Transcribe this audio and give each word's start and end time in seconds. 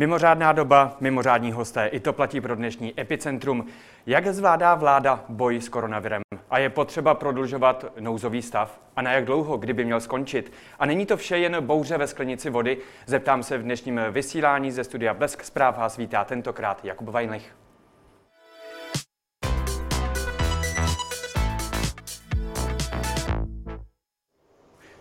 Mimořádná 0.00 0.52
doba, 0.52 0.96
mimořádní 1.00 1.52
hosté. 1.52 1.86
I 1.86 2.00
to 2.00 2.12
platí 2.12 2.40
pro 2.40 2.56
dnešní 2.56 3.00
epicentrum. 3.00 3.66
Jak 4.06 4.26
zvládá 4.26 4.74
vláda 4.74 5.24
boj 5.28 5.60
s 5.60 5.68
koronavirem? 5.68 6.22
A 6.50 6.58
je 6.58 6.70
potřeba 6.70 7.14
prodlužovat 7.14 7.84
nouzový 8.00 8.42
stav? 8.42 8.80
A 8.96 9.02
na 9.02 9.12
jak 9.12 9.24
dlouho, 9.24 9.56
kdyby 9.56 9.84
měl 9.84 10.00
skončit? 10.00 10.52
A 10.78 10.86
není 10.86 11.06
to 11.06 11.16
vše 11.16 11.38
jen 11.38 11.56
bouře 11.66 11.98
ve 11.98 12.06
sklenici 12.06 12.50
vody? 12.50 12.78
Zeptám 13.06 13.42
se 13.42 13.58
v 13.58 13.62
dnešním 13.62 14.00
vysílání 14.10 14.72
ze 14.72 14.84
studia 14.84 15.14
Blesk 15.14 15.44
zpráv 15.44 15.78
vás 15.78 15.96
vítá 15.96 16.24
tentokrát 16.24 16.84
Jakub 16.84 17.08
Vajnlich. 17.08 17.54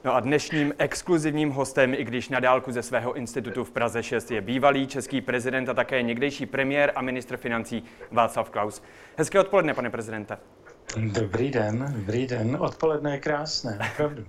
No 0.03 0.16
a 0.16 0.20
dnešním 0.20 0.73
exkluzivním 0.77 1.49
hostem, 1.52 1.94
i 1.94 2.03
když 2.03 2.30
na 2.30 2.39
dálku 2.39 2.71
ze 2.71 2.84
svého 2.84 3.13
institutu 3.13 3.63
v 3.63 3.71
Praze 3.71 4.03
6, 4.03 4.31
je 4.31 4.41
bývalý 4.41 4.88
český 4.88 5.22
prezident 5.22 5.70
a 5.70 5.73
také 5.73 6.02
někdejší 6.02 6.45
premiér 6.45 6.91
a 6.95 7.02
ministr 7.02 7.38
financí 7.38 7.84
Václav 8.12 8.49
Klaus. 8.49 8.84
Hezké 9.17 9.39
odpoledne, 9.39 9.73
pane 9.73 9.89
prezidente. 9.89 10.38
Dobrý 10.98 11.52
den, 11.52 11.94
dobrý 11.98 12.27
den. 12.27 12.58
Odpoledne 12.59 13.12
je 13.12 13.20
krásné, 13.20 13.80
opravdu. 13.94 14.25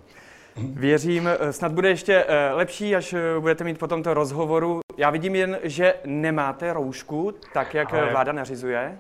Věřím, 0.57 1.29
snad 1.51 1.73
bude 1.73 1.89
ještě 1.89 2.25
eh, 2.29 2.53
lepší, 2.53 2.97
až 2.97 3.13
eh, 3.13 3.41
budete 3.41 3.65
mít 3.65 3.79
po 3.79 3.87
tomto 3.87 4.15
rozhovoru. 4.15 4.81
Já 4.97 5.11
vidím 5.11 5.35
jen, 5.35 5.59
že 5.63 5.95
nemáte 6.07 6.73
roušku, 6.73 7.35
tak 7.53 7.75
jak 7.75 7.95
Ale... 7.95 8.11
vláda 8.11 8.33
nařizuje. 8.33 8.99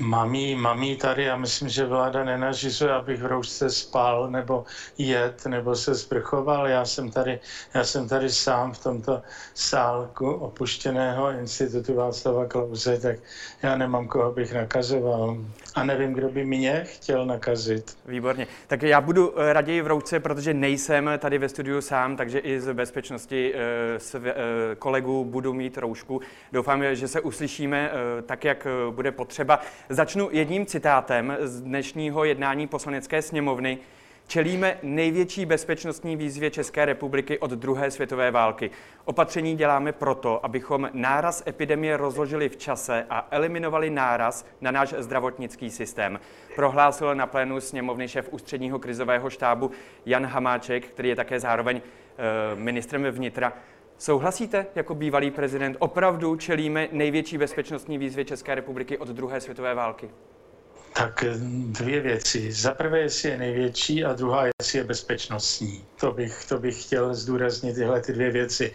Mám 0.00 0.34
jí 0.82 0.96
tady, 0.96 1.24
já 1.24 1.36
myslím, 1.36 1.68
že 1.68 1.86
vláda 1.86 2.24
nenařizuje, 2.24 2.92
abych 2.92 3.22
v 3.22 3.26
roušce 3.26 3.70
spal 3.70 4.30
nebo 4.30 4.64
jet 4.98 5.46
nebo 5.46 5.76
se 5.76 5.94
sprchoval. 5.94 6.68
Já 6.68 6.84
jsem 6.84 7.10
tady, 7.10 7.40
já 7.74 7.84
jsem 7.84 8.08
tady 8.08 8.30
sám 8.30 8.72
v 8.72 8.82
tomto 8.82 9.22
sálku 9.54 10.30
opuštěného 10.30 11.30
institutu 11.30 11.94
Václava 11.94 12.46
Klauze, 12.46 13.00
tak 13.00 13.16
já 13.62 13.76
nemám 13.76 14.08
koho 14.08 14.32
bych 14.32 14.54
nakazoval. 14.54 15.36
A 15.74 15.84
nevím, 15.84 16.12
kdo 16.12 16.28
by 16.28 16.44
mě 16.44 16.84
chtěl 16.84 17.26
nakazit. 17.26 17.96
Výborně. 18.06 18.46
Tak 18.66 18.82
já 18.82 19.00
budu 19.00 19.40
eh, 19.40 19.52
raději 19.52 19.82
v 19.82 19.86
roušce, 19.86 20.20
protože 20.20 20.54
nejsem 20.54 21.10
tady 21.18 21.38
ve 21.38 21.48
studiu 21.48 21.80
sám, 21.80 22.16
takže 22.16 22.38
i 22.38 22.60
z 22.60 22.72
bezpečnosti 22.72 23.52
eh, 23.54 23.98
své, 23.98 24.30
eh, 24.30 24.34
kolegů 24.78 25.24
budu 25.24 25.52
mít 25.52 25.78
roušku. 25.78 26.20
Doufám, 26.52 26.94
že 26.94 27.08
se 27.08 27.20
uslyšíme 27.20 27.90
tak, 28.26 28.44
jak 28.44 28.66
bude 28.90 29.12
potřeba. 29.12 29.60
Začnu 29.88 30.28
jedním 30.32 30.66
citátem 30.66 31.36
z 31.40 31.62
dnešního 31.62 32.24
jednání 32.24 32.66
poslanecké 32.66 33.22
sněmovny. 33.22 33.78
Čelíme 34.26 34.78
největší 34.82 35.46
bezpečnostní 35.46 36.16
výzvě 36.16 36.50
České 36.50 36.84
republiky 36.84 37.38
od 37.38 37.50
druhé 37.50 37.90
světové 37.90 38.30
války. 38.30 38.70
Opatření 39.04 39.56
děláme 39.56 39.92
proto, 39.92 40.44
abychom 40.44 40.90
náraz 40.92 41.42
epidemie 41.46 41.96
rozložili 41.96 42.48
v 42.48 42.56
čase 42.56 43.06
a 43.10 43.28
eliminovali 43.30 43.90
náraz 43.90 44.46
na 44.60 44.70
náš 44.70 44.94
zdravotnický 44.98 45.70
systém. 45.70 46.20
Prohlásil 46.56 47.14
na 47.14 47.26
plénu 47.26 47.60
sněmovny 47.60 48.08
šéf 48.08 48.28
ústředního 48.30 48.78
krizového 48.78 49.30
štábu 49.30 49.70
Jan 50.06 50.26
Hamáček, 50.26 50.86
který 50.86 51.08
je 51.08 51.16
také 51.16 51.40
zároveň 51.40 51.76
e, 51.76 52.56
ministrem 52.56 53.04
vnitra. 53.04 53.52
Souhlasíte 53.98 54.66
jako 54.74 54.94
bývalý 54.94 55.30
prezident? 55.30 55.76
Opravdu 55.80 56.36
čelíme 56.36 56.88
největší 56.92 57.38
bezpečnostní 57.38 57.98
výzvě 57.98 58.24
České 58.24 58.54
republiky 58.54 58.98
od 58.98 59.08
druhé 59.08 59.40
světové 59.40 59.74
války? 59.74 60.10
Tak 60.96 61.22
eh, 61.22 61.34
dvě 61.66 62.00
věci. 62.00 62.52
Za 62.52 62.74
prvé, 62.74 63.00
jestli 63.00 63.28
je 63.28 63.38
největší 63.38 64.04
a 64.04 64.12
druhá, 64.12 64.44
jestli 64.46 64.78
je 64.78 64.84
bezpečnostní. 64.84 65.84
To 66.00 66.12
bych, 66.12 66.44
to 66.48 66.58
bych 66.58 66.82
chtěl 66.82 67.14
zdůraznit 67.14 67.74
tyhle 67.74 68.00
ty 68.00 68.12
dvě 68.12 68.30
věci. 68.30 68.72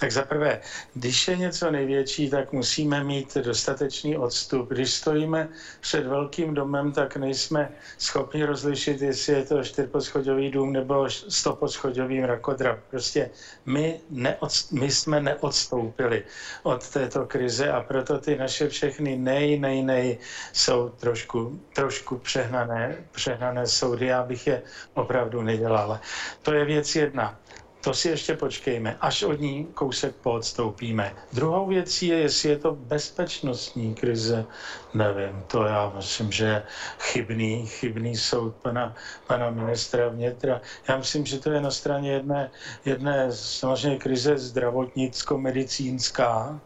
Tak 0.00 0.12
za 0.12 0.22
prvé, 0.22 0.60
když 0.94 1.28
je 1.28 1.36
něco 1.36 1.70
největší, 1.70 2.30
tak 2.30 2.52
musíme 2.52 3.04
mít 3.04 3.36
dostatečný 3.36 4.16
odstup. 4.16 4.68
Když 4.68 4.92
stojíme 4.92 5.48
před 5.80 6.06
velkým 6.06 6.54
domem, 6.54 6.92
tak 6.92 7.16
nejsme 7.16 7.72
schopni 7.98 8.44
rozlišit, 8.44 9.02
jestli 9.02 9.32
je 9.32 9.44
to 9.44 9.64
čtyřposchodový 9.64 10.50
dům 10.50 10.72
nebo 10.72 11.10
stoposchodový 11.10 12.20
mrakodrap. 12.20 12.78
Prostě 12.90 13.30
my, 13.66 14.00
neod, 14.10 14.52
my 14.70 14.90
jsme 14.90 15.20
neodstoupili 15.20 16.24
od 16.62 16.88
této 16.90 17.26
krize 17.26 17.70
a 17.70 17.80
proto 17.80 18.18
ty 18.18 18.36
naše 18.36 18.68
všechny 18.68 19.16
nej, 19.16 19.58
nej, 19.58 19.82
nej 19.82 20.18
jsou 20.52 20.88
trošku 20.88 21.60
trošku 21.72 22.18
přehnané, 22.18 22.96
přehnané 23.10 23.66
soudy, 23.66 24.06
já 24.06 24.22
bych 24.22 24.46
je 24.46 24.62
opravdu 24.94 25.42
nedělal. 25.42 26.00
To 26.42 26.52
je 26.52 26.64
věc 26.64 26.96
jedna. 26.96 27.38
To 27.84 27.94
si 27.94 28.08
ještě 28.08 28.36
počkejme, 28.36 28.96
až 29.00 29.22
od 29.22 29.40
ní 29.40 29.66
kousek 29.74 30.14
poodstoupíme. 30.14 31.14
Druhou 31.32 31.66
věcí 31.66 32.06
je, 32.06 32.18
jestli 32.18 32.48
je 32.48 32.58
to 32.58 32.72
bezpečnostní 32.72 33.94
krize, 33.94 34.46
nevím, 34.94 35.42
to 35.46 35.64
já 35.64 35.92
myslím, 35.96 36.32
že 36.32 36.44
je 36.44 36.62
chybný, 36.98 37.66
chybný 37.66 38.16
soud 38.16 38.54
pana, 38.54 38.94
pana 39.26 39.50
ministra 39.50 40.08
vnitra. 40.08 40.60
Já 40.88 40.96
myslím, 40.96 41.26
že 41.26 41.38
to 41.38 41.50
je 41.50 41.60
na 41.60 41.70
straně 41.70 42.12
jedné, 42.12 42.50
jedné 42.84 43.32
samozřejmě 43.32 43.98
krize 43.98 44.38
zdravotnicko-medicínská, 44.38 46.60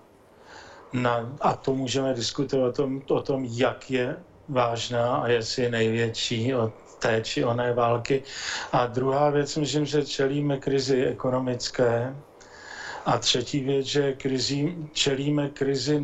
na, 0.93 1.37
a 1.41 1.55
to 1.55 1.75
můžeme 1.75 2.15
diskutovat 2.15 2.69
o 2.69 2.73
tom, 2.73 3.03
o 3.09 3.23
tom, 3.23 3.45
jak 3.45 3.91
je 3.91 4.17
vážná 4.49 5.17
a 5.17 5.29
jestli 5.29 5.63
je 5.63 5.71
největší 5.71 6.55
od 6.55 6.73
té 6.99 7.21
či 7.23 7.45
oné 7.45 7.73
války. 7.73 8.23
A 8.73 8.87
druhá 8.87 9.31
věc, 9.31 9.57
myslím, 9.57 9.87
že 9.87 10.07
čelíme 10.07 10.59
krizi 10.59 11.05
ekonomické. 11.07 12.17
A 13.07 13.19
třetí 13.19 13.61
věc, 13.61 13.87
že 13.87 14.13
krizi, 14.13 14.77
čelíme 14.93 15.49
krizi 15.49 16.03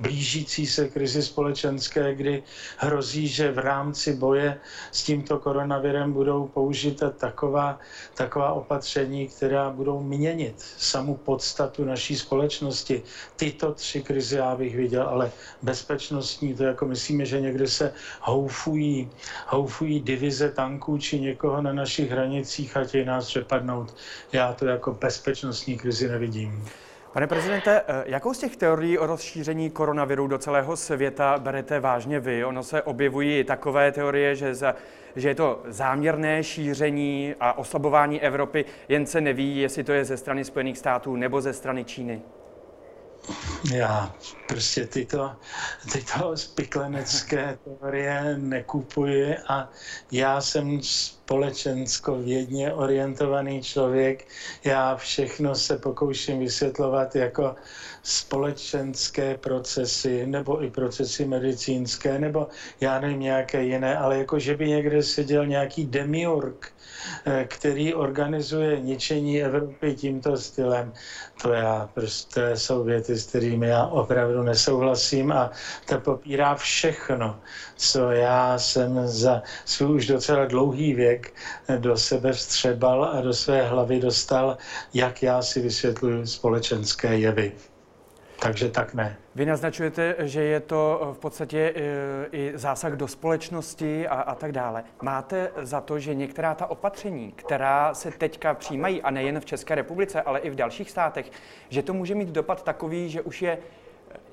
blížící 0.00 0.66
se 0.66 0.88
krizi 0.88 1.22
společenské, 1.22 2.14
kdy 2.14 2.42
hrozí, 2.78 3.28
že 3.28 3.52
v 3.52 3.58
rámci 3.58 4.14
boje 4.14 4.60
s 4.92 5.02
tímto 5.02 5.38
koronavirem 5.38 6.12
budou 6.12 6.48
použita 6.48 7.10
taková, 7.10 7.78
taková 8.14 8.52
opatření, 8.52 9.28
která 9.28 9.70
budou 9.70 10.00
měnit 10.00 10.54
samu 10.78 11.14
podstatu 11.16 11.84
naší 11.84 12.16
společnosti. 12.16 13.02
Tyto 13.36 13.72
tři 13.72 14.02
krize 14.02 14.36
já 14.36 14.56
bych 14.56 14.76
viděl, 14.76 15.02
ale 15.02 15.32
bezpečnostní, 15.62 16.54
to 16.54 16.64
jako 16.64 16.86
myslíme, 16.86 17.24
že 17.24 17.40
někde 17.40 17.68
se 17.68 17.92
houfují, 18.20 19.10
houfují 19.46 20.00
divize 20.00 20.50
tanků 20.50 20.98
či 20.98 21.20
někoho 21.20 21.62
na 21.62 21.72
našich 21.72 22.10
hranicích 22.10 22.76
a 22.76 22.84
chtějí 22.84 23.04
nás 23.04 23.26
přepadnout. 23.26 23.94
Já 24.32 24.52
to 24.52 24.66
jako 24.66 24.92
bezpečnostní 24.92 25.78
krizi 25.78 26.08
nevidím. 26.08 26.68
Pane 27.16 27.26
prezidente, 27.26 27.82
eh, 27.88 28.04
jakou 28.06 28.34
z 28.34 28.38
těch 28.38 28.56
teorií 28.56 28.98
o 28.98 29.06
rozšíření 29.06 29.70
koronaviru 29.70 30.26
do 30.26 30.38
celého 30.38 30.76
světa 30.76 31.38
berete 31.38 31.80
vážně 31.80 32.20
vy? 32.20 32.44
Ono 32.44 32.62
se 32.62 32.82
objevují 32.82 33.44
takové 33.44 33.92
teorie, 33.92 34.34
že, 34.36 34.54
za, 34.54 34.74
že 35.16 35.28
je 35.28 35.34
to 35.34 35.62
záměrné 35.66 36.44
šíření 36.44 37.34
a 37.40 37.58
oslabování 37.58 38.22
Evropy, 38.22 38.64
jen 38.88 39.06
se 39.06 39.20
neví, 39.20 39.58
jestli 39.58 39.84
to 39.84 39.92
je 39.92 40.04
ze 40.04 40.16
strany 40.16 40.44
Spojených 40.44 40.78
států 40.78 41.16
nebo 41.16 41.40
ze 41.40 41.52
strany 41.52 41.84
Číny. 41.84 42.22
Já 43.72 44.14
prostě 44.46 44.86
tyto, 44.86 45.36
tyto 45.92 46.36
spiklenecké 46.36 47.58
teorie 47.64 48.38
nekupuji 48.38 49.36
a 49.48 49.70
já 50.12 50.40
jsem 50.40 50.82
společensko-vědně 50.82 52.72
orientovaný 52.72 53.62
člověk. 53.62 54.28
Já 54.64 54.96
všechno 54.96 55.54
se 55.54 55.78
pokouším 55.78 56.38
vysvětlovat 56.38 57.16
jako 57.16 57.54
společenské 58.06 59.36
procesy 59.36 60.26
nebo 60.26 60.62
i 60.62 60.70
procesy 60.70 61.24
medicínské 61.24 62.18
nebo 62.18 62.48
já 62.80 63.00
nevím 63.00 63.20
nějaké 63.20 63.64
jiné, 63.64 63.96
ale 63.98 64.18
jako 64.18 64.38
že 64.38 64.56
by 64.56 64.68
někde 64.68 65.02
seděl 65.02 65.46
nějaký 65.46 65.86
demiurg, 65.86 66.72
eh, 67.26 67.44
který 67.50 67.94
organizuje 67.94 68.80
ničení 68.80 69.42
Evropy 69.42 69.94
tímto 69.94 70.36
stylem. 70.36 70.92
To 71.42 71.52
já 71.52 71.90
prostě 71.94 72.42
jsou 72.54 72.84
věty, 72.84 73.16
s 73.16 73.26
kterými 73.26 73.66
já 73.66 73.86
opravdu 73.86 74.42
nesouhlasím 74.42 75.32
a 75.32 75.50
to 75.86 76.00
popírá 76.00 76.54
všechno, 76.54 77.40
co 77.76 78.10
já 78.10 78.58
jsem 78.58 79.08
za 79.08 79.42
svůj 79.64 79.96
už 79.96 80.06
docela 80.06 80.44
dlouhý 80.44 80.94
věk 80.94 81.34
do 81.78 81.96
sebe 81.96 82.32
vstřebal 82.32 83.04
a 83.04 83.20
do 83.20 83.34
své 83.34 83.66
hlavy 83.66 84.00
dostal, 84.00 84.56
jak 84.94 85.22
já 85.22 85.42
si 85.42 85.60
vysvětluji 85.60 86.26
společenské 86.26 87.18
jevy. 87.18 87.52
Takže 88.38 88.68
tak 88.68 88.94
ne. 88.94 89.16
Vy 89.34 89.46
naznačujete, 89.46 90.14
že 90.18 90.42
je 90.42 90.60
to 90.60 91.10
v 91.16 91.18
podstatě 91.18 91.72
e, 91.76 91.82
i 92.32 92.52
zásah 92.54 92.92
do 92.92 93.08
společnosti 93.08 94.08
a, 94.08 94.14
a 94.14 94.34
tak 94.34 94.52
dále. 94.52 94.84
Máte 95.02 95.50
za 95.62 95.80
to, 95.80 95.98
že 95.98 96.14
některá 96.14 96.54
ta 96.54 96.66
opatření, 96.66 97.32
která 97.32 97.94
se 97.94 98.10
teďka 98.10 98.54
přijímají, 98.54 99.02
a 99.02 99.10
nejen 99.10 99.40
v 99.40 99.44
České 99.44 99.74
republice, 99.74 100.22
ale 100.22 100.38
i 100.38 100.50
v 100.50 100.54
dalších 100.54 100.90
státech, 100.90 101.30
že 101.68 101.82
to 101.82 101.94
může 101.94 102.14
mít 102.14 102.28
dopad 102.28 102.62
takový, 102.62 103.10
že 103.10 103.22
už 103.22 103.42
je 103.42 103.58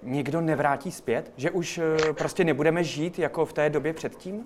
někdo 0.03 0.41
nevrátí 0.41 0.91
zpět? 0.91 1.31
Že 1.38 1.51
už 1.51 1.79
prostě 2.13 2.44
nebudeme 2.44 2.83
žít 2.83 3.19
jako 3.19 3.45
v 3.45 3.53
té 3.53 3.69
době 3.69 3.94
předtím? 3.94 4.45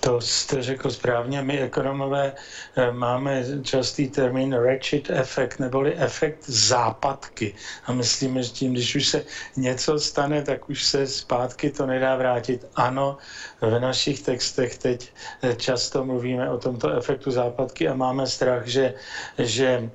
To 0.00 0.20
jste 0.20 0.62
řekl 0.62 0.90
správně. 0.90 1.42
My 1.42 1.60
ekonomové 1.60 2.32
eh, 2.76 2.92
máme 2.92 3.44
častý 3.62 4.08
termín 4.08 4.52
ratchet 4.52 5.10
efekt, 5.10 5.58
neboli 5.58 5.94
efekt 5.96 6.38
západky. 6.46 7.54
A 7.86 7.92
myslíme, 7.92 8.42
že 8.42 8.50
tím, 8.50 8.72
když 8.72 8.94
už 8.94 9.08
se 9.08 9.24
něco 9.56 9.98
stane, 9.98 10.42
tak 10.42 10.70
už 10.70 10.84
se 10.84 11.06
zpátky 11.06 11.70
to 11.70 11.86
nedá 11.86 12.16
vrátit. 12.16 12.66
Ano, 12.76 13.16
v 13.60 13.80
našich 13.80 14.22
textech 14.22 14.78
teď 14.78 15.12
eh, 15.42 15.54
často 15.54 16.04
mluvíme 16.04 16.50
o 16.50 16.58
tomto 16.58 16.90
efektu 16.90 17.30
západky 17.30 17.88
a 17.88 17.94
máme 17.94 18.26
strach, 18.26 18.66
že, 18.66 18.94
že 19.38 19.90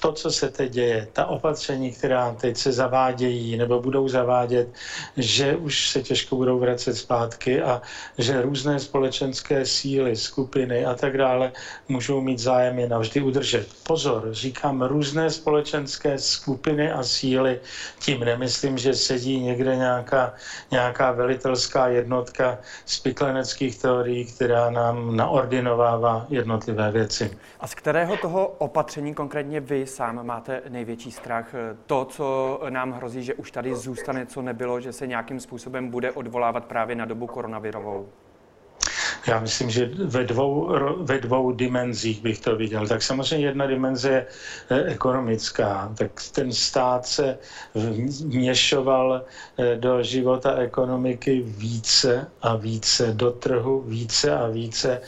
to, 0.00 0.12
co 0.12 0.30
se 0.30 0.48
teď 0.50 0.72
děje, 0.72 1.08
ta 1.12 1.26
opatření, 1.26 1.92
která 1.92 2.32
teď 2.34 2.56
se 2.56 2.72
zavádějí 2.72 3.56
nebo 3.56 3.80
budou 3.80 4.08
zavádět, 4.08 4.68
že 5.16 5.56
už 5.56 5.90
se 5.90 6.02
těžko 6.02 6.36
budou 6.36 6.58
vracet 6.58 6.94
zpátky 6.94 7.62
a 7.62 7.82
že 8.18 8.42
různé 8.42 8.80
společenské 9.04 9.66
síly, 9.66 10.16
skupiny 10.16 10.84
a 10.84 10.94
tak 10.94 11.16
dále 11.18 11.52
můžou 11.88 12.20
mít 12.20 12.38
zájem 12.38 12.78
je 12.78 12.88
navždy 12.88 13.20
udržet. 13.22 13.68
Pozor, 13.86 14.28
říkám 14.30 14.82
různé 14.82 15.30
společenské 15.30 16.18
skupiny 16.18 16.92
a 16.92 17.02
síly, 17.02 17.60
tím 17.98 18.20
nemyslím, 18.20 18.78
že 18.78 18.94
sedí 18.94 19.40
někde 19.40 19.76
nějaká, 19.76 20.34
nějaká 20.70 21.12
velitelská 21.12 21.88
jednotka 21.88 22.58
z 22.84 23.02
teorií, 23.82 24.24
která 24.24 24.70
nám 24.70 25.16
naordinovává 25.16 26.26
jednotlivé 26.28 26.90
věci. 26.90 27.38
A 27.60 27.66
z 27.66 27.74
kterého 27.74 28.16
toho 28.16 28.48
opatření 28.58 29.14
konkrétně 29.14 29.60
vy 29.60 29.86
sám 29.86 30.26
máte 30.26 30.62
největší 30.68 31.10
strach? 31.10 31.54
To, 31.86 32.04
co 32.04 32.60
nám 32.70 32.92
hrozí, 32.92 33.22
že 33.22 33.34
už 33.34 33.50
tady 33.50 33.74
zůstane, 33.74 34.26
co 34.26 34.42
nebylo, 34.42 34.80
že 34.80 34.92
se 34.92 35.06
nějakým 35.06 35.40
způsobem 35.40 35.88
bude 35.88 36.12
odvolávat 36.12 36.64
právě 36.64 36.96
na 36.96 37.04
dobu 37.04 37.26
koronavirovou? 37.26 38.08
Já 39.26 39.40
myslím, 39.40 39.70
že 39.70 39.90
ve 40.04 40.24
dvou, 40.24 40.72
ve 41.04 41.18
dvou 41.18 41.52
dimenzích 41.52 42.22
bych 42.22 42.40
to 42.40 42.56
viděl. 42.56 42.88
Tak 42.88 43.02
samozřejmě 43.02 43.46
jedna 43.46 43.66
dimenze 43.66 44.08
je 44.10 44.26
eh, 44.70 44.84
ekonomická. 44.84 45.92
Tak 45.98 46.10
ten 46.32 46.52
stát 46.52 47.06
se 47.06 47.38
vměšoval 48.24 49.24
eh, 49.58 49.76
do 49.76 50.02
života 50.02 50.54
ekonomiky 50.54 51.40
více 51.46 52.26
a 52.42 52.56
více, 52.56 53.12
do 53.12 53.30
trhu 53.30 53.80
více 53.80 54.36
a 54.36 54.48
více 54.48 55.00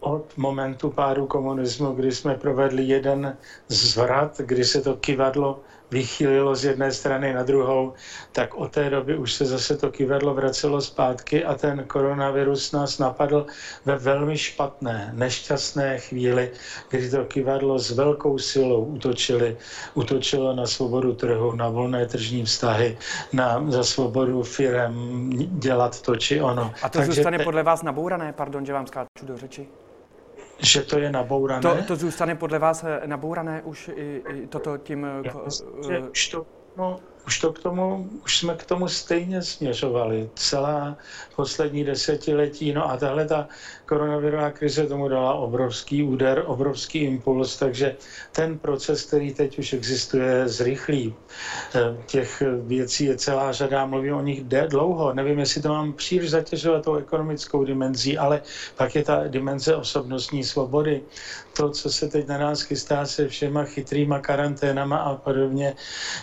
od 0.00 0.36
momentu 0.36 0.90
pádu 0.90 1.26
komunismu, 1.26 1.92
kdy 1.92 2.12
jsme 2.12 2.34
provedli 2.34 2.84
jeden 2.84 3.36
zvrat, 3.68 4.38
kdy 4.38 4.64
se 4.64 4.80
to 4.80 4.94
kivadlo 4.96 5.60
vychýlilo 5.92 6.54
z 6.54 6.64
jedné 6.64 6.92
strany 6.92 7.32
na 7.32 7.42
druhou, 7.42 7.92
tak 8.32 8.54
od 8.54 8.72
té 8.72 8.90
doby 8.90 9.16
už 9.16 9.32
se 9.32 9.44
zase 9.46 9.76
to 9.76 9.90
kivadlo 9.90 10.34
vracelo 10.34 10.80
zpátky 10.80 11.44
a 11.44 11.54
ten 11.54 11.84
koronavirus 11.84 12.72
nás 12.72 12.98
napadl 12.98 13.46
ve 13.84 13.98
velmi 13.98 14.38
špatné, 14.38 15.12
nešťastné 15.14 15.98
chvíli, 15.98 16.50
kdy 16.90 17.10
to 17.10 17.24
kivadlo 17.24 17.78
s 17.78 17.90
velkou 17.90 18.38
silou 18.38 18.84
utočili, 18.84 19.56
utočilo 19.94 20.56
na 20.56 20.66
svobodu 20.66 21.12
trhu, 21.12 21.52
na 21.54 21.68
volné 21.68 22.06
tržní 22.06 22.44
vztahy, 22.44 22.98
na, 23.32 23.64
za 23.68 23.84
svobodu 23.84 24.42
firem 24.42 25.30
dělat 25.60 26.00
to 26.02 26.16
či 26.16 26.40
ono. 26.40 26.72
A 26.82 26.88
to 26.88 26.98
Takže 26.98 27.12
zůstane 27.12 27.38
podle 27.38 27.62
vás 27.62 27.82
nabourané? 27.82 28.32
Pardon, 28.32 28.66
že 28.66 28.72
vám 28.72 28.86
skáču 28.86 29.26
do 29.26 29.38
řeči. 29.38 29.81
Že 30.62 30.82
to 30.82 30.98
je 30.98 31.12
nabourané? 31.12 31.62
To, 31.62 31.82
to 31.86 31.96
zůstane 31.96 32.34
podle 32.34 32.58
vás 32.58 32.84
nabourané 33.06 33.62
už 33.62 33.90
i, 33.94 34.22
i 34.28 34.46
toto 34.46 34.78
tím... 34.78 35.06
Já 35.24 35.32
myslím, 35.44 35.68
že 35.88 35.98
už 35.98 36.28
to, 36.28 36.46
no, 36.76 37.00
už 37.26 37.40
to 37.40 37.52
k 37.52 37.58
tomu, 37.58 38.10
už 38.24 38.38
jsme 38.38 38.54
k 38.54 38.64
tomu 38.64 38.88
stejně 38.88 39.42
směřovali 39.42 40.30
celá 40.34 40.96
poslední 41.36 41.84
desetiletí. 41.84 42.72
No 42.72 42.90
a 42.90 42.96
tahle 42.96 43.26
ta 43.26 43.48
koronavirová 43.86 44.50
krize 44.50 44.86
tomu 44.86 45.08
dala 45.08 45.34
obrovský 45.34 46.02
úder, 46.02 46.42
obrovský 46.46 46.98
impuls, 46.98 47.56
takže 47.56 47.96
ten 48.32 48.58
proces, 48.58 49.04
který 49.04 49.34
teď 49.34 49.58
už 49.58 49.72
existuje, 49.72 50.48
zrychlí. 50.48 51.14
Eh, 51.74 51.96
těch 52.06 52.42
věcí 52.66 53.04
je 53.04 53.16
celá 53.16 53.52
řada, 53.52 53.86
mluvím 53.86 54.14
o 54.14 54.22
nich 54.22 54.44
dlouho. 54.44 55.12
Nevím, 55.12 55.38
jestli 55.38 55.62
to 55.62 55.68
mám 55.68 55.92
příliš 55.92 56.30
zatěžovat 56.30 56.84
tou 56.84 56.94
ekonomickou 56.94 57.64
dimenzí, 57.64 58.18
ale 58.18 58.42
pak 58.76 58.94
je 58.94 59.04
ta 59.04 59.28
dimenze 59.28 59.76
osobnostní 59.76 60.44
svobody. 60.44 61.02
To, 61.56 61.70
co 61.70 61.90
se 61.90 62.08
teď 62.08 62.28
na 62.28 62.38
nás 62.38 62.62
chystá 62.62 63.06
se 63.06 63.28
všema 63.28 63.64
chytrýma 63.64 64.18
karanténama 64.18 64.96
a 64.96 65.14
podobně, 65.14 65.74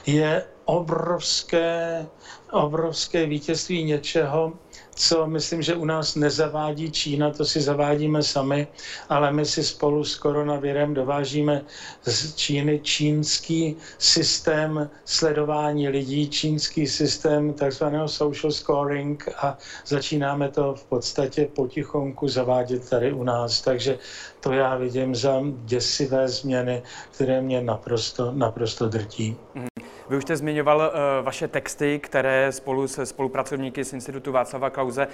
je 0.06 0.44
obrovské, 0.70 2.06
obrovské 2.52 3.26
vítězství 3.26 3.84
něčeho, 3.84 4.54
co 4.96 5.28
myslím, 5.28 5.62
že 5.62 5.76
u 5.76 5.86
nás 5.86 6.16
nezavádí 6.16 6.92
Čína, 6.92 7.32
to 7.32 7.46
si 7.46 7.62
zavádíme 7.62 8.24
sami, 8.24 8.68
ale 9.10 9.32
my 9.32 9.46
si 9.46 9.64
spolu 9.64 10.04
s 10.04 10.16
koronavirem 10.16 10.94
dovážíme 10.94 11.66
z 12.06 12.36
Číny 12.36 12.80
čínský 12.84 13.76
systém 13.98 14.90
sledování 15.06 15.90
lidí, 15.90 16.30
čínský 16.30 16.88
systém 16.88 17.54
takzvaného 17.54 18.08
social 18.08 18.52
scoring 18.52 19.30
a 19.38 19.58
začínáme 19.86 20.50
to 20.50 20.74
v 20.74 20.84
podstatě 20.84 21.50
potichonku 21.56 22.28
zavádět 22.28 22.90
tady 22.90 23.14
u 23.14 23.24
nás. 23.24 23.62
Takže 23.62 23.98
to 24.40 24.54
já 24.54 24.76
vidím 24.76 25.16
za 25.16 25.42
děsivé 25.66 26.28
změny, 26.28 26.84
které 27.12 27.42
mě 27.42 27.62
naprosto, 27.62 28.32
naprosto 28.32 28.90
drtí. 28.90 29.36
Mm. 29.56 29.79
Vy 30.10 30.18
už 30.18 30.24
jste 30.24 30.38
zmiňoval 30.38 30.78
uh, 30.78 31.26
vaše 31.26 31.48
texty, 31.48 32.00
které 32.00 32.52
spolu 32.52 32.88
se 32.88 33.06
spolupracovníky 33.06 33.84
z 33.84 33.94
Institutu 33.94 34.32
Václava 34.32 34.70
Klauze 34.70 35.08
uh, 35.08 35.14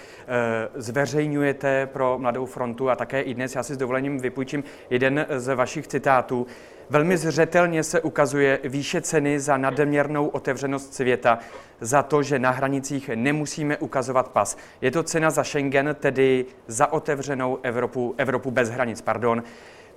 zveřejňujete 0.76 1.86
pro 1.86 2.18
Mladou 2.20 2.46
frontu 2.46 2.90
a 2.90 2.96
také 2.96 3.22
i 3.22 3.34
dnes. 3.34 3.56
Já 3.56 3.64
si 3.64 3.74
s 3.74 3.78
dovolením 3.78 4.20
vypůjčím 4.20 4.64
jeden 4.90 5.26
z 5.38 5.56
vašich 5.56 5.88
citátů. 5.88 6.48
Velmi 6.90 7.18
zřetelně 7.18 7.84
se 7.84 8.02
ukazuje 8.02 8.60
výše 8.64 9.02
ceny 9.02 9.40
za 9.40 9.58
nadměrnou 9.58 10.28
otevřenost 10.28 10.94
světa, 10.94 11.40
za 11.80 12.04
to, 12.04 12.24
že 12.24 12.40
na 12.40 12.52
hranicích 12.52 13.10
nemusíme 13.16 13.78
ukazovat 13.78 14.28
pas. 14.28 14.58
Je 14.82 14.92
to 14.92 15.04
cena 15.04 15.30
za 15.30 15.44
Schengen, 15.44 15.96
tedy 16.00 16.46
za 16.68 16.94
otevřenou 16.94 17.60
Evropu, 17.64 18.16
Evropu 18.18 18.52
bez 18.52 18.70
hranic. 18.70 19.02
Pardon. 19.02 19.44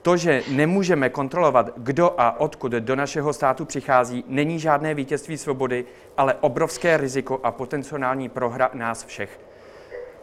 To, 0.02 0.16
že 0.16 0.42
nemůžeme 0.48 1.08
kontrolovat, 1.10 1.70
kdo 1.76 2.20
a 2.20 2.40
odkud 2.40 2.72
do 2.72 2.96
našeho 2.96 3.32
státu 3.32 3.64
přichází, 3.64 4.24
není 4.28 4.58
žádné 4.58 4.94
vítězství 4.94 5.38
svobody, 5.38 5.84
ale 6.16 6.34
obrovské 6.40 6.96
riziko 6.96 7.40
a 7.42 7.52
potenciální 7.52 8.28
prohra 8.28 8.70
nás 8.74 9.04
všech. 9.04 9.40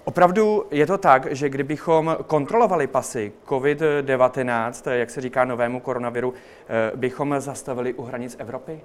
Opravdu 0.03 0.65
je 0.71 0.87
to 0.87 0.97
tak, 0.97 1.27
že 1.35 1.49
kdybychom 1.49 2.17
kontrolovali 2.27 2.87
pasy 2.87 3.33
COVID-19, 3.47 4.91
jak 4.91 5.09
se 5.09 5.21
říká 5.21 5.45
novému 5.45 5.79
koronaviru, 5.79 6.33
eh, 6.33 6.91
bychom 6.95 7.35
zastavili 7.39 7.93
u 7.93 8.03
hranic 8.03 8.35
Evropy? 8.39 8.81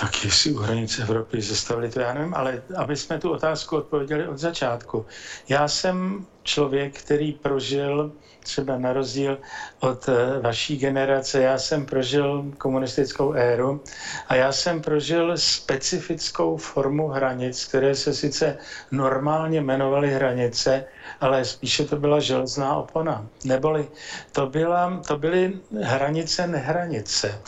Tak 0.00 0.24
jestli 0.24 0.52
u 0.52 0.58
hranice 0.58 1.02
Evropy 1.02 1.42
zastavili, 1.42 1.90
to 1.90 2.00
já 2.00 2.14
nevím, 2.14 2.34
ale 2.34 2.62
aby 2.76 2.96
jsme 2.96 3.18
tu 3.18 3.30
otázku 3.30 3.76
odpověděli 3.76 4.28
od 4.28 4.38
začátku. 4.38 5.06
Já 5.48 5.68
jsem 5.68 6.26
člověk, 6.42 6.98
který 7.02 7.32
prožil 7.32 8.12
třeba 8.44 8.78
na 8.78 8.92
rozdíl 8.92 9.38
od 9.80 10.08
eh, 10.08 10.40
vaší 10.40 10.76
generace, 10.76 11.42
já 11.42 11.58
jsem 11.58 11.86
prožil 11.86 12.52
komunistickou 12.58 13.32
éru 13.32 13.82
a 14.28 14.34
já 14.34 14.52
jsem 14.52 14.80
prožil 14.82 15.38
specifickou 15.38 16.56
formu 16.56 17.08
hranic, 17.08 17.64
které 17.64 17.94
se 17.94 18.14
sice 18.14 18.56
normálně 18.90 19.60
jmenovaly 19.60 20.10
hranice, 20.10 20.84
ale 21.20 21.44
spíše 21.44 21.84
to 21.84 21.96
byla 21.96 22.20
železná 22.20 22.76
opona. 22.76 23.26
Neboli 23.44 23.88
to, 24.32 24.46
byla, 24.46 25.00
to 25.08 25.18
byly 25.18 25.58
hranice 25.82 26.46
nehranice. 26.46 27.40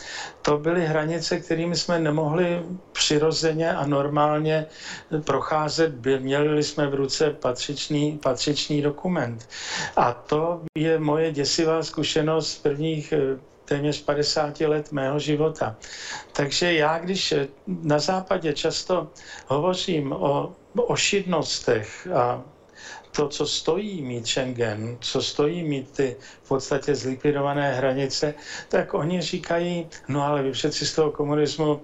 To 0.42 0.58
byly 0.58 0.86
hranice, 0.86 1.40
kterými 1.40 1.76
jsme 1.76 1.98
nemohli 1.98 2.62
přirozeně 2.92 3.72
a 3.72 3.86
normálně 3.86 4.66
procházet. 5.24 5.92
Měli 6.20 6.62
jsme 6.62 6.86
v 6.86 6.94
ruce 6.94 7.30
patřičný, 7.30 8.18
patřičný 8.22 8.82
dokument. 8.82 9.48
A 9.96 10.12
to 10.12 10.60
je 10.74 10.98
moje 10.98 11.32
děsivá 11.32 11.82
zkušenost 11.82 12.50
z 12.52 12.58
prvních 12.58 13.12
eh, 13.12 13.38
téměř 13.64 14.02
50 14.02 14.60
let 14.60 14.92
mého 14.92 15.18
života. 15.18 15.76
Takže 16.32 16.72
já, 16.72 16.98
když 16.98 17.34
na 17.66 17.98
západě 17.98 18.52
často 18.52 19.10
hovořím 19.46 20.12
o 20.12 20.52
ošidnostech 20.76 22.08
a 22.14 22.42
to, 23.16 23.28
co 23.28 23.46
stojí 23.46 24.02
mít 24.02 24.26
Schengen, 24.26 24.98
co 25.00 25.22
stojí 25.22 25.62
mít 25.62 25.90
ty 25.90 26.16
v 26.42 26.48
podstatě 26.48 26.94
zlikvidované 26.94 27.74
hranice, 27.74 28.34
tak 28.68 28.94
oni 28.94 29.22
říkají, 29.22 29.88
no 30.08 30.22
ale 30.22 30.42
vy 30.42 30.52
přeci 30.52 30.86
z 30.86 30.94
toho 30.94 31.10
komunismu 31.10 31.80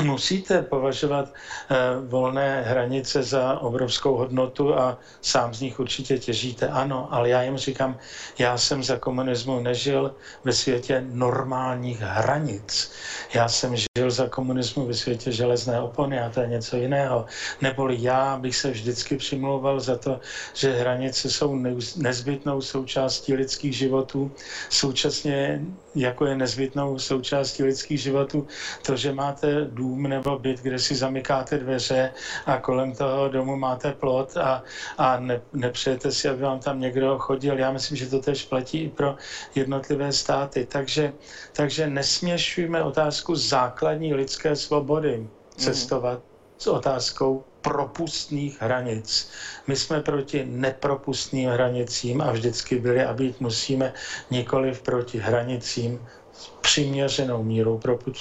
musíte 0.00 0.62
považovat 0.62 1.28
eh, 1.28 1.76
volné 2.06 2.62
hranice 2.62 3.22
za 3.22 3.58
obrovskou 3.58 4.16
hodnotu 4.16 4.74
a 4.74 4.98
sám 5.20 5.54
z 5.54 5.60
nich 5.60 5.80
určitě 5.80 6.18
těžíte. 6.18 6.68
Ano, 6.68 7.08
ale 7.10 7.28
já 7.28 7.42
jim 7.42 7.56
říkám, 7.56 7.98
já 8.38 8.58
jsem 8.58 8.82
za 8.82 8.96
komunismu 8.96 9.60
nežil 9.60 10.14
ve 10.44 10.52
světě 10.52 11.04
normálních 11.10 12.00
hranic. 12.00 12.92
Já 13.34 13.48
jsem 13.48 13.76
žil 13.76 14.10
za 14.10 14.28
komunismu 14.28 14.86
ve 14.86 14.94
světě 14.94 15.32
železné 15.32 15.80
opony 15.80 16.20
a 16.20 16.30
to 16.30 16.40
je 16.40 16.48
něco 16.48 16.76
jiného. 16.76 17.26
Neboli 17.60 17.96
já 18.00 18.36
bych 18.36 18.56
se 18.56 18.70
vždycky 18.70 19.16
přimlouval 19.16 19.80
za 19.80 19.96
to, 19.96 20.20
že 20.54 20.72
hranice 20.72 21.30
jsou 21.30 21.54
nezbytnou 21.96 22.60
součástí 22.60 23.34
lidských 23.34 23.76
životů, 23.76 24.30
současně 24.70 25.60
jako 25.94 26.26
je 26.26 26.36
nezbytnou 26.36 26.98
součástí 26.98 27.62
lidských 27.62 28.02
životů 28.02 28.46
to, 28.82 28.96
že 28.96 29.12
máte 29.12 29.64
dům 29.64 30.02
nebo 30.02 30.38
byt, 30.38 30.60
kde 30.60 30.78
si 30.78 30.94
zamykáte 30.94 31.58
dveře 31.58 32.12
a 32.46 32.58
kolem 32.58 32.92
toho 32.92 33.28
domu 33.28 33.56
máte 33.56 33.92
plot 33.92 34.36
a, 34.36 34.62
a 34.98 35.20
ne, 35.20 35.40
nepřejete 35.52 36.12
si, 36.12 36.28
aby 36.28 36.42
vám 36.42 36.58
tam 36.60 36.80
někdo 36.80 37.18
chodil. 37.18 37.58
Já 37.58 37.72
myslím, 37.72 37.96
že 37.96 38.10
to 38.10 38.20
tež 38.20 38.44
platí 38.44 38.82
i 38.82 38.88
pro 38.88 39.16
jednotlivé 39.54 40.12
státy. 40.12 40.66
Takže, 40.66 41.12
takže 41.52 41.86
nesměšujeme 41.86 42.82
otázku 42.82 43.34
základní 43.34 44.14
lidské 44.14 44.56
svobody 44.56 45.16
mhm. 45.18 45.28
cestovat 45.56 46.18
mm. 46.18 46.24
s 46.58 46.66
otázkou 46.66 47.44
propustných 47.62 48.62
hranic. 48.62 49.30
My 49.66 49.76
jsme 49.76 50.00
proti 50.00 50.44
nepropustným 50.44 51.50
hranicím 51.50 52.20
a 52.20 52.32
vždycky 52.32 52.78
byli 52.78 53.04
a 53.04 53.12
být 53.14 53.40
musíme 53.40 53.92
nikoliv 54.30 54.82
proti 54.82 55.18
hranicím 55.18 56.00
přiměřenou 56.60 57.42
mírou 57.42 57.80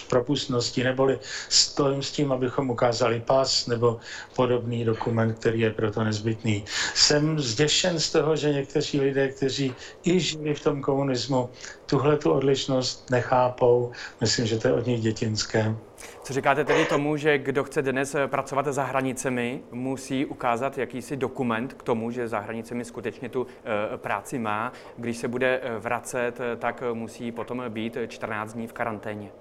propustnosti, 0.10 0.84
neboli 0.84 1.20
stojím 1.50 2.04
s 2.04 2.12
tím, 2.12 2.32
abychom 2.32 2.70
ukázali 2.70 3.20
pas 3.20 3.68
nebo 3.68 4.00
podobný 4.36 4.86
dokument, 4.86 5.34
který 5.34 5.60
je 5.60 5.72
proto 5.72 6.04
nezbytný. 6.04 6.66
Jsem 6.96 7.40
zděšen 7.40 8.00
z 8.00 8.12
toho, 8.12 8.36
že 8.36 8.54
někteří 8.54 9.00
lidé, 9.00 9.28
kteří 9.28 9.74
i 10.04 10.20
žili 10.20 10.54
v 10.54 10.64
tom 10.64 10.82
komunismu, 10.82 11.50
tuhle 11.86 12.18
tu 12.18 12.32
odlišnost 12.32 13.10
nechápou. 13.10 13.92
Myslím, 14.22 14.46
že 14.46 14.58
to 14.58 14.68
je 14.68 14.74
od 14.74 14.86
nich 14.88 15.02
dětinské. 15.02 15.76
Co 16.24 16.34
říkáte 16.34 16.66
tedy 16.66 16.86
tomu, 16.86 17.18
že 17.18 17.38
kdo 17.38 17.64
chce 17.64 17.82
dnes 17.82 18.16
pracovat 18.28 18.66
za 18.66 18.84
hranicemi, 18.84 19.62
musí 19.72 20.26
ukázat 20.26 20.78
jakýsi 20.78 21.18
dokument 21.18 21.74
k 21.74 21.84
tomu, 21.84 22.12
že 22.12 22.28
za 22.28 22.40
hranicemi 22.40 22.86
skutečně 22.86 23.30
tu 23.30 23.48
e, 23.94 23.98
práci 23.98 24.40
má. 24.40 24.74
Když 24.98 25.18
se 25.18 25.28
bude 25.28 25.60
e, 25.64 25.80
vracet, 25.80 26.40
tak 26.60 26.84
musí 26.94 27.32
potom 27.32 27.64
být 27.70 27.98
14 28.08 28.54
dní 28.54 28.68
v 28.68 28.74
karanténě. 28.74 29.32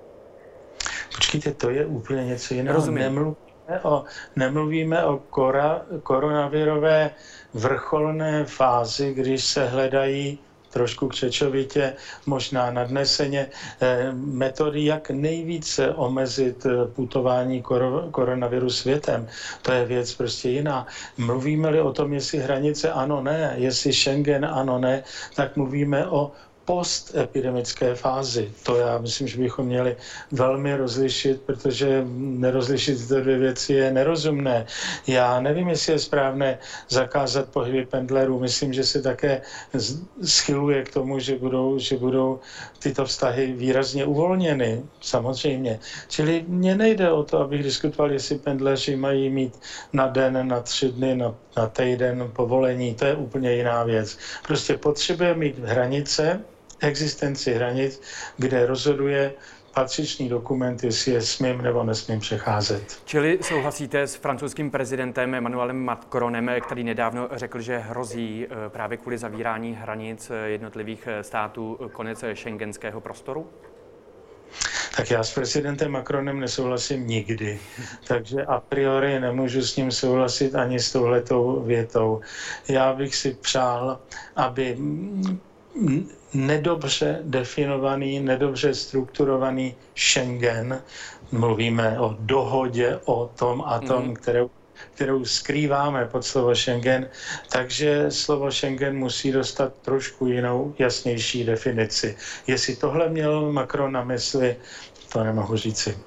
Počkejte, 1.15 1.55
to 1.55 1.71
je 1.71 1.87
úplně 1.87 2.25
něco 2.25 2.55
jiného. 2.55 2.77
Rozumím. 2.77 3.03
Nemluvíme 3.03 3.81
o, 3.83 4.05
nemluvíme 4.37 5.05
o 5.05 5.19
kora, 5.19 5.83
koronavirové 6.03 7.11
vrcholné 7.55 8.45
fázi, 8.45 9.15
když 9.15 9.45
se 9.45 9.67
hledají 9.67 10.39
trošku 10.71 11.09
křečovitě, 11.09 11.95
možná 12.27 12.71
nadneseně, 12.71 13.47
eh, 13.81 14.13
metody, 14.13 14.85
jak 14.85 15.11
nejvíce 15.11 15.91
omezit 15.91 16.67
eh, 16.67 16.87
putování 16.87 17.63
koronaviru 18.11 18.71
světem. 18.71 19.29
To 19.63 19.73
je 19.73 19.85
věc 19.85 20.15
prostě 20.15 20.49
jiná. 20.49 20.87
Mluvíme-li 21.19 21.81
o 21.81 21.93
tom, 21.93 22.13
jestli 22.13 22.39
hranice 22.39 22.93
ano, 22.93 23.23
ne, 23.23 23.55
jestli 23.57 23.93
Schengen 23.93 24.45
ano, 24.45 24.79
ne, 24.79 25.03
tak 25.37 25.57
mluvíme 25.57 26.07
o 26.07 26.33
postepidemické 26.71 27.95
fázi. 27.95 28.55
To 28.63 28.77
já 28.77 28.99
myslím, 28.99 29.29
že 29.29 29.39
bychom 29.39 29.67
měli 29.67 29.97
velmi 30.31 30.77
rozlišit, 30.77 31.43
protože 31.43 32.07
nerozlišit 32.15 32.99
tyto 32.99 33.21
dvě 33.21 33.39
věci 33.39 33.73
je 33.73 33.91
nerozumné. 33.91 34.67
Já 35.07 35.41
nevím, 35.41 35.69
jestli 35.69 35.93
je 35.93 35.99
správné 35.99 36.59
zakázat 36.89 37.49
pohyby 37.49 37.87
pendlerů. 37.87 38.39
Myslím, 38.39 38.73
že 38.73 38.85
se 38.85 39.03
také 39.03 39.43
schyluje 40.23 40.85
k 40.87 40.95
tomu, 40.95 41.19
že 41.19 41.39
budou, 41.43 41.79
že 41.79 41.99
budou 41.99 42.39
tyto 42.79 43.05
vztahy 43.05 43.53
výrazně 43.53 44.07
uvolněny, 44.07 44.83
samozřejmě. 45.01 45.79
Čili 46.09 46.45
mně 46.49 46.75
nejde 46.75 47.11
o 47.11 47.23
to, 47.23 47.39
abych 47.39 47.63
diskutoval, 47.63 48.13
jestli 48.13 48.39
pendleři 48.39 48.97
mají 48.97 49.27
mít 49.31 49.59
na 49.93 50.07
den, 50.07 50.49
na 50.49 50.61
tři 50.61 50.93
dny, 50.93 51.17
na, 51.17 51.35
na 51.57 51.67
týden 51.67 52.31
povolení. 52.31 52.95
To 52.95 53.05
je 53.05 53.15
úplně 53.15 53.53
jiná 53.53 53.83
věc. 53.83 54.19
Prostě 54.47 54.79
potřebuje 54.79 55.35
mít 55.35 55.59
hranice, 55.59 56.41
existenci 56.81 57.55
hranic, 57.55 58.03
kde 58.37 58.67
rozhoduje 58.67 59.33
patřičný 59.75 60.29
dokument, 60.29 60.85
jestli 60.85 61.13
je 61.13 61.23
smím 61.23 61.63
nebo 61.63 61.85
nesmím 61.85 62.21
přecházet. 62.21 63.01
Čili 63.05 63.39
souhlasíte 63.43 64.07
s 64.07 64.15
francouzským 64.15 64.71
prezidentem 64.71 65.35
Emmanuelem 65.35 65.85
Macronem, 65.85 66.51
který 66.61 66.85
nedávno 66.85 67.29
řekl, 67.33 67.61
že 67.61 67.79
hrozí 67.79 68.47
eh, 68.47 68.69
právě 68.69 68.99
kvůli 68.99 69.19
zavírání 69.19 69.75
hranic 69.75 70.31
eh, 70.31 70.49
jednotlivých 70.49 71.07
eh, 71.07 71.23
států 71.25 71.79
konec 71.93 72.25
šengenského 72.35 73.01
prostoru? 73.01 73.47
Tak 74.97 75.11
já 75.11 75.23
s 75.23 75.35
prezidentem 75.35 75.91
Macronem 75.91 76.41
nesouhlasím 76.41 77.07
nikdy, 77.07 77.61
takže 78.07 78.45
a 78.45 78.61
priori 78.61 79.21
nemůžu 79.21 79.63
s 79.63 79.77
ním 79.77 79.91
souhlasit 79.91 80.55
ani 80.55 80.81
s 80.81 80.93
touhletou 80.93 81.63
větou. 81.63 82.21
Já 82.69 82.93
bych 82.93 83.17
si 83.17 83.35
přál, 83.41 84.01
aby 84.37 84.77
nedobře 86.35 87.19
definovaný, 87.23 88.21
nedobře 88.21 88.75
strukturovaný 88.75 89.75
Schengen. 89.97 90.83
Mluvíme 91.33 92.01
o 92.01 92.17
dohodě 92.21 93.01
o 93.05 93.31
tom 93.39 93.63
a 93.67 93.79
tom, 93.79 94.05
mm. 94.05 94.15
kterou 94.15 94.51
kterou 94.95 95.25
skrýváme 95.25 96.05
pod 96.07 96.25
slovo 96.25 96.55
Schengen, 96.55 97.09
takže 97.53 98.11
slovo 98.11 98.53
Schengen 98.53 98.97
musí 98.97 99.33
dostat 99.33 99.75
trošku 99.83 100.27
jinou, 100.27 100.75
jasnější 100.79 101.45
definici. 101.45 102.17
Jestli 102.47 102.77
tohle 102.77 103.09
měl 103.09 103.53
Macron 103.53 103.93
na 103.93 104.05
mysli, 104.05 104.57
to 105.13 105.25
nemohu 105.25 105.57
říci. 105.57 105.99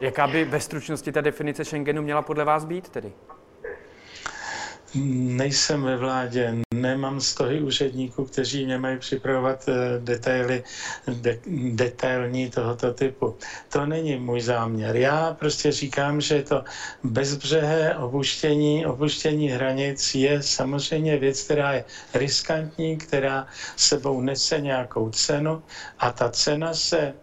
Jaká 0.00 0.26
by 0.26 0.44
ve 0.44 0.60
stručnosti 0.60 1.12
ta 1.12 1.20
definice 1.20 1.64
Schengenu 1.64 2.02
měla 2.02 2.22
podle 2.22 2.44
vás 2.44 2.64
být 2.64 2.88
tedy? 2.88 3.12
nejsem 4.94 5.82
ve 5.82 5.96
vládě, 5.96 6.54
nemám 6.80 7.20
stohy 7.20 7.62
úředníků, 7.62 8.24
kteří 8.24 8.64
mě 8.64 8.78
mají 8.78 8.98
připravovat 8.98 9.68
eh, 9.68 9.72
detaily, 9.98 10.62
de, 11.08 11.38
detailní 11.74 12.50
tohoto 12.50 12.92
typu. 12.92 13.36
To 13.72 13.86
není 13.86 14.16
můj 14.16 14.40
záměr. 14.40 14.96
Já 14.96 15.34
prostě 15.38 15.72
říkám, 15.72 16.20
že 16.20 16.42
to 16.42 16.64
bezbřehé 17.04 17.96
opuštění, 17.96 18.86
opuštění 18.86 19.48
hranic 19.48 20.14
je 20.14 20.42
samozřejmě 20.42 21.18
věc, 21.18 21.42
která 21.42 21.72
je 21.72 21.84
riskantní, 22.14 22.98
která 22.98 23.46
sebou 23.76 24.20
nese 24.20 24.60
nějakou 24.60 25.10
cenu 25.10 25.62
a 25.98 26.10
ta 26.10 26.28
cena 26.28 26.74
se 26.74 27.14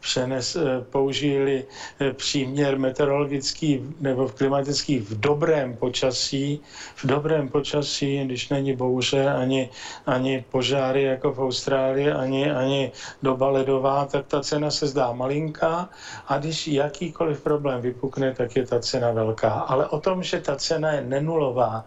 přenes, 0.00 0.56
eh, 0.56 0.84
použili 0.90 1.64
eh, 2.00 2.12
příměr 2.12 2.78
meteorologický 2.78 3.94
nebo 4.00 4.28
klimatický 4.28 4.98
v 4.98 5.20
dobrém 5.20 5.76
počasí, 5.76 6.60
v 6.96 7.04
dobrém 7.06 7.48
počasí, 7.48 8.24
když 8.24 8.48
není 8.48 8.76
bouře, 8.76 9.28
ani, 9.30 9.70
ani 10.06 10.44
požáry 10.50 11.02
jako 11.02 11.32
v 11.32 11.40
Austrálii, 11.40 12.10
ani, 12.10 12.50
ani 12.50 12.92
doba 13.22 13.48
ledová, 13.48 14.04
tak 14.06 14.26
ta 14.26 14.40
cena 14.40 14.70
se 14.70 14.86
zdá 14.86 15.12
malinká 15.12 15.88
a 16.28 16.38
když 16.38 16.68
jakýkoliv 16.68 17.40
problém 17.40 17.80
vypukne, 17.80 18.34
tak 18.34 18.56
je 18.56 18.66
ta 18.66 18.80
cena 18.80 19.10
velká. 19.12 19.50
Ale 19.50 19.88
o 19.88 20.00
tom, 20.00 20.22
že 20.22 20.40
ta 20.40 20.56
cena 20.56 20.92
je 20.92 21.00
nenulová, 21.00 21.84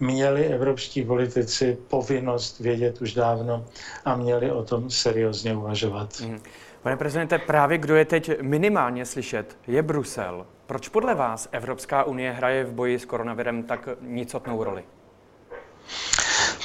měli 0.00 0.44
evropští 0.44 1.04
politici 1.04 1.78
povinnost 1.88 2.60
vědět 2.60 3.00
už 3.02 3.14
dávno 3.14 3.64
a 4.04 4.16
měli 4.16 4.50
o 4.50 4.62
tom 4.62 4.90
seriózně 4.90 5.54
uvažovat. 5.56 6.20
Mm. 6.20 6.40
Pane 6.82 6.96
prezidente, 6.96 7.38
právě 7.38 7.78
kdo 7.78 7.96
je 7.96 8.04
teď 8.04 8.40
minimálně 8.42 9.06
slyšet, 9.06 9.58
je 9.66 9.82
Brusel. 9.82 10.46
Proč 10.66 10.88
podle 10.88 11.14
vás 11.14 11.48
Evropská 11.52 12.04
unie 12.04 12.32
hraje 12.32 12.64
v 12.64 12.72
boji 12.72 12.98
s 12.98 13.04
koronavirem 13.04 13.62
tak 13.62 13.88
nicotnou 14.00 14.64
roli? 14.64 14.84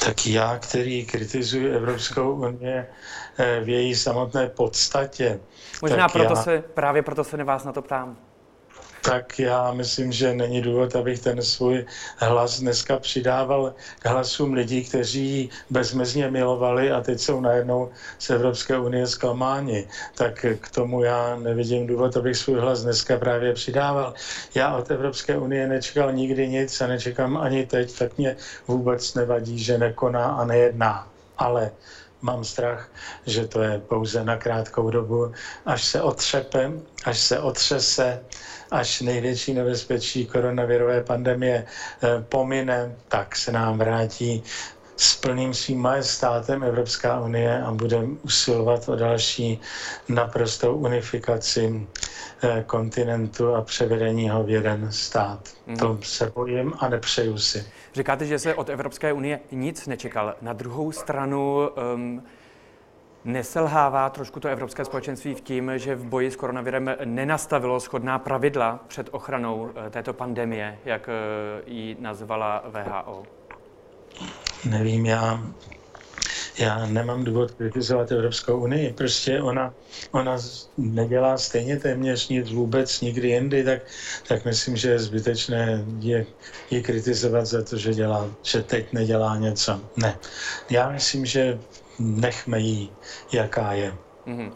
Tak 0.05 0.27
já, 0.27 0.59
který 0.59 1.05
kritizuji 1.05 1.69
Evropskou 1.71 2.35
unii 2.35 2.83
eh, 3.37 3.61
v 3.63 3.69
její 3.69 3.95
samotné 3.95 4.47
podstatě. 4.47 5.39
Možná 5.81 6.09
proto 6.09 6.33
já... 6.33 6.43
se, 6.43 6.63
právě 6.73 7.01
proto 7.01 7.23
se 7.23 7.43
vás 7.43 7.63
na 7.63 7.71
to 7.71 7.81
ptám 7.81 8.17
tak 9.05 9.39
já 9.39 9.73
myslím, 9.73 10.11
že 10.11 10.33
není 10.33 10.61
důvod, 10.61 10.95
abych 10.95 11.19
ten 11.19 11.41
svůj 11.41 11.85
hlas 12.17 12.59
dneska 12.59 12.99
přidával 12.99 13.73
k 13.99 14.05
hlasům 14.05 14.53
lidí, 14.53 14.83
kteří 14.83 15.49
bezmezně 15.69 16.31
milovali 16.31 16.91
a 16.91 17.01
teď 17.01 17.19
jsou 17.19 17.41
najednou 17.41 17.89
z 18.19 18.29
Evropské 18.29 18.79
unie 18.79 19.07
zklamáni. 19.07 19.87
Tak 20.15 20.45
k 20.61 20.69
tomu 20.69 21.03
já 21.03 21.35
nevidím 21.35 21.87
důvod, 21.87 22.17
abych 22.17 22.37
svůj 22.37 22.59
hlas 22.59 22.81
dneska 22.83 23.17
právě 23.17 23.53
přidával. 23.53 24.13
Já 24.55 24.77
od 24.77 24.91
Evropské 24.91 25.37
unie 25.37 25.67
nečekal 25.67 26.11
nikdy 26.11 26.47
nic 26.47 26.81
a 26.81 26.87
nečekám 26.87 27.37
ani 27.37 27.65
teď, 27.65 27.97
tak 27.97 28.17
mě 28.17 28.35
vůbec 28.67 29.13
nevadí, 29.13 29.59
že 29.59 29.77
nekoná 29.77 30.25
a 30.25 30.45
nejedná. 30.45 31.07
Ale 31.37 31.71
mám 32.21 32.43
strach, 32.43 32.89
že 33.25 33.47
to 33.47 33.61
je 33.61 33.79
pouze 33.79 34.23
na 34.23 34.37
krátkou 34.37 34.89
dobu, 34.89 35.31
až 35.65 35.85
se 35.85 36.01
otřepe, 36.01 36.71
až 37.05 37.19
se 37.19 37.39
otřese, 37.39 38.19
až 38.75 39.01
největší 39.01 39.53
nebezpečí 39.53 40.25
koronavirové 40.25 41.03
pandemie 41.03 41.65
eh, 41.65 42.07
pomine, 42.29 42.95
tak 43.07 43.35
se 43.35 43.51
nám 43.51 43.77
vrátí 43.77 44.43
s 44.97 45.15
plným 45.15 45.53
svým 45.53 45.79
majestátem 45.81 46.63
Evropská 46.63 47.19
unie 47.21 47.63
a 47.63 47.71
bude 47.71 47.97
usilovat 48.23 48.89
o 48.89 48.95
další 48.95 49.59
naprostou 50.09 50.75
unifikaci 50.75 51.87
eh, 52.43 52.63
kontinentu 52.67 53.55
a 53.55 53.61
převedení 53.61 54.29
ho 54.29 54.43
v 54.43 54.49
jeden 54.49 54.91
stát. 54.91 55.39
Mm. 55.67 55.77
To 55.77 55.99
se 56.03 56.31
bojím 56.35 56.73
a 56.79 56.89
nepřeju 56.89 57.37
si. 57.37 57.65
Říkáte, 57.93 58.25
že 58.25 58.39
se 58.39 58.53
od 58.55 58.69
Evropské 58.69 59.13
unie 59.13 59.39
nic 59.51 59.87
nečekal. 59.87 60.35
Na 60.41 60.53
druhou 60.53 60.91
stranu 60.91 61.69
um, 61.95 62.23
neselhává 63.25 64.09
trošku 64.09 64.39
to 64.39 64.47
Evropské 64.47 64.85
společenství 64.85 65.33
v 65.33 65.41
tím, 65.41 65.71
že 65.75 65.95
v 65.95 66.05
boji 66.05 66.31
s 66.31 66.35
koronavirem 66.35 66.95
nenastavilo 67.05 67.79
schodná 67.79 68.19
pravidla 68.19 68.79
před 68.87 69.09
ochranou 69.11 69.69
eh, 69.75 69.89
této 69.89 70.13
pandemie, 70.13 70.77
jak 70.85 71.09
eh, 71.09 71.61
ji 71.67 71.97
nazvala 71.99 72.63
VHO? 72.67 73.23
Nevím, 74.69 75.05
já 75.05 75.39
já 76.57 76.85
nemám 76.85 77.23
důvod 77.23 77.51
kritizovat 77.51 78.11
Evropskou 78.11 78.57
unii. 78.57 78.93
Prostě 78.93 79.41
ona, 79.41 79.73
ona 80.11 80.37
nedělá 80.77 81.37
stejně 81.37 81.79
téměř 81.79 82.29
nic 82.29 82.51
vůbec 82.51 83.01
nikdy 83.01 83.27
jindy, 83.27 83.63
tak, 83.63 83.81
tak 84.27 84.45
myslím, 84.45 84.77
že 84.77 84.89
je 84.89 84.99
zbytečné 84.99 85.85
je, 85.99 86.25
je 86.71 86.81
kritizovat 86.81 87.45
za 87.45 87.63
to, 87.63 87.77
že, 87.77 87.93
dělá, 87.93 88.29
že 88.43 88.63
teď 88.63 88.93
nedělá 88.93 89.37
něco. 89.37 89.81
Ne. 89.97 90.17
Já 90.69 90.89
myslím, 90.89 91.25
že 91.25 91.59
nechme 91.99 92.59
jí, 92.59 92.91
jaká 93.31 93.73
je. 93.73 93.93
Mm-hmm. 94.27 94.51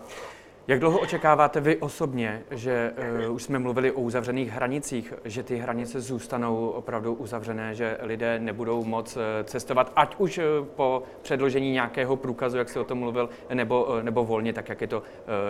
Jak 0.70 0.80
dlouho 0.80 1.00
očekáváte 1.00 1.62
vy 1.62 1.78
osobně, 1.78 2.44
že 2.52 2.94
uh, 3.28 3.36
už 3.36 3.44
jsme 3.44 3.60
mluvili 3.60 3.92
o 3.92 4.02
uzavřených 4.02 4.52
hranicích, 4.52 5.14
že 5.26 5.44
ty 5.44 5.58
hranice 5.58 6.02
zůstanou 6.02 6.70
opravdu 6.70 7.14
uzavřené, 7.14 7.76
že 7.76 7.98
lidé 8.02 8.40
nebudou 8.40 8.84
moc 8.84 9.16
uh, 9.16 9.22
cestovat, 9.44 9.92
ať 9.96 10.16
už 10.18 10.38
uh, 10.38 10.44
po 10.76 11.04
předložení 11.22 11.72
nějakého 11.72 12.16
průkazu, 12.16 12.58
jak 12.58 12.70
jsi 12.70 12.80
o 12.80 12.84
tom 12.84 12.98
mluvil, 13.00 13.30
nebo, 13.54 14.00
nebo 14.02 14.26
volně, 14.26 14.54
tak 14.54 14.70
jak, 14.70 14.82
je 14.82 14.88
to, 14.88 15.00
uh, 15.00 15.06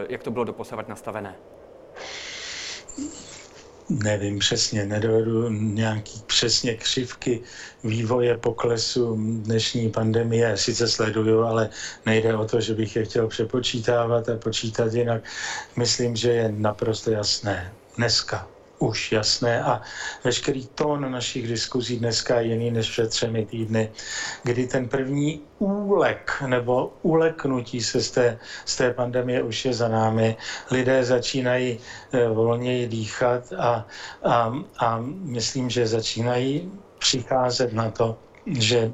jak 0.09 0.23
to 0.23 0.31
bylo 0.31 0.45
doposavat 0.45 0.87
nastavené? 0.87 1.35
Nevím 3.89 4.39
přesně, 4.39 4.85
nedovedu 4.85 5.49
nějaký 5.49 6.21
přesně 6.25 6.75
křivky 6.75 7.41
vývoje 7.83 8.37
poklesu 8.37 9.15
dnešní 9.19 9.91
pandemie. 9.91 10.57
Sice 10.57 10.87
sleduju, 10.87 11.41
ale 11.41 11.69
nejde 12.05 12.35
o 12.37 12.45
to, 12.45 12.61
že 12.61 12.73
bych 12.73 12.95
je 12.95 13.05
chtěl 13.05 13.27
přepočítávat 13.27 14.29
a 14.29 14.37
počítat 14.37 14.93
jinak. 14.93 15.23
Myslím, 15.75 16.15
že 16.15 16.31
je 16.31 16.51
naprosto 16.57 17.11
jasné. 17.11 17.73
Dneska 17.97 18.47
už 18.79 19.11
jasné 19.11 19.63
a 19.63 19.81
veškerý 20.23 20.67
tón 20.67 21.11
našich 21.11 21.47
diskuzí 21.47 21.99
dneska 21.99 22.39
je 22.39 22.47
jiný 22.47 22.71
než 22.71 22.89
před 22.89 23.09
třemi 23.09 23.45
týdny, 23.45 23.91
kdy 24.43 24.67
ten 24.67 24.89
první 24.89 25.41
úlek 25.59 26.43
nebo 26.47 26.93
uleknutí 27.01 27.81
se 27.81 28.01
z 28.01 28.11
té, 28.11 28.39
z 28.65 28.75
té 28.75 28.93
pandemie 28.93 29.43
už 29.43 29.65
je 29.65 29.73
za 29.73 29.87
námi. 29.87 30.35
Lidé 30.71 31.03
začínají 31.03 31.79
eh, 32.11 32.27
volněji 32.27 32.87
dýchat 32.87 33.53
a, 33.57 33.87
a, 34.23 34.53
a 34.79 34.99
myslím, 35.11 35.69
že 35.69 35.87
začínají 35.87 36.71
přicházet 36.99 37.73
na 37.73 37.91
to, 37.91 38.17
že 38.45 38.91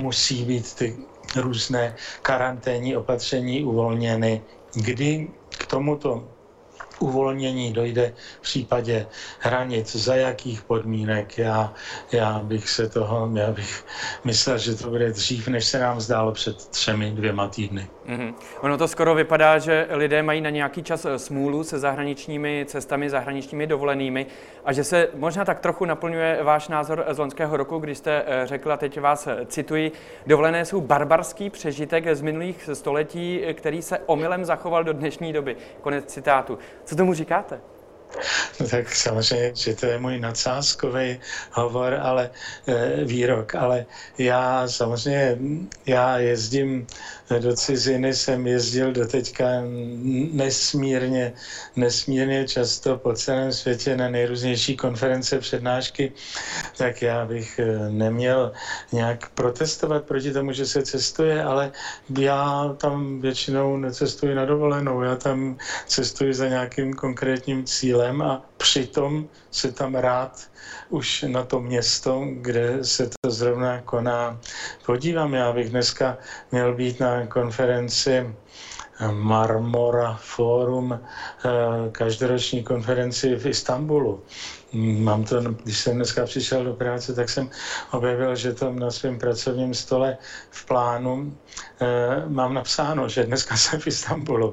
musí 0.00 0.44
být 0.44 0.74
ty 0.74 0.96
různé 1.36 1.94
karanténní 2.22 2.96
opatření 2.96 3.64
uvolněny, 3.64 4.42
kdy 4.74 5.28
k 5.48 5.66
tomuto 5.66 6.31
uvolnění 7.02 7.72
dojde 7.72 8.12
v 8.38 8.40
případě 8.40 9.06
hranic, 9.38 9.96
za 9.96 10.14
jakých 10.14 10.62
podmínek. 10.62 11.38
Já, 11.38 11.72
já 12.12 12.38
bych 12.38 12.68
se 12.68 12.88
toho, 12.88 13.30
já 13.34 13.50
bych 13.50 13.84
myslel, 14.24 14.58
že 14.58 14.74
to 14.74 14.90
bude 14.90 15.12
dřív, 15.12 15.48
než 15.48 15.64
se 15.64 15.78
nám 15.78 16.00
zdálo 16.00 16.32
před 16.32 16.56
třemi, 16.56 17.10
dvěma 17.10 17.48
týdny. 17.48 17.88
Mm-hmm. 18.08 18.34
Ono 18.60 18.78
to 18.78 18.88
skoro 18.88 19.14
vypadá, 19.14 19.58
že 19.58 19.86
lidé 19.90 20.22
mají 20.22 20.40
na 20.40 20.50
nějaký 20.50 20.82
čas 20.82 21.04
eh, 21.04 21.18
smůlu 21.18 21.64
se 21.64 21.78
zahraničními 21.78 22.64
cestami, 22.68 23.10
zahraničními 23.10 23.66
dovolenými 23.66 24.26
a 24.64 24.72
že 24.72 24.84
se 24.84 25.08
možná 25.14 25.44
tak 25.44 25.60
trochu 25.60 25.84
naplňuje 25.84 26.38
váš 26.42 26.68
názor 26.68 27.04
z 27.10 27.18
loňského 27.18 27.56
roku, 27.56 27.78
když 27.78 27.98
jste 27.98 28.22
eh, 28.26 28.46
řekla, 28.46 28.76
teď 28.76 29.00
vás 29.00 29.26
eh, 29.26 29.46
cituji, 29.46 29.92
dovolené 30.26 30.64
jsou 30.64 30.80
barbarský 30.80 31.50
přežitek 31.50 32.16
z 32.16 32.22
minulých 32.22 32.70
století, 32.72 33.40
který 33.52 33.82
se 33.82 33.98
omylem 34.06 34.44
zachoval 34.44 34.84
do 34.84 34.92
dnešní 34.92 35.32
doby. 35.32 35.56
Konec 35.80 36.04
citátu. 36.04 36.58
Co 36.84 36.91
tomu 36.96 37.14
říkáte? 37.14 37.60
No 38.60 38.68
tak 38.70 38.94
samozřejmě, 38.94 39.52
že 39.54 39.74
to 39.74 39.86
je 39.86 39.98
můj 39.98 40.20
nadsázkový 40.20 41.20
hovor, 41.52 41.94
ale 41.94 42.30
e, 42.66 43.04
výrok, 43.04 43.54
ale 43.54 43.86
já 44.18 44.68
samozřejmě, 44.68 45.38
já 45.86 46.18
jezdím 46.18 46.86
do 47.38 47.56
ciziny, 47.56 48.14
jsem 48.14 48.46
jezdil 48.46 48.92
do 48.92 49.06
teďka 49.06 49.44
nesmírně, 50.32 51.32
nesmírně 51.76 52.48
často 52.48 52.96
po 52.96 53.12
celém 53.14 53.52
světě 53.52 53.96
na 53.96 54.08
nejrůznější 54.08 54.76
konference, 54.76 55.38
přednášky, 55.38 56.12
tak 56.76 57.02
já 57.02 57.26
bych 57.26 57.58
e, 57.58 57.90
neměl 57.90 58.52
nějak 58.92 59.28
protestovat 59.28 60.04
proti 60.04 60.32
tomu, 60.32 60.52
že 60.52 60.66
se 60.66 60.82
cestuje, 60.82 61.42
ale 61.42 61.72
já 62.18 62.74
tam 62.76 63.20
většinou 63.20 63.76
necestuji 63.76 64.34
na 64.34 64.44
dovolenou, 64.44 65.02
já 65.02 65.16
tam 65.16 65.58
cestuji 65.86 66.34
za 66.34 66.48
nějakým 66.48 66.94
konkrétním 66.94 67.64
cílem 67.64 68.01
cílem 68.02 68.22
a 68.22 68.42
přitom 68.56 69.28
se 69.50 69.72
tam 69.72 69.94
rád 69.94 70.40
už 70.88 71.24
na 71.28 71.44
to 71.44 71.60
město, 71.60 72.26
kde 72.32 72.84
se 72.84 73.10
to 73.20 73.30
zrovna 73.30 73.80
koná, 73.80 74.40
podívám. 74.86 75.34
Já 75.34 75.52
bych 75.52 75.70
dneska 75.70 76.18
měl 76.52 76.74
být 76.74 77.00
na 77.00 77.26
konferenci 77.26 78.34
Marmora 79.10 80.18
Forum, 80.20 80.92
eh, 80.92 81.48
každoroční 81.92 82.62
konferenci 82.62 83.36
v 83.36 83.46
Istanbulu. 83.46 84.22
Mám 84.74 85.24
to, 85.24 85.40
když 85.42 85.78
jsem 85.78 85.96
dneska 85.96 86.24
přišel 86.24 86.64
do 86.64 86.74
práce, 86.74 87.14
tak 87.14 87.28
jsem 87.28 87.50
objevil, 87.90 88.36
že 88.36 88.52
tam 88.52 88.78
na 88.78 88.90
svém 88.90 89.18
pracovním 89.18 89.74
stole 89.74 90.18
v 90.50 90.66
plánu 90.66 91.36
e, 91.80 92.28
mám 92.28 92.54
napsáno, 92.54 93.08
že 93.08 93.24
dneska 93.24 93.56
jsem 93.56 93.80
v 93.80 93.86
Istanbulu. 93.86 94.52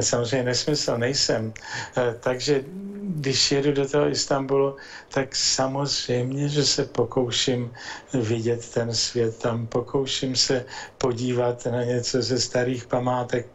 Samozřejmě 0.00 0.44
nesmysl, 0.44 0.98
nejsem. 0.98 1.52
E, 1.96 2.14
takže 2.20 2.64
když 3.02 3.52
jedu 3.52 3.72
do 3.72 3.88
toho 3.88 4.08
Istanbulu, 4.08 4.76
tak 5.08 5.36
samozřejmě, 5.36 6.48
že 6.48 6.64
se 6.64 6.84
pokouším 6.84 7.72
vidět 8.14 8.68
ten 8.68 8.94
svět 8.94 9.38
tam, 9.38 9.66
pokouším 9.66 10.36
se 10.36 10.64
podívat 10.98 11.66
na 11.66 11.84
něco 11.84 12.22
ze 12.22 12.40
starých 12.40 12.86
památek, 12.86 13.46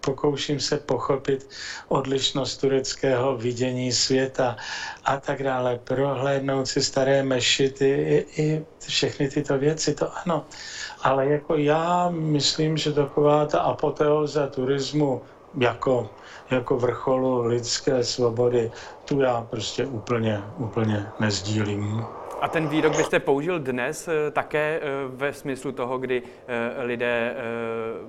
pokouším 0.00 0.60
se 0.60 0.78
pochopit 0.78 1.48
odlišnost 1.88 2.56
tureckého 2.56 3.36
vidění 3.36 3.92
světa 3.92 4.56
a 5.04 5.16
tak 5.16 5.42
dále, 5.42 5.78
prohlédnout 5.84 6.68
si 6.68 6.82
staré 6.82 7.22
mešity 7.22 7.88
i, 7.88 8.42
i 8.42 8.66
všechny 8.88 9.28
tyto 9.28 9.58
věci, 9.58 9.94
to 9.94 10.08
ano. 10.24 10.46
Ale 11.02 11.26
jako 11.26 11.56
já 11.56 12.10
myslím, 12.10 12.76
že 12.76 12.92
taková 12.92 13.46
ta 13.46 13.60
apoteóza 13.60 14.46
turismu 14.46 15.22
jako, 15.58 16.10
jako 16.50 16.78
vrcholu 16.78 17.42
lidské 17.42 18.04
svobody, 18.04 18.70
tu 19.04 19.20
já 19.20 19.42
prostě 19.42 19.86
úplně, 19.86 20.42
úplně 20.56 21.06
nezdílím. 21.20 22.06
A 22.40 22.48
ten 22.48 22.68
výrok 22.68 22.96
byste 22.96 23.20
použil 23.20 23.58
dnes 23.58 24.08
eh, 24.08 24.30
také 24.30 24.80
eh, 24.82 24.88
ve 25.08 25.32
smyslu 25.32 25.72
toho, 25.72 25.98
kdy 25.98 26.22
eh, 26.22 26.82
lidé 26.82 27.34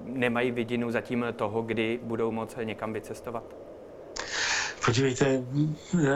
nemají 0.03 0.51
vidinu 0.51 0.91
zatím 0.91 1.25
toho, 1.35 1.61
kdy 1.61 1.99
budou 2.03 2.31
moct 2.31 2.57
někam 2.63 2.93
vycestovat? 2.93 3.43
Podívejte, 4.85 5.43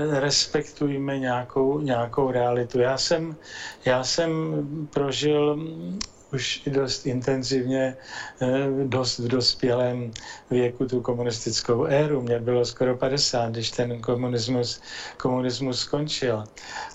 respektujme 0.09 1.19
nějakou, 1.19 1.79
nějakou 1.79 2.31
realitu. 2.31 2.79
Já 2.79 2.97
jsem, 2.97 3.35
já 3.85 4.03
jsem 4.03 4.31
prožil 4.93 5.59
už 6.33 6.61
dost 6.67 7.05
intenzivně, 7.05 7.97
eh, 8.41 8.67
dost 8.83 9.19
v 9.19 9.27
dospělém 9.27 10.11
věku 10.49 10.85
tu 10.85 11.01
komunistickou 11.01 11.85
éru. 11.85 12.21
Mně 12.21 12.39
bylo 12.39 12.65
skoro 12.65 12.97
50, 12.97 13.51
když 13.51 13.71
ten 13.71 14.01
komunismus, 14.01 14.81
komunismus 15.17 15.79
skončil. 15.79 16.43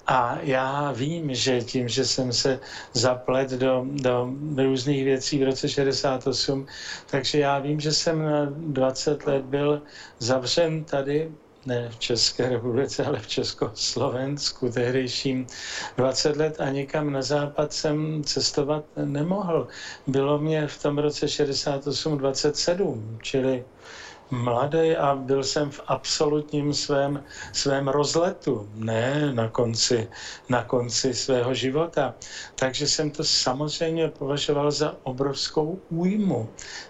A 0.07 0.39
já 0.43 0.93
vím, 0.93 1.35
že 1.35 1.61
tím, 1.61 1.89
že 1.89 2.05
jsem 2.05 2.33
se 2.33 2.61
zaplet 2.93 3.51
do, 3.51 3.87
do 3.87 4.29
různých 4.57 5.05
věcí 5.05 5.39
v 5.39 5.47
roce 5.47 5.69
68, 5.69 6.67
takže 7.11 7.39
já 7.39 7.59
vím, 7.59 7.81
že 7.81 7.93
jsem 7.93 8.25
na 8.25 8.45
20 8.51 9.27
let 9.27 9.45
byl 9.45 9.83
zavřen 10.19 10.85
tady 10.85 11.31
ne 11.67 11.89
v 11.91 11.99
České 11.99 12.49
republice, 12.49 13.05
ale 13.05 13.19
v 13.19 13.27
Československu 13.27 14.71
tehdejším 14.71 15.47
20 15.97 16.37
let 16.37 16.61
a 16.61 16.71
nikam 16.71 17.13
na 17.13 17.23
západ 17.23 17.73
jsem 17.73 18.25
cestovat 18.25 18.85
nemohl. 19.05 19.69
Bylo 20.07 20.39
mě 20.39 20.67
v 20.67 20.83
tom 20.83 20.99
roce 20.99 21.29
68 21.29 22.19
27, 22.19 23.19
čili 23.23 23.65
mladý 24.31 24.97
a 24.97 25.15
byl 25.15 25.45
jsem 25.45 25.71
v 25.71 25.81
absolutním 25.87 26.75
svém, 26.75 27.25
svém 27.53 27.89
rozletu, 27.89 28.69
ne 28.75 29.33
na 29.35 29.49
konci, 29.49 30.09
na 30.49 30.65
konci 30.65 31.15
svého 31.15 31.55
života. 31.55 32.15
Takže 32.55 32.89
jsem 32.89 33.11
to 33.11 33.25
samozřejmě 33.25 34.09
považoval 34.09 34.71
za 34.71 34.97
obrovskou 35.03 35.81
újmu. 35.91 36.49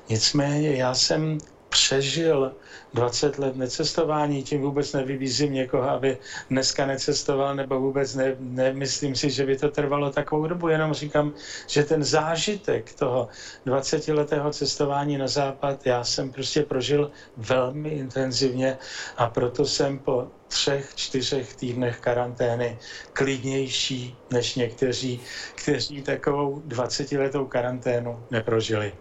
Nicméně 0.09 0.77
já 0.77 0.95
jsem 0.95 1.39
přežil 1.71 2.53
20 2.95 3.39
let 3.39 3.57
necestování, 3.57 4.43
tím 4.43 4.61
vůbec 4.61 4.93
nevybízím 4.93 5.53
někoho, 5.53 5.91
aby 5.91 6.19
dneska 6.51 6.87
necestoval, 6.87 7.55
nebo 7.55 7.81
vůbec 7.81 8.15
ne, 8.15 8.37
nemyslím 8.39 9.17
si, 9.17 9.31
že 9.31 9.47
by 9.47 9.57
to 9.57 9.69
trvalo 9.69 10.11
takovou 10.11 10.47
dobu, 10.47 10.69
jenom 10.69 10.93
říkám, 10.93 11.33
že 11.67 11.85
ten 11.85 12.05
zážitek 12.05 12.93
toho 12.93 13.29
20-letého 13.67 14.51
cestování 14.51 15.19
na 15.19 15.29
západ 15.29 15.87
já 15.87 16.05
jsem 16.05 16.33
prostě 16.33 16.63
prožil 16.63 17.11
velmi 17.37 17.89
intenzivně 17.89 18.79
a 19.17 19.27
proto 19.27 19.65
jsem 19.67 19.99
po 19.99 20.29
třech, 20.49 20.95
čtyřech 20.95 21.55
týdnech 21.55 22.01
karantény 22.01 22.79
klidnější 23.13 24.17
než 24.31 24.55
někteří, 24.55 25.21
kteří 25.55 26.03
takovou 26.03 26.63
20-letou 26.69 27.47
karanténu 27.47 28.23
neprožili. 28.31 28.93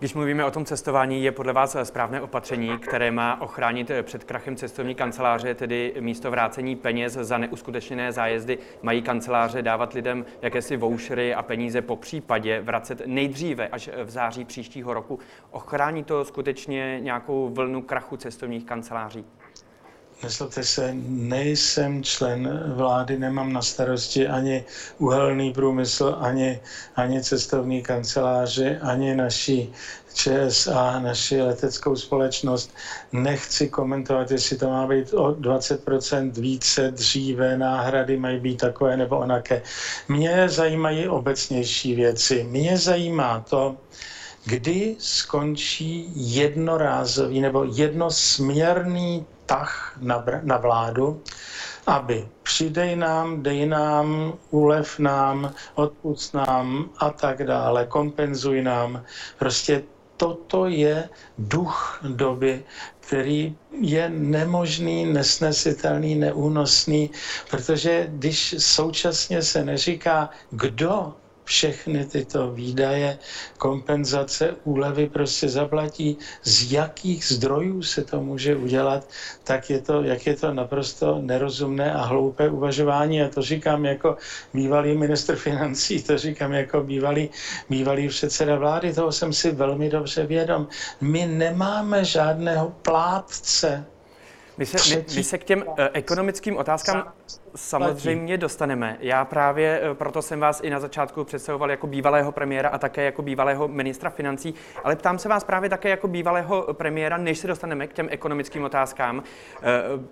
Když 0.00 0.14
mluvíme 0.14 0.44
o 0.44 0.50
tom 0.50 0.64
cestování, 0.64 1.24
je 1.24 1.32
podle 1.32 1.52
vás 1.52 1.76
správné 1.82 2.20
opatření, 2.20 2.78
které 2.78 3.10
má 3.10 3.40
ochránit 3.40 3.90
před 4.02 4.24
krachem 4.24 4.56
cestovní 4.56 4.94
kanceláře, 4.94 5.54
tedy 5.54 5.94
místo 6.00 6.30
vrácení 6.30 6.76
peněz 6.76 7.12
za 7.12 7.38
neuskutečněné 7.38 8.12
zájezdy, 8.12 8.58
mají 8.82 9.02
kanceláře 9.02 9.62
dávat 9.62 9.92
lidem 9.92 10.24
jakési 10.42 10.76
vouchery 10.76 11.34
a 11.34 11.42
peníze 11.42 11.82
po 11.82 11.96
případě 11.96 12.60
vracet 12.60 13.02
nejdříve 13.06 13.68
až 13.68 13.90
v 14.04 14.10
září 14.10 14.44
příštího 14.44 14.94
roku. 14.94 15.18
Ochrání 15.50 16.04
to 16.04 16.24
skutečně 16.24 17.00
nějakou 17.00 17.48
vlnu 17.48 17.82
krachu 17.82 18.16
cestovních 18.16 18.64
kanceláří? 18.64 19.24
Nezlobte 20.22 20.64
se, 20.64 20.90
nejsem 21.08 22.02
člen 22.02 22.62
vlády, 22.74 23.18
nemám 23.18 23.52
na 23.52 23.62
starosti 23.62 24.28
ani 24.28 24.64
uhelný 24.98 25.52
průmysl, 25.52 26.16
ani, 26.20 26.60
ani 26.96 27.22
cestovní 27.22 27.82
kanceláři, 27.82 28.76
ani 28.76 29.14
naší 29.14 29.72
ČSA, 30.14 31.00
naši 31.00 31.42
leteckou 31.42 31.96
společnost. 31.96 32.74
Nechci 33.12 33.68
komentovat, 33.68 34.30
jestli 34.30 34.56
to 34.56 34.68
má 34.68 34.86
být 34.86 35.14
o 35.14 35.32
20% 35.32 36.30
více 36.32 36.90
dříve, 36.90 37.56
náhrady 37.56 38.16
mají 38.16 38.40
být 38.40 38.56
takové 38.56 38.96
nebo 38.96 39.18
onaké. 39.18 39.62
Mě 40.08 40.48
zajímají 40.48 41.08
obecnější 41.08 41.94
věci. 41.94 42.46
Mě 42.50 42.78
zajímá 42.78 43.40
to, 43.40 43.76
kdy 44.44 44.96
skončí 44.98 46.12
jednorázový 46.14 47.40
nebo 47.40 47.64
jednosměrný 47.64 49.26
tah 49.50 49.98
na, 49.98 50.24
na 50.42 50.56
vládu, 50.56 51.22
aby 51.86 52.28
přidej 52.42 52.96
nám, 52.96 53.42
dej 53.42 53.66
nám, 53.66 54.38
ulev 54.50 54.98
nám, 54.98 55.54
odpust 55.74 56.34
nám 56.34 56.90
a 56.98 57.10
tak 57.10 57.42
dále, 57.42 57.86
kompenzuj 57.86 58.62
nám. 58.62 59.02
Prostě 59.38 59.82
toto 60.16 60.66
je 60.66 61.08
duch 61.38 61.98
doby, 62.14 62.64
který 63.00 63.56
je 63.80 64.10
nemožný, 64.10 65.06
nesnesitelný, 65.06 66.14
neúnosný, 66.14 67.10
protože 67.50 68.06
když 68.10 68.54
současně 68.58 69.42
se 69.42 69.64
neříká, 69.64 70.30
kdo 70.50 71.14
všechny 71.50 72.04
tyto 72.04 72.50
výdaje, 72.54 73.18
kompenzace, 73.58 74.54
úlevy 74.64 75.08
prostě 75.08 75.48
zaplatí, 75.48 76.18
z 76.42 76.72
jakých 76.72 77.24
zdrojů 77.26 77.82
se 77.82 78.04
to 78.04 78.22
může 78.22 78.56
udělat, 78.56 79.08
tak 79.44 79.70
je 79.70 79.80
to, 79.80 80.02
jak 80.02 80.26
je 80.26 80.36
to 80.36 80.54
naprosto 80.54 81.18
nerozumné 81.18 81.94
a 81.94 82.02
hloupé 82.06 82.48
uvažování. 82.48 83.22
A 83.22 83.28
to 83.28 83.42
říkám 83.42 83.84
jako 83.84 84.16
bývalý 84.54 84.94
minister 84.96 85.36
financí, 85.36 86.02
to 86.02 86.18
říkám 86.18 86.52
jako 86.52 86.82
bývalý, 86.82 87.30
bývalý 87.70 88.08
předseda 88.08 88.56
vlády, 88.56 88.94
toho 88.94 89.12
jsem 89.12 89.32
si 89.32 89.50
velmi 89.50 89.90
dobře 89.90 90.26
vědom. 90.26 90.68
My 91.00 91.26
nemáme 91.26 92.04
žádného 92.04 92.70
plátce 92.82 93.84
my 94.58 94.66
se, 94.66 94.96
my, 94.96 95.04
my 95.16 95.24
se 95.24 95.38
k 95.38 95.44
těm 95.44 95.64
uh, 95.66 95.74
ekonomickým 95.92 96.56
otázkám 96.56 97.12
samozřejmě 97.54 98.38
dostaneme. 98.38 98.96
Já 99.00 99.24
právě 99.24 99.80
uh, 99.80 99.96
proto 99.96 100.22
jsem 100.22 100.40
vás 100.40 100.60
i 100.60 100.70
na 100.70 100.80
začátku 100.80 101.24
představoval 101.24 101.70
jako 101.70 101.86
bývalého 101.86 102.32
premiéra 102.32 102.68
a 102.68 102.78
také 102.78 103.04
jako 103.04 103.22
bývalého 103.22 103.68
ministra 103.68 104.10
financí, 104.10 104.54
ale 104.84 104.96
ptám 104.96 105.18
se 105.18 105.28
vás 105.28 105.44
právě 105.44 105.70
také 105.70 105.88
jako 105.88 106.08
bývalého 106.08 106.66
premiéra, 106.72 107.16
než 107.16 107.38
se 107.38 107.46
dostaneme 107.46 107.86
k 107.86 107.92
těm 107.92 108.08
ekonomickým 108.10 108.64
otázkám. 108.64 109.16
Uh, 109.18 109.22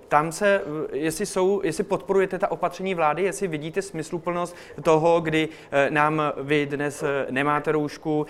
tam 0.09 0.33
se, 0.33 0.63
jestli, 0.93 1.27
jsou, 1.27 1.61
jestli 1.65 1.85
podporujete 1.85 2.39
ta 2.39 2.51
opatření 2.51 2.95
vlády, 2.95 3.23
jestli 3.23 3.49
vidíte 3.49 3.83
smysluplnost 3.83 4.57
toho, 4.83 5.21
kdy 5.21 5.49
nám 5.91 6.23
vy 6.37 6.67
dnes 6.67 7.05
nemáte 7.31 7.73
roušku, 7.73 8.27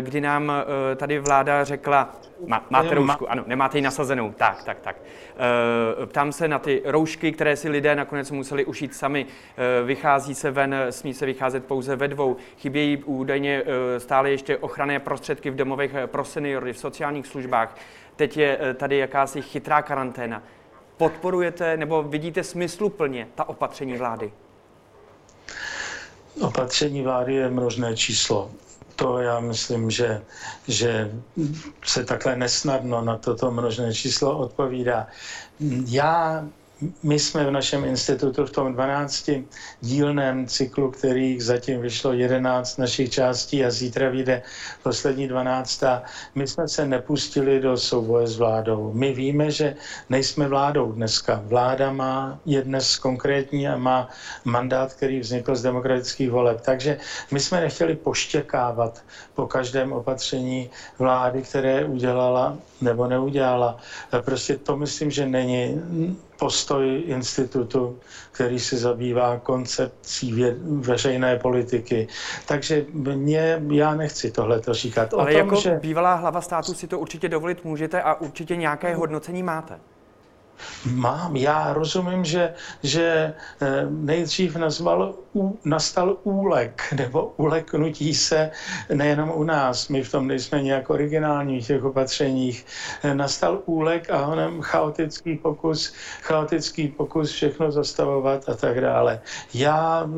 kdy 0.00 0.20
nám 0.20 0.52
tady 0.96 1.18
vláda 1.18 1.64
řekla, 1.64 2.16
má, 2.46 2.66
máte 2.70 2.94
roušku, 2.94 3.30
ano, 3.30 3.44
nemáte 3.46 3.78
ji 3.78 3.82
nasazenou, 3.82 4.32
tak, 4.32 4.64
tak, 4.64 4.80
tak. 4.80 4.96
Eh, 5.42 6.06
ptám 6.06 6.32
se 6.32 6.48
na 6.48 6.58
ty 6.58 6.82
roušky, 6.84 7.32
které 7.32 7.56
si 7.56 7.68
lidé 7.68 7.94
nakonec 7.94 8.30
museli 8.30 8.64
ušít 8.64 8.94
sami. 8.94 9.26
Eh, 9.26 9.84
vychází 9.84 10.34
se 10.34 10.50
ven, 10.50 10.74
smí 10.90 11.14
se 11.14 11.26
vycházet 11.26 11.64
pouze 11.64 11.96
ve 11.96 12.08
dvou. 12.08 12.36
Chybějí 12.58 13.04
údajně 13.04 13.62
eh, 13.66 14.00
stále 14.00 14.30
ještě 14.30 14.56
ochranné 14.56 15.00
prostředky 15.00 15.50
v 15.50 15.56
domovech 15.56 15.90
pro 16.06 16.24
seniory, 16.24 16.72
v 16.72 16.78
sociálních 16.78 17.26
službách. 17.26 17.76
Teď 18.16 18.36
je 18.36 18.58
tady 18.74 18.98
jakási 18.98 19.42
chytrá 19.42 19.82
karanténa. 19.82 20.42
Podporujete 20.96 21.76
nebo 21.76 22.02
vidíte 22.02 22.44
smysluplně 22.44 23.28
ta 23.34 23.48
opatření 23.48 23.96
vlády? 23.96 24.32
Opatření 26.40 27.02
vlády 27.02 27.34
je 27.34 27.48
množné 27.48 27.96
číslo 27.96 28.50
to 28.96 29.18
já 29.18 29.40
myslím, 29.40 29.90
že, 29.90 30.22
že 30.68 31.10
se 31.84 32.04
takhle 32.04 32.36
nesnadno 32.36 33.02
na 33.02 33.16
toto 33.16 33.50
množné 33.50 33.94
číslo 33.94 34.38
odpovídá. 34.38 35.06
Já 35.86 36.44
my 37.02 37.18
jsme 37.18 37.44
v 37.46 37.50
našem 37.50 37.84
institutu 37.84 38.46
v 38.46 38.50
tom 38.50 38.72
12 38.72 39.30
dílném 39.80 40.46
cyklu, 40.46 40.90
kterých 40.90 41.44
zatím 41.44 41.80
vyšlo 41.80 42.12
11 42.12 42.78
našich 42.78 43.10
částí 43.10 43.64
a 43.64 43.70
zítra 43.70 44.08
vyjde 44.08 44.42
poslední 44.82 45.28
12. 45.28 45.82
My 46.34 46.46
jsme 46.46 46.68
se 46.68 46.86
nepustili 46.86 47.60
do 47.60 47.76
souboje 47.76 48.26
s 48.26 48.36
vládou. 48.38 48.92
My 48.94 49.12
víme, 49.12 49.50
že 49.50 49.76
nejsme 50.10 50.48
vládou 50.48 50.92
dneska. 50.92 51.42
Vláda 51.44 51.92
má, 51.92 52.38
je 52.46 52.62
dnes 52.62 52.98
konkrétní 52.98 53.68
a 53.68 53.76
má 53.76 54.08
mandát, 54.44 54.92
který 54.94 55.20
vznikl 55.20 55.56
z 55.56 55.62
demokratických 55.62 56.30
voleb. 56.30 56.60
Takže 56.60 56.98
my 57.30 57.40
jsme 57.40 57.60
nechtěli 57.60 57.96
poštěkávat 57.96 59.02
po 59.34 59.46
každém 59.46 59.92
opatření 59.92 60.70
vlády, 60.98 61.42
které 61.42 61.84
udělala 61.84 62.56
nebo 62.82 63.06
neudělala. 63.06 63.76
Prostě 64.24 64.56
to 64.56 64.76
myslím, 64.76 65.10
že 65.10 65.26
není 65.26 65.80
postoj 66.38 67.02
institutu, 67.06 67.98
který 68.32 68.60
se 68.60 68.76
zabývá 68.76 69.38
koncepcí 69.38 70.32
vě, 70.32 70.56
veřejné 70.60 71.38
politiky. 71.38 72.08
Takže 72.46 72.84
mě, 72.92 73.62
já 73.70 73.94
nechci 73.94 74.30
tohle 74.30 74.60
to 74.60 74.74
říkat. 74.74 75.14
Ale 75.14 75.22
o 75.22 75.26
tom, 75.26 75.36
jako 75.36 75.56
že... 75.56 75.78
bývalá 75.82 76.14
hlava 76.14 76.40
státu 76.40 76.74
si 76.74 76.86
to 76.86 76.98
určitě 76.98 77.28
dovolit 77.28 77.64
můžete 77.64 78.02
a 78.02 78.14
určitě 78.14 78.56
nějaké 78.56 78.94
hodnocení 78.94 79.42
máte. 79.42 79.78
Mám, 80.86 81.36
já 81.36 81.72
rozumím, 81.72 82.24
že, 82.24 82.54
že 82.82 83.34
eh, 83.60 83.86
nejdřív 83.90 84.56
nazval, 84.56 85.14
nastal 85.64 86.16
úlek, 86.22 86.82
nebo 86.96 87.34
uleknutí 87.36 88.14
se 88.14 88.50
nejenom 88.94 89.32
u 89.34 89.44
nás, 89.44 89.88
my 89.88 90.02
v 90.02 90.10
tom 90.10 90.26
nejsme 90.28 90.62
nějak 90.62 90.90
originální 90.90 91.60
v 91.60 91.66
těch 91.66 91.84
opatřeních, 91.84 92.66
eh, 93.02 93.14
nastal 93.14 93.62
úlek 93.64 94.10
a 94.10 94.24
honem 94.24 94.62
chaotický 94.62 95.36
pokus, 95.36 95.92
chaotický 96.22 96.88
pokus 96.88 97.30
všechno 97.30 97.72
zastavovat 97.72 98.48
a 98.48 98.54
tak 98.54 98.80
dále. 98.80 99.20
Já 99.54 100.08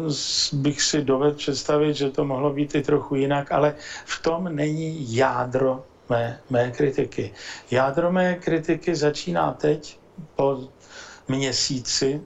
bych 0.53 0.83
si 0.83 1.03
dovedl 1.03 1.37
představit, 1.37 1.95
že 1.95 2.11
to 2.11 2.25
mohlo 2.25 2.53
být 2.53 2.75
i 2.75 2.83
trochu 2.83 3.15
jinak, 3.15 3.53
ale 3.53 3.75
v 4.05 4.23
tom 4.23 4.57
není 4.57 5.17
jádro 5.17 5.85
mé, 6.09 6.41
mé 6.51 6.71
kritiky. 6.71 7.33
Jádro 7.71 8.13
mé 8.13 8.35
kritiky 8.35 8.95
začíná 8.95 9.53
teď, 9.53 9.99
po 10.37 10.69
měsíci 11.29 12.21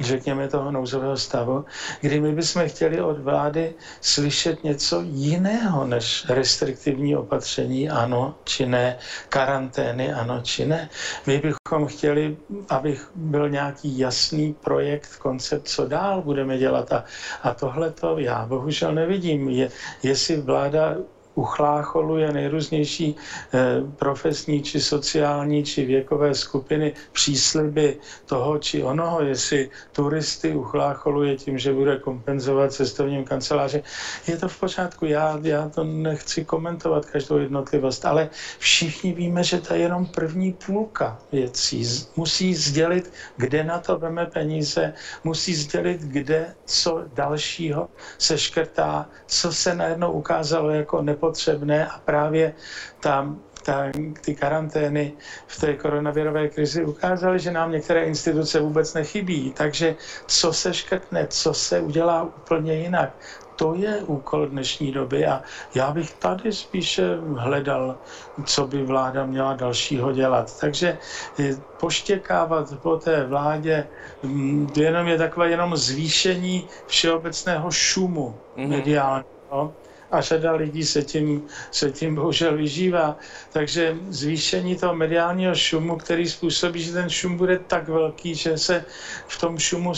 řekněme, 0.00 0.48
toho 0.48 0.70
nouzového 0.70 1.16
stavu, 1.16 1.64
kdy 2.00 2.20
my 2.20 2.32
bychom 2.32 2.68
chtěli 2.68 3.00
od 3.00 3.18
vlády 3.18 3.74
slyšet 4.00 4.64
něco 4.64 5.02
jiného 5.04 5.86
než 5.86 6.26
restriktivní 6.28 7.16
opatření, 7.16 7.90
ano 7.90 8.34
či 8.44 8.66
ne, 8.66 8.98
karantény, 9.28 10.12
ano 10.12 10.40
či 10.42 10.66
ne. 10.66 10.88
My 11.26 11.38
bychom 11.38 11.86
chtěli, 11.86 12.36
aby 12.68 12.98
byl 13.14 13.48
nějaký 13.48 13.98
jasný 13.98 14.54
projekt, 14.54 15.16
koncept, 15.16 15.68
co 15.68 15.88
dál 15.88 16.22
budeme 16.22 16.58
dělat. 16.58 16.92
A, 16.92 17.04
a 17.42 17.54
tohle 17.54 17.90
to 17.90 18.18
já 18.18 18.46
bohužel 18.46 18.94
nevidím. 18.94 19.48
Je, 19.48 19.70
jestli 20.02 20.36
vláda 20.36 20.96
uchlácholuje 21.34 22.32
nejrůznější 22.32 23.16
eh, 23.16 23.58
profesní 23.96 24.62
či 24.62 24.80
sociální 24.80 25.64
či 25.64 25.84
věkové 25.84 26.34
skupiny 26.34 26.92
přísliby 27.12 27.96
toho 28.26 28.58
či 28.58 28.82
onoho, 28.82 29.22
jestli 29.22 29.70
turisty 29.92 30.54
uchlácholuje 30.54 31.36
tím, 31.36 31.58
že 31.58 31.72
bude 31.72 31.98
kompenzovat 31.98 32.72
cestovním 32.72 33.24
kanceláře. 33.24 33.82
Je 34.26 34.36
to 34.36 34.48
v 34.48 34.60
pořádku, 34.60 35.06
já, 35.06 35.38
já 35.42 35.68
to 35.68 35.84
nechci 35.84 36.44
komentovat 36.44 37.06
každou 37.06 37.38
jednotlivost, 37.38 38.04
ale 38.04 38.28
všichni 38.58 39.12
víme, 39.12 39.44
že 39.44 39.60
to 39.60 39.74
je 39.74 39.80
jenom 39.80 40.06
první 40.06 40.52
půlka 40.52 41.18
věcí. 41.32 41.84
Musí 42.16 42.54
sdělit, 42.54 43.12
kde 43.36 43.64
na 43.64 43.78
to 43.78 43.98
veme 43.98 44.26
peníze, 44.26 44.92
musí 45.24 45.54
sdělit, 45.54 46.00
kde 46.00 46.54
co 46.64 47.04
dalšího 47.14 47.88
se 48.18 48.38
škrtá, 48.38 49.08
co 49.26 49.52
se 49.52 49.74
najednou 49.74 50.12
ukázalo 50.12 50.70
jako 50.70 51.02
ne 51.02 51.14
nepotřebné 51.22 51.86
a 51.86 51.98
právě 51.98 52.54
tam 53.00 53.38
ta, 53.62 53.84
ty 54.24 54.34
karantény 54.34 55.12
v 55.46 55.60
té 55.60 55.76
koronavirové 55.76 56.48
krizi 56.48 56.84
ukázaly, 56.84 57.38
že 57.38 57.50
nám 57.50 57.72
některé 57.72 58.04
instituce 58.04 58.60
vůbec 58.60 58.94
nechybí. 58.94 59.52
Takže 59.56 59.96
co 60.26 60.52
se 60.52 60.74
škrtne, 60.74 61.26
co 61.30 61.54
se 61.54 61.80
udělá 61.80 62.22
úplně 62.22 62.74
jinak, 62.74 63.14
to 63.56 63.74
je 63.74 64.02
úkol 64.06 64.46
dnešní 64.46 64.92
doby 64.92 65.26
a 65.26 65.42
já 65.74 65.92
bych 65.92 66.14
tady 66.14 66.52
spíše 66.52 67.18
hledal, 67.36 67.98
co 68.44 68.66
by 68.66 68.82
vláda 68.82 69.26
měla 69.26 69.54
dalšího 69.54 70.12
dělat. 70.12 70.58
Takže 70.60 70.98
eh, 71.38 71.54
poštěkávat 71.80 72.74
po 72.82 72.96
té 72.96 73.24
vládě 73.24 73.86
mm, 74.22 74.72
jenom 74.76 75.06
je 75.06 75.18
takové 75.18 75.50
jenom 75.50 75.76
zvýšení 75.76 76.66
všeobecného 76.86 77.70
šumu 77.70 78.34
mm-hmm. 78.56 78.68
mediálního 78.68 79.72
a 80.12 80.20
řada 80.20 80.52
lidí 80.52 80.84
se 80.84 81.02
tím, 81.02 81.42
se 81.70 81.90
tím 81.90 82.14
bohužel 82.14 82.56
vyžívá. 82.56 83.16
Takže 83.52 83.96
zvýšení 84.08 84.76
toho 84.76 84.94
mediálního 84.94 85.54
šumu, 85.54 85.96
který 85.96 86.28
způsobí, 86.28 86.82
že 86.82 86.92
ten 86.92 87.10
šum 87.10 87.36
bude 87.36 87.58
tak 87.58 87.88
velký, 87.88 88.34
že 88.34 88.58
se 88.58 88.84
v 89.28 89.40
tom 89.40 89.58
šumu 89.58 89.92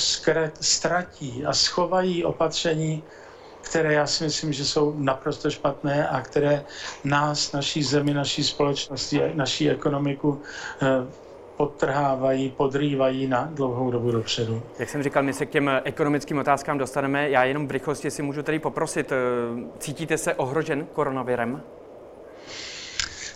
ztratí 0.60 1.46
a 1.46 1.52
schovají 1.52 2.24
opatření, 2.24 3.02
které 3.62 3.92
já 3.94 4.06
si 4.06 4.24
myslím, 4.24 4.52
že 4.52 4.64
jsou 4.64 4.94
naprosto 4.96 5.50
špatné 5.50 6.08
a 6.08 6.20
které 6.20 6.64
nás, 7.04 7.52
naší 7.52 7.82
zemi, 7.82 8.14
naší 8.14 8.44
společnosti, 8.44 9.20
naší 9.34 9.70
ekonomiku 9.70 10.42
eh, 10.82 11.23
podtrhávají, 11.56 12.50
podrývají 12.50 13.26
na 13.26 13.50
dlouhou 13.52 13.90
dobu 13.90 14.10
dopředu. 14.10 14.62
Jak 14.78 14.88
jsem 14.88 15.02
říkal, 15.02 15.22
my 15.22 15.32
se 15.32 15.46
k 15.46 15.50
těm 15.50 15.70
ekonomickým 15.84 16.38
otázkám 16.38 16.78
dostaneme. 16.78 17.30
Já 17.30 17.44
jenom 17.44 17.68
v 17.68 17.70
rychlosti 17.70 18.10
si 18.10 18.22
můžu 18.22 18.42
tady 18.42 18.58
poprosit, 18.58 19.12
eh, 19.12 19.16
cítíte 19.78 20.18
se 20.18 20.34
ohrožen 20.34 20.86
koronavirem? 20.92 21.62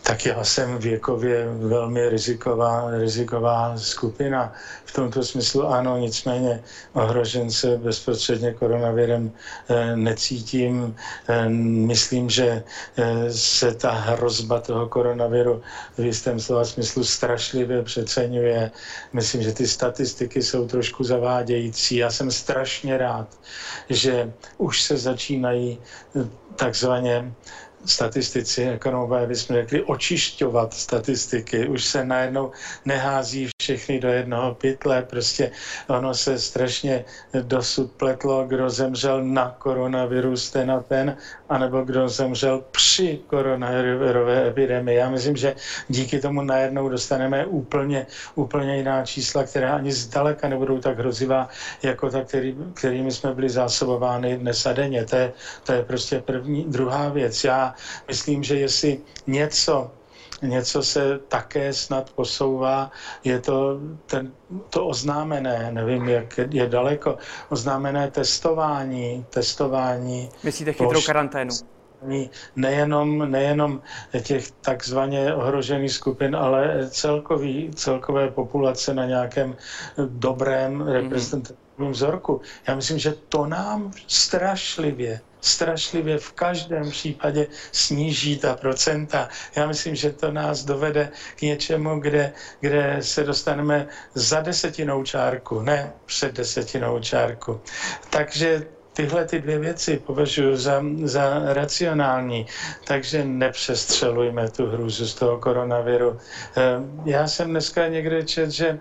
Tak 0.08 0.26
já 0.26 0.44
jsem 0.44 0.78
věkově 0.78 1.46
velmi 1.58 2.08
riziková, 2.08 2.90
riziková 2.90 3.76
skupina. 3.76 4.52
V 4.84 4.92
tomto 4.92 5.22
smyslu 5.22 5.66
ano, 5.66 5.98
nicméně 5.98 6.62
ohrožen 6.92 7.50
se 7.50 7.76
bezprostředně 7.76 8.52
koronavirem 8.52 9.32
eh, 9.68 9.96
necítím. 9.96 10.96
Eh, 11.28 11.48
myslím, 11.92 12.30
že 12.30 12.64
eh, 12.96 13.32
se 13.32 13.74
ta 13.74 13.90
hrozba 13.90 14.60
toho 14.60 14.88
koronaviru 14.88 15.62
v 15.98 16.04
jistém 16.04 16.40
slova 16.40 16.64
smyslu 16.64 17.04
strašlivě 17.04 17.82
přeceňuje. 17.82 18.70
Myslím, 19.12 19.42
že 19.42 19.52
ty 19.52 19.68
statistiky 19.68 20.42
jsou 20.42 20.66
trošku 20.68 21.04
zavádějící. 21.04 21.96
Já 21.96 22.10
jsem 22.10 22.30
strašně 22.30 22.98
rád, 22.98 23.28
že 23.90 24.32
už 24.58 24.82
se 24.82 24.96
začínají 24.96 25.78
takzvaně 26.56 27.32
statistici, 27.84 28.68
ekonomové 28.68 29.26
bychom 29.26 29.56
řekli, 29.56 29.82
očišťovat 29.82 30.74
statistiky. 30.74 31.68
Už 31.68 31.84
se 31.84 32.04
najednou 32.04 32.52
nehází 32.84 33.48
všechny 33.68 34.00
do 34.00 34.08
jednoho 34.08 34.54
pytle, 34.54 35.02
prostě 35.02 35.50
ono 35.88 36.14
se 36.14 36.38
strašně 36.38 37.04
dosud 37.42 37.92
pletlo, 37.92 38.44
kdo 38.48 38.70
zemřel 38.70 39.24
na 39.24 39.56
koronavirus, 39.58 40.50
ten 40.50 40.70
a 40.70 40.80
ten, 40.80 41.16
anebo 41.48 41.84
kdo 41.84 42.08
zemřel 42.08 42.64
při 42.70 43.20
koronavirové 43.26 44.48
epidemii. 44.48 44.96
Já 44.96 45.10
myslím, 45.10 45.36
že 45.36 45.54
díky 45.88 46.20
tomu 46.20 46.42
najednou 46.42 46.88
dostaneme 46.88 47.46
úplně, 47.46 48.06
úplně 48.34 48.76
jiná 48.76 49.04
čísla, 49.04 49.44
která 49.44 49.76
ani 49.76 49.92
zdaleka 49.92 50.48
nebudou 50.48 50.78
tak 50.80 50.98
hrozivá, 50.98 51.48
jako 51.82 52.10
ta, 52.10 52.24
který, 52.24 52.56
kterými 52.74 53.12
jsme 53.12 53.34
byli 53.34 53.48
zásobovány 53.48 54.36
dnes 54.36 54.66
a 54.66 54.72
denně. 54.72 55.04
To 55.04 55.16
je, 55.16 55.32
to 55.64 55.72
je 55.72 55.82
prostě 55.82 56.20
první, 56.20 56.64
druhá 56.64 57.08
věc. 57.08 57.44
Já 57.44 57.74
myslím, 58.08 58.42
že 58.42 58.56
jestli 58.56 59.00
něco 59.26 59.97
něco 60.42 60.82
se 60.82 61.18
také 61.28 61.72
snad 61.72 62.10
posouvá. 62.10 62.90
Je 63.24 63.40
to 63.40 63.80
ten, 64.06 64.32
to 64.70 64.86
oznámené, 64.86 65.72
nevím, 65.72 66.08
jak 66.08 66.40
je 66.50 66.66
daleko, 66.66 67.18
oznámené 67.48 68.10
testování, 68.10 69.26
testování. 69.30 70.28
Myslíte 70.42 70.72
chytrou 70.72 71.02
karanténu? 71.02 71.54
nejenom, 72.56 73.30
nejenom 73.30 73.82
těch 74.22 74.50
takzvaně 74.50 75.34
ohrožených 75.34 75.92
skupin, 75.92 76.36
ale 76.36 76.90
celkový, 76.90 77.70
celkové 77.74 78.30
populace 78.30 78.94
na 78.94 79.06
nějakém 79.06 79.56
dobrém 80.06 80.74
mhm. 80.74 80.88
reprezentativním 80.88 81.92
vzorku. 81.92 82.40
Já 82.68 82.74
myslím, 82.74 82.98
že 82.98 83.14
to 83.28 83.46
nám 83.46 83.92
strašlivě 84.06 85.20
strašlivě 85.40 86.18
v 86.18 86.32
každém 86.32 86.90
případě 86.90 87.46
sníží 87.72 88.38
ta 88.38 88.54
procenta. 88.56 89.28
Já 89.56 89.66
myslím, 89.66 89.94
že 89.94 90.12
to 90.12 90.30
nás 90.30 90.64
dovede 90.64 91.10
k 91.36 91.42
něčemu, 91.42 92.00
kde, 92.00 92.32
kde 92.60 92.96
se 93.00 93.24
dostaneme 93.24 93.86
za 94.14 94.40
desetinou 94.40 95.04
čárku, 95.04 95.60
ne 95.62 95.92
před 96.06 96.32
desetinou 96.34 97.00
čárku. 97.00 97.60
Takže 98.10 98.66
tyhle 98.98 99.24
ty 99.24 99.38
dvě 99.38 99.58
věci 99.58 99.98
považuji 100.06 100.56
za, 100.56 100.82
za 101.04 101.40
racionální, 101.52 102.46
takže 102.84 103.24
nepřestřelujme 103.24 104.48
tu 104.50 104.66
hrůzu 104.66 105.06
z 105.06 105.14
toho 105.14 105.38
koronaviru. 105.38 106.18
Eh, 106.56 106.62
já 107.04 107.28
jsem 107.28 107.50
dneska 107.50 107.88
někde 107.88 108.22
čet, 108.22 108.50
že 108.50 108.78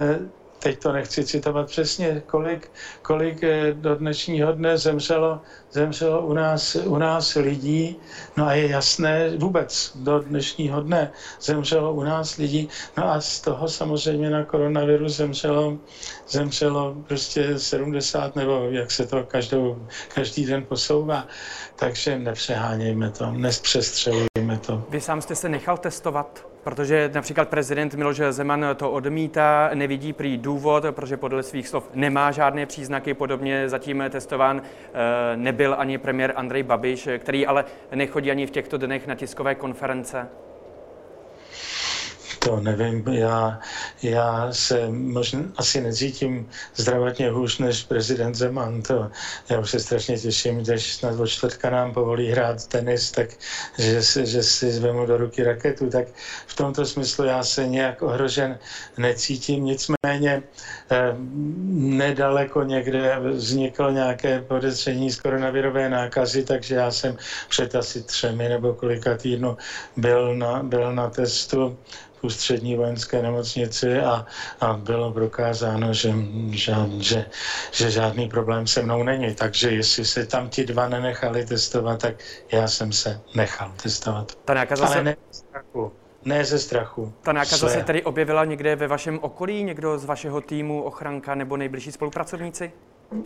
eh, 0.00 0.18
teď 0.58 0.78
to 0.82 0.92
nechci 0.92 1.24
citovat 1.24 1.66
přesně, 1.66 2.22
kolik, 2.26 2.70
kolik 3.02 3.42
eh, 3.42 3.72
do 3.72 3.94
dnešního 3.94 4.52
dne 4.52 4.78
zemřelo, 4.78 5.40
zemřelo 5.72 6.22
u 6.22 6.32
nás, 6.32 6.74
u 6.74 6.98
nás 6.98 7.34
lidí. 7.34 7.96
No 8.36 8.46
a 8.46 8.52
je 8.52 8.68
jasné, 8.68 9.36
vůbec 9.36 9.92
do 9.94 10.18
dnešního 10.18 10.80
dne 10.80 11.12
zemřelo 11.40 11.92
u 11.92 12.02
nás 12.02 12.36
lidí. 12.36 12.68
No 12.96 13.12
a 13.12 13.20
z 13.20 13.40
toho 13.40 13.68
samozřejmě 13.68 14.30
na 14.30 14.44
koronavirus 14.44 15.16
zemřelo, 15.16 15.78
zemřelo 16.28 16.94
prostě 17.06 17.58
70 17.58 18.36
nebo 18.36 18.68
jak 18.70 18.90
se 18.90 19.06
to 19.06 19.24
každou, 19.24 19.86
každý 20.14 20.46
den 20.46 20.64
posouvá. 20.64 21.26
Takže 21.76 22.18
nepřehánějme 22.18 23.10
to, 23.10 23.32
nespřestřelujme 23.32 24.58
to. 24.66 24.84
Vy 24.88 25.00
sám 25.00 25.20
jste 25.20 25.34
se 25.34 25.48
nechal 25.48 25.78
testovat? 25.78 26.50
Protože 26.64 27.10
například 27.14 27.48
prezident 27.48 27.94
Miloš 27.94 28.20
Zeman 28.30 28.66
to 28.76 28.90
odmítá, 28.90 29.70
nevidí 29.74 30.12
prý 30.12 30.38
důvod, 30.38 30.84
protože 30.90 31.16
podle 31.16 31.42
svých 31.42 31.68
slov 31.68 31.90
nemá 31.94 32.30
žádné 32.30 32.66
příznaky, 32.66 33.14
podobně 33.14 33.68
zatím 33.68 34.04
testován 34.10 34.62
eh, 34.62 35.36
nebyl 35.60 35.74
ani 35.78 35.98
premiér 35.98 36.32
Andrej 36.36 36.62
Babiš, 36.62 37.08
který 37.18 37.46
ale 37.46 37.64
nechodí 37.94 38.30
ani 38.30 38.46
v 38.46 38.50
těchto 38.50 38.78
dnech 38.78 39.06
na 39.06 39.14
tiskové 39.14 39.54
konference. 39.54 40.28
To 42.38 42.60
nevím, 42.60 43.04
já, 43.08 43.60
já 44.02 44.52
se 44.52 44.88
možná 44.90 45.40
asi 45.56 45.80
necítím 45.80 46.48
zdravotně 46.76 47.30
hůř 47.30 47.58
než 47.58 47.82
prezident 47.82 48.34
Zeman. 48.34 48.82
To, 48.82 49.10
já 49.50 49.60
už 49.60 49.70
se 49.70 49.80
strašně 49.80 50.18
těším, 50.18 50.58
když 50.58 50.94
snad 50.94 51.20
od 51.20 51.26
čtvrtka 51.26 51.70
nám 51.70 51.94
povolí 51.94 52.28
hrát 52.28 52.66
tenis, 52.66 53.10
tak 53.10 53.28
že, 53.78 54.02
si, 54.02 54.26
že 54.26 54.42
si 54.42 54.72
zvemu 54.72 55.06
do 55.06 55.16
ruky 55.16 55.42
raketu, 55.42 55.90
tak 55.90 56.08
v 56.46 56.56
tomto 56.56 56.86
smyslu 56.86 57.24
já 57.24 57.44
se 57.44 57.66
nějak 57.66 58.02
ohrožen 58.02 58.58
necítím. 58.98 59.64
Nicméně 59.64 60.42
eh, 60.90 61.14
nedaleko 61.74 62.62
někde 62.62 63.16
vzniklo 63.32 63.90
nějaké 63.90 64.42
podezření 64.42 65.10
z 65.10 65.20
koronavirové 65.20 65.88
nákazy, 65.88 66.44
takže 66.44 66.74
já 66.74 66.90
jsem 66.90 67.16
před 67.48 67.74
asi 67.74 68.02
třemi 68.02 68.48
nebo 68.48 68.74
kolika 68.74 69.16
týdnů 69.16 69.56
byl 69.96 70.34
na, 70.34 70.62
byl 70.62 70.94
na 70.94 71.10
testu 71.10 71.78
v 72.20 72.24
ústřední 72.24 72.76
vojenské 72.76 73.22
nemocnici 73.22 74.00
a, 74.00 74.26
a 74.60 74.72
bylo 74.72 75.12
prokázáno, 75.12 75.94
že, 75.94 76.12
že, 76.50 76.74
že, 76.98 77.24
že 77.72 77.90
žádný 77.90 78.28
problém 78.28 78.66
se 78.66 78.82
mnou 78.82 79.02
není. 79.02 79.34
Takže 79.34 79.70
jestli 79.70 80.04
se 80.04 80.26
tam 80.26 80.48
ti 80.48 80.64
dva 80.64 80.88
nenechali 80.88 81.46
testovat, 81.46 82.00
tak 82.00 82.14
já 82.52 82.68
jsem 82.68 82.92
se 82.92 83.20
nechal 83.34 83.72
testovat. 83.82 84.38
Ta 84.44 84.54
nákaza 84.54 84.86
Ale 84.86 84.94
se... 84.96 85.02
ne 85.02 85.16
ze 85.30 85.38
strachu. 85.38 85.92
Ne 86.24 86.44
ze 86.44 86.58
strachu. 86.58 87.12
Ta 87.22 87.32
nákaza 87.32 87.56
Své. 87.56 87.70
se 87.70 87.84
tedy 87.84 88.02
objevila 88.02 88.44
někde 88.44 88.76
ve 88.76 88.88
vašem 88.88 89.18
okolí, 89.22 89.64
někdo 89.64 89.98
z 89.98 90.04
vašeho 90.04 90.40
týmu, 90.40 90.82
ochranka 90.82 91.34
nebo 91.34 91.56
nejbližší 91.56 91.92
spolupracovníci? 91.92 92.72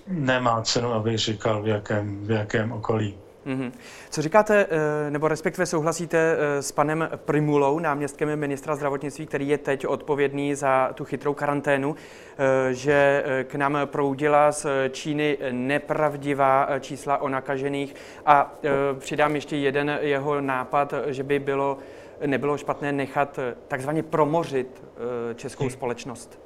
Nemá 0.06 0.62
cenu, 0.62 0.92
abych 0.92 1.18
říkal, 1.18 1.62
v 1.62 1.68
jakém, 1.68 2.26
v 2.26 2.30
jakém 2.30 2.72
okolí. 2.72 3.18
Mm-hmm. 3.46 3.72
Co 4.10 4.22
říkáte, 4.22 4.66
eh, 4.70 5.10
nebo 5.10 5.28
respektive 5.28 5.66
souhlasíte 5.66 6.18
eh, 6.18 6.62
s 6.62 6.72
panem 6.72 7.08
Primulou, 7.16 7.78
náměstkem 7.78 8.36
ministra 8.36 8.76
zdravotnictví, 8.76 9.26
který 9.26 9.48
je 9.48 9.58
teď 9.58 9.86
odpovědný 9.86 10.54
za 10.54 10.90
tu 10.94 11.04
chytrou 11.04 11.34
karanténu, 11.34 11.96
eh, 12.38 12.74
že 12.74 13.24
k 13.44 13.54
nám 13.54 13.78
proudila 13.84 14.52
z 14.52 14.66
Číny 14.90 15.38
nepravdivá 15.50 16.68
čísla 16.80 17.18
o 17.18 17.28
nakažených 17.28 17.94
a 18.26 18.54
přidám 18.98 19.34
ještě 19.34 19.56
jeden 19.56 19.98
jeho 20.00 20.40
nápad, 20.40 20.94
že 21.06 21.22
by 21.22 21.38
bylo, 21.38 21.78
nebylo 22.26 22.58
špatné 22.58 22.92
nechat 22.92 23.38
takzvaně 23.68 24.02
promořit 24.02 24.82
českou 25.36 25.70
společnost? 25.70 26.38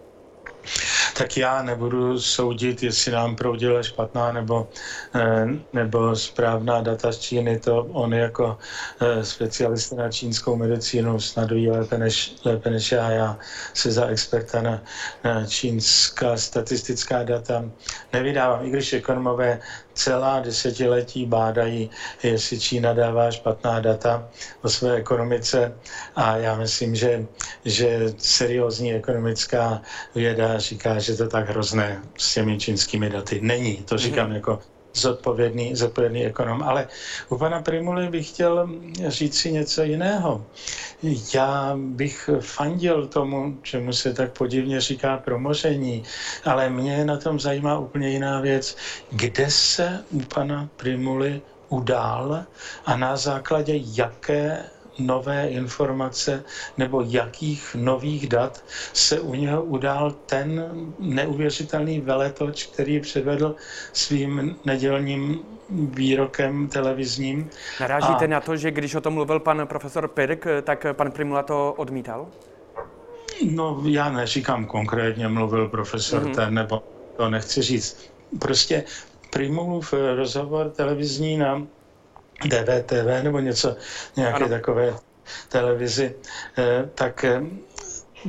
Tak 1.19 1.37
já 1.37 1.63
nebudu 1.63 2.21
soudit, 2.21 2.83
jestli 2.83 3.13
nám 3.13 3.37
proudila 3.37 3.83
špatná 3.83 4.33
nebo, 4.33 4.69
eh, 5.15 5.47
nebo 5.73 6.17
správná 6.17 6.81
data 6.81 7.13
z 7.13 7.19
Číny. 7.19 7.59
To 7.59 7.85
on 7.85 8.15
jako 8.15 8.59
eh, 9.01 9.25
specialista 9.25 9.97
na 9.97 10.11
čínskou 10.11 10.57
medicínu 10.57 11.21
snad 11.21 11.51
ví 11.51 11.71
lépe 11.71 11.99
než, 11.99 12.35
lépe 12.45 12.71
než 12.71 12.93
já. 12.93 13.11
Já 13.11 13.39
se 13.75 13.91
za 13.93 14.07
experta 14.07 14.63
na, 14.63 14.83
na 15.25 15.47
čínská 15.47 16.37
statistická 16.37 17.23
data 17.23 17.65
nevydávám, 18.13 18.67
i 18.67 18.71
když 18.71 18.93
ekonomové 18.93 19.61
celá 19.99 20.41
desetiletí 20.41 21.27
bádají, 21.27 21.91
jestli 22.23 22.61
Čína 22.61 22.93
dává 22.93 23.31
špatná 23.31 23.81
data 23.81 24.29
o 24.63 24.69
své 24.69 24.95
ekonomice 24.95 25.75
a 26.17 26.37
já 26.37 26.57
myslím, 26.57 26.95
že, 26.95 27.27
že 27.65 28.15
seriózní 28.19 28.95
ekonomická 28.95 29.83
věda 30.15 30.59
říká, 30.59 30.99
že 30.99 31.17
to 31.17 31.29
tak 31.29 31.49
hrozné 31.49 32.03
s 32.19 32.35
těmi 32.35 32.59
čínskými 32.59 33.11
daty 33.11 33.41
není. 33.41 33.77
To 33.77 33.99
říkám 33.99 34.31
mm-hmm. 34.31 34.35
jako 34.35 34.61
zodpovědný, 34.95 35.77
zodpovědný 35.77 36.27
ekonom. 36.27 36.63
Ale 36.63 36.89
u 37.29 37.39
pana 37.39 37.63
Primuly 37.63 38.09
bych 38.09 38.29
chtěl 38.29 38.69
říct 39.09 39.39
si 39.39 39.53
něco 39.53 39.83
jiného. 39.83 40.45
Já 41.35 41.75
bych 41.77 42.31
fandil 42.41 43.07
tomu, 43.07 43.59
čemu 43.63 43.93
se 43.93 44.15
tak 44.15 44.33
podivně 44.33 44.81
říká 44.81 45.17
promoření, 45.17 46.03
ale 46.45 46.71
mě 46.71 47.05
na 47.05 47.17
tom 47.17 47.41
zajímá 47.41 47.79
úplně 47.79 48.09
jiná 48.09 48.41
věc. 48.41 48.77
Kde 49.11 49.51
se 49.51 50.05
u 50.11 50.21
pana 50.21 50.69
Primuly 50.77 51.43
udál 51.69 52.45
a 52.87 52.97
na 52.97 53.17
základě 53.17 53.75
jaké 53.77 54.65
nové 54.99 55.49
informace 55.49 56.45
nebo 56.79 57.03
jakých 57.07 57.77
nových 57.79 58.29
dat 58.29 58.65
se 58.93 59.21
u 59.21 59.35
něho 59.35 59.63
udál 59.63 60.11
ten 60.11 60.71
neuvěřitelný 60.99 62.01
veletoč, 62.01 62.67
který 62.67 63.01
předvedl 63.01 63.57
svým 63.93 64.57
nedělním 64.65 65.39
výrokem 65.71 66.69
televizním. 66.69 67.51
Narážíte 67.81 68.25
a... 68.25 68.29
na 68.29 68.41
to, 68.41 68.57
že 68.57 68.71
když 68.71 68.95
o 68.95 69.01
tom 69.01 69.15
mluvil 69.15 69.41
pan 69.41 69.67
profesor 69.67 70.09
Pirk, 70.09 70.47
tak 70.63 70.87
pan 70.93 71.11
Primula 71.11 71.43
to 71.43 71.75
odmítal? 71.77 72.27
No, 73.51 73.83
já 73.85 74.11
neříkám 74.11 74.67
konkrétně, 74.67 75.29
mluvil 75.29 75.69
profesor 75.69 76.23
mm-hmm. 76.23 76.35
ten, 76.35 76.55
nebo 76.55 76.83
to 77.17 77.31
nechci 77.31 77.63
říct. 77.63 78.11
Prostě 78.39 78.85
Primulův 79.31 79.95
rozhovor 80.17 80.71
televizní 80.71 81.37
na 81.37 81.67
DVTV 82.45 83.23
nebo 83.23 83.41
něco, 83.41 83.77
nějaké 84.17 84.37
ano. 84.45 84.49
takové 84.49 84.95
televizi, 85.49 86.15
eh, 86.59 86.89
tak 86.95 87.25
eh, 87.25 87.43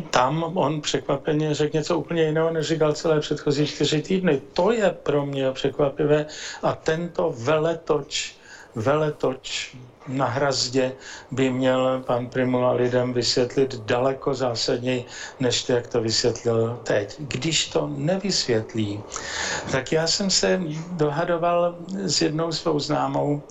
tam 0.09 0.43
on 0.57 0.81
překvapeně 0.81 1.53
řekl 1.53 1.77
něco 1.77 1.97
úplně 1.97 2.23
jiného, 2.23 2.51
než 2.51 2.67
říkal 2.67 2.93
celé 2.93 3.19
předchozí 3.19 3.67
čtyři 3.67 4.01
týdny. 4.01 4.41
To 4.53 4.71
je 4.71 4.89
pro 4.89 5.25
mě 5.25 5.51
překvapivé 5.51 6.25
a 6.63 6.73
tento 6.73 7.33
veletoč, 7.37 8.35
veletoč 8.75 9.75
na 10.09 10.25
hrazdě 10.25 10.91
by 11.31 11.49
měl 11.49 12.03
pan 12.05 12.27
Primula 12.27 12.71
lidem 12.71 13.13
vysvětlit 13.13 13.75
daleko 13.75 14.33
zásadněji, 14.33 15.05
než 15.39 15.63
to, 15.63 15.73
jak 15.73 15.87
to 15.87 16.01
vysvětlil 16.01 16.79
teď. 16.83 17.15
Když 17.19 17.67
to 17.69 17.87
nevysvětlí, 17.87 19.03
tak 19.71 19.91
já 19.91 20.07
jsem 20.07 20.29
se 20.29 20.61
dohadoval 20.91 21.75
s 22.05 22.21
jednou 22.21 22.51
svou 22.51 22.79
známou 22.79 23.41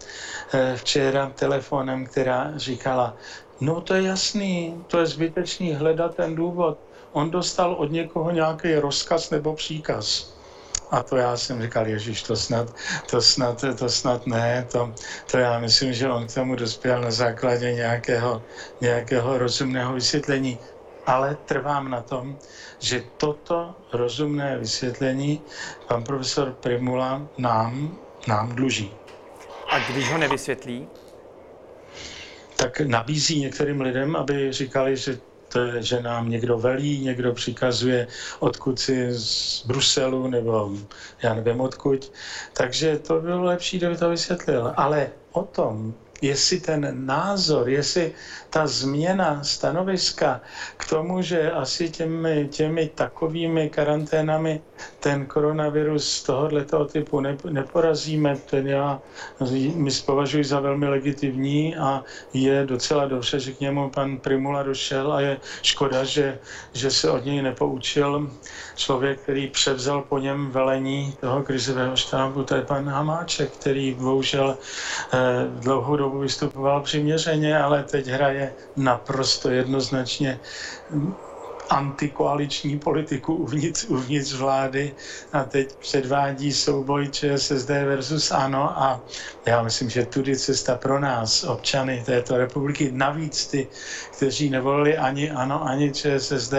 včera 0.76 1.32
telefonem, 1.34 2.06
která 2.06 2.52
říkala, 2.56 3.16
no 3.60 3.80
to 3.80 3.94
je 3.94 4.02
jasný, 4.02 4.84
to 4.86 4.98
je 4.98 5.06
zbytečný 5.06 5.74
hledat 5.74 6.14
ten 6.14 6.34
důvod. 6.34 6.78
On 7.12 7.30
dostal 7.30 7.74
od 7.74 7.92
někoho 7.92 8.30
nějaký 8.30 8.74
rozkaz 8.74 9.30
nebo 9.30 9.54
příkaz. 9.54 10.34
A 10.90 11.02
to 11.02 11.16
já 11.16 11.36
jsem 11.36 11.62
říkal, 11.62 11.86
Ježíš, 11.86 12.22
to 12.22 12.36
snad, 12.36 12.74
to 13.10 13.20
snad, 13.22 13.64
to 13.78 13.88
snad 13.88 14.26
ne, 14.26 14.66
to, 14.72 14.94
to 15.30 15.38
já 15.38 15.58
myslím, 15.58 15.92
že 15.92 16.10
on 16.10 16.26
k 16.26 16.34
tomu 16.34 16.54
dospěl 16.54 17.00
na 17.00 17.10
základě 17.10 17.72
nějakého, 17.72 18.42
nějakého 18.80 19.38
rozumného 19.38 19.92
vysvětlení. 19.92 20.58
Ale 21.06 21.36
trvám 21.44 21.90
na 21.90 22.00
tom, 22.00 22.38
že 22.78 23.02
toto 23.16 23.74
rozumné 23.92 24.58
vysvětlení 24.58 25.40
pan 25.88 26.04
profesor 26.04 26.52
Primula 26.52 27.22
nám, 27.38 27.98
nám 28.26 28.54
dluží. 28.54 28.92
A 29.68 29.78
když 29.78 30.10
ho 30.12 30.18
nevysvětlí? 30.18 30.88
Tak 32.56 32.80
nabízí 32.80 33.40
některým 33.40 33.80
lidem, 33.80 34.16
aby 34.16 34.52
říkali, 34.52 34.96
že 34.96 35.18
to 35.48 35.60
je, 35.60 35.82
že 35.82 36.02
nám 36.02 36.28
někdo 36.30 36.58
velí, 36.58 37.00
někdo 37.00 37.34
přikazuje 37.34 38.06
odkud 38.38 38.80
si 38.80 39.06
z 39.10 39.62
Bruselu 39.66 40.26
nebo 40.26 40.70
já 41.22 41.34
nevím 41.34 41.60
odkud. 41.60 42.12
Takže 42.52 42.98
to 42.98 43.20
bylo 43.20 43.42
lepší, 43.44 43.78
kdyby 43.78 43.96
to 43.96 44.10
vysvětlil. 44.10 44.72
Ale 44.76 45.10
o 45.32 45.42
tom, 45.42 45.94
jestli 46.22 46.60
ten 46.60 47.06
názor, 47.06 47.68
jestli 47.68 48.12
ta 48.50 48.66
změna 48.66 49.44
stanoviska 49.44 50.40
k 50.76 50.88
tomu, 50.88 51.22
že 51.22 51.50
asi 51.52 51.90
těmi, 51.90 52.48
těmi 52.50 52.88
takovými 52.94 53.70
karanténami 53.70 54.60
ten 55.00 55.26
koronavirus 55.26 56.22
tohoto 56.22 56.84
typu 56.84 57.20
neporazíme, 57.50 58.36
ten 58.36 58.66
já 58.66 59.00
my 59.74 59.90
považuji 60.06 60.44
za 60.44 60.60
velmi 60.60 60.88
legitimní 60.88 61.76
a 61.76 62.04
je 62.32 62.66
docela 62.66 63.06
dobře, 63.06 63.40
že 63.40 63.52
k 63.52 63.60
němu 63.60 63.90
pan 63.90 64.18
Primula 64.18 64.62
došel 64.62 65.12
a 65.12 65.20
je 65.20 65.36
škoda, 65.62 66.04
že, 66.04 66.38
že 66.72 66.90
se 66.90 67.10
od 67.10 67.24
něj 67.24 67.42
nepoučil 67.42 68.30
člověk, 68.76 69.20
který 69.20 69.48
převzal 69.48 70.02
po 70.02 70.18
něm 70.18 70.50
velení 70.50 71.14
toho 71.20 71.42
krizového 71.42 71.96
štábu, 71.96 72.44
to 72.44 72.54
je 72.54 72.62
pan 72.62 72.88
Hamáček, 72.88 73.50
který 73.50 73.94
bohužel 73.94 74.58
eh, 75.12 75.18
dlouhou 75.60 75.96
vystupoval 76.16 76.82
přiměřeně, 76.82 77.62
ale 77.62 77.82
teď 77.82 78.06
hraje 78.06 78.52
naprosto 78.76 79.50
jednoznačně 79.50 80.40
antikoaliční 81.70 82.78
politiku 82.78 83.34
uvnitř, 83.34 83.84
uvnitř 83.84 84.34
vlády 84.34 84.92
a 85.32 85.44
teď 85.44 85.76
předvádí 85.76 86.52
souboj 86.52 87.08
ČSSD 87.08 87.68
versus 87.68 88.30
ANO 88.30 88.80
a 88.82 89.00
já 89.46 89.62
myslím, 89.62 89.90
že 89.90 90.06
tudy 90.06 90.36
cesta 90.36 90.74
pro 90.74 91.00
nás, 91.00 91.44
občany 91.44 92.02
této 92.06 92.36
republiky, 92.36 92.90
navíc 92.92 93.46
ty, 93.46 93.68
kteří 94.16 94.50
nevolili 94.50 94.98
ani 94.98 95.30
ANO, 95.30 95.64
ani 95.64 95.92
ČSSD, 95.92 96.54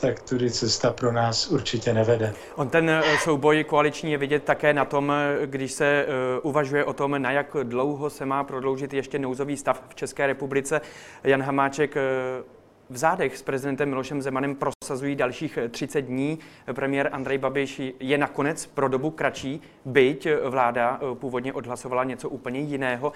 tak 0.00 0.22
tudy 0.22 0.50
cesta 0.50 0.90
pro 0.90 1.12
nás 1.12 1.46
určitě 1.46 1.92
nevede. 1.92 2.34
On 2.56 2.68
ten 2.68 2.90
eh, 2.90 3.02
souboj 3.18 3.64
koaliční 3.64 4.12
je 4.12 4.18
vidět 4.18 4.44
také 4.44 4.74
na 4.74 4.84
tom, 4.84 5.12
eh, 5.12 5.46
když 5.46 5.72
se 5.72 5.86
eh, 5.86 6.40
uvažuje 6.42 6.84
o 6.84 6.92
tom, 6.92 7.22
na 7.22 7.30
jak 7.30 7.56
dlouho 7.62 8.10
se 8.10 8.26
má 8.26 8.44
prodloužit 8.44 8.92
ještě 8.94 9.18
nouzový 9.18 9.56
stav 9.56 9.82
v 9.88 9.94
České 9.94 10.26
republice. 10.26 10.80
Jan 11.24 11.42
Hamáček 11.42 11.96
v 12.92 12.96
zádech 12.96 13.36
s 13.38 13.42
prezidentem 13.42 13.88
Milošem 13.88 14.22
Zemanem 14.22 14.56
prosazují 14.56 15.16
dalších 15.16 15.58
30 15.70 16.00
dní. 16.00 16.38
Premiér 16.72 17.08
Andrej 17.12 17.38
Babiš 17.38 17.82
je 18.00 18.18
nakonec 18.18 18.66
pro 18.66 18.88
dobu 18.88 19.10
kratší, 19.10 19.60
byť 19.84 20.28
vláda 20.44 21.00
původně 21.14 21.52
odhlasovala 21.52 22.04
něco 22.04 22.28
úplně 22.28 22.60
jiného. 22.60 23.12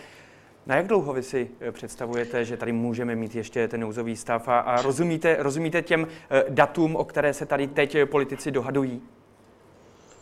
Na 0.66 0.76
jak 0.76 0.86
dlouho 0.86 1.12
vy 1.12 1.22
si 1.22 1.50
představujete, 1.70 2.44
že 2.44 2.56
tady 2.56 2.72
můžeme 2.72 3.16
mít 3.16 3.34
ještě 3.34 3.68
ten 3.68 3.80
nouzový 3.80 4.16
stav 4.16 4.48
a, 4.48 4.58
a 4.58 4.82
rozumíte, 4.82 5.36
rozumíte 5.38 5.82
těm 5.82 6.06
datům, 6.48 6.96
o 6.96 7.04
které 7.04 7.34
se 7.34 7.46
tady 7.46 7.66
teď 7.66 7.96
politici 8.04 8.50
dohadují? 8.50 9.02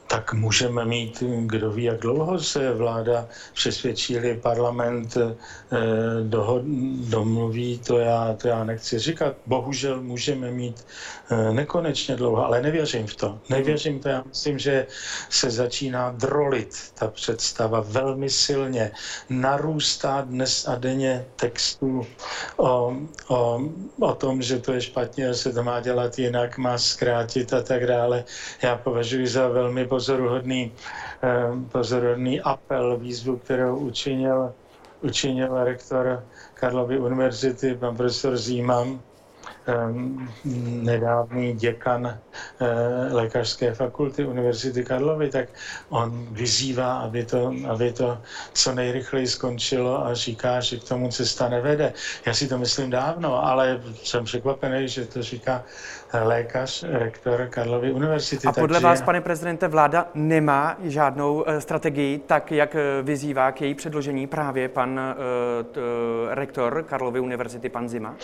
Tak 0.06 0.34
můžeme 0.34 0.84
mít, 0.84 1.22
kdo 1.46 1.70
ví, 1.70 1.84
jak 1.84 2.00
dlouho 2.00 2.38
se 2.40 2.72
vláda 2.72 3.28
přesvědčili, 3.54 4.40
parlament 4.42 5.16
eh, 5.16 5.34
dohod, 6.22 6.62
domluví, 7.08 7.78
to 7.78 7.98
já, 7.98 8.34
to 8.34 8.48
já 8.48 8.64
nechci 8.64 8.98
říkat. 8.98 9.36
Bohužel 9.46 10.02
můžeme 10.02 10.50
mít 10.50 10.86
nekonečně 11.52 12.16
dlouho, 12.16 12.44
ale 12.46 12.62
nevěřím 12.62 13.06
v 13.06 13.16
to. 13.16 13.38
Nevěřím 13.48 14.00
to, 14.00 14.08
já 14.08 14.22
myslím, 14.28 14.58
že 14.58 14.86
se 15.30 15.50
začíná 15.50 16.10
drolit 16.10 16.92
ta 16.94 17.08
představa 17.08 17.80
velmi 17.80 18.30
silně. 18.30 18.90
Narůstá 19.30 20.20
dnes 20.20 20.68
a 20.68 20.74
denně 20.74 21.24
textů 21.36 22.06
o, 22.56 22.96
o, 23.28 23.60
o 24.00 24.14
tom, 24.14 24.42
že 24.42 24.58
to 24.58 24.72
je 24.72 24.80
špatně, 24.80 25.34
se 25.34 25.52
to 25.52 25.62
má 25.62 25.80
dělat 25.80 26.18
jinak, 26.18 26.58
má 26.58 26.78
zkrátit 26.78 27.52
a 27.52 27.62
tak 27.62 27.86
dále. 27.86 28.24
Já 28.62 28.76
považuji 28.76 29.26
za 29.26 29.48
velmi 29.48 29.86
pozoruhodný, 29.86 30.72
eh, 31.22 31.42
pozoruhodný 31.72 32.40
apel, 32.40 32.96
výzvu, 32.96 33.36
kterou 33.36 33.76
učinil, 33.76 34.52
učinil 35.02 35.64
rektor 35.64 36.24
Karlovy 36.54 36.98
univerzity, 36.98 37.74
pan 37.74 37.96
profesor 37.96 38.36
Zíman, 38.36 39.00
nedávný 40.64 41.52
děkan 41.52 42.06
eh, 42.06 42.66
lékařské 43.12 43.74
fakulty 43.74 44.24
Univerzity 44.24 44.84
Karlovy, 44.84 45.30
tak 45.30 45.48
on 45.88 46.26
vyzývá, 46.30 46.98
aby 46.98 47.24
to, 47.24 47.52
aby 47.68 47.92
to 47.92 48.18
co 48.52 48.74
nejrychleji 48.74 49.26
skončilo 49.26 50.06
a 50.06 50.14
říká, 50.14 50.60
že 50.60 50.76
k 50.76 50.84
tomu 50.84 51.08
cesta 51.08 51.48
nevede. 51.48 51.92
Já 52.26 52.34
si 52.34 52.48
to 52.48 52.58
myslím 52.58 52.90
dávno, 52.90 53.46
ale 53.46 53.80
jsem 54.02 54.24
překvapený, 54.24 54.88
že 54.88 55.06
to 55.06 55.22
říká 55.22 55.64
lékař, 56.22 56.84
rektor 56.88 57.46
Karlovy 57.50 57.92
univerzity. 57.92 58.46
A 58.46 58.52
podle 58.52 58.68
takže... 58.68 58.86
vás, 58.86 59.02
pane 59.02 59.20
prezidente, 59.20 59.68
vláda 59.68 60.08
nemá 60.14 60.76
žádnou 60.82 61.44
eh, 61.46 61.60
strategii, 61.60 62.18
tak 62.18 62.52
jak 62.52 62.74
eh, 62.74 63.02
vyzývá 63.02 63.52
k 63.52 63.60
její 63.60 63.74
předložení 63.74 64.26
právě 64.26 64.68
pan 64.68 65.00
uh, 65.00 66.34
rektor 66.34 66.82
Karlovy 66.82 67.20
univerzity, 67.20 67.68
pan 67.68 67.88
Zima? 67.88 68.14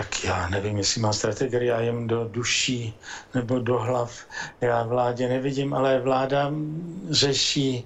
Tak 0.00 0.24
já 0.24 0.48
nevím, 0.48 0.76
jestli 0.76 1.00
má 1.00 1.12
strategii, 1.12 1.66
já 1.66 1.80
jim 1.80 2.06
do 2.06 2.28
duší 2.28 2.94
nebo 3.34 3.58
do 3.58 3.78
hlav. 3.78 4.12
Já 4.60 4.82
vládě 4.82 5.28
nevidím, 5.28 5.74
ale 5.74 6.00
vláda 6.00 6.52
řeší 7.10 7.84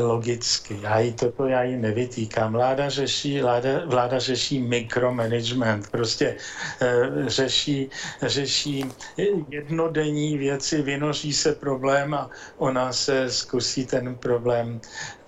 logicky. 0.00 0.78
Já 0.82 0.98
jí 0.98 1.12
toto 1.12 1.46
já 1.46 1.62
jí 1.62 1.76
nevytýkám. 1.76 2.52
Vláda 2.52 2.88
řeší, 2.88 3.40
vláda, 3.40 3.68
vláda 3.86 4.18
řeší 4.18 4.58
mikromanagement. 4.58 5.90
Prostě 5.90 6.36
e, 6.80 7.08
řeší, 7.26 7.90
řeší 8.22 8.84
jednodenní 9.48 10.38
věci, 10.38 10.82
vynoří 10.82 11.32
se 11.32 11.52
problém 11.52 12.14
a 12.14 12.30
ona 12.58 12.92
se 12.92 13.30
zkusí 13.30 13.86
ten 13.86 14.14
problém 14.14 14.80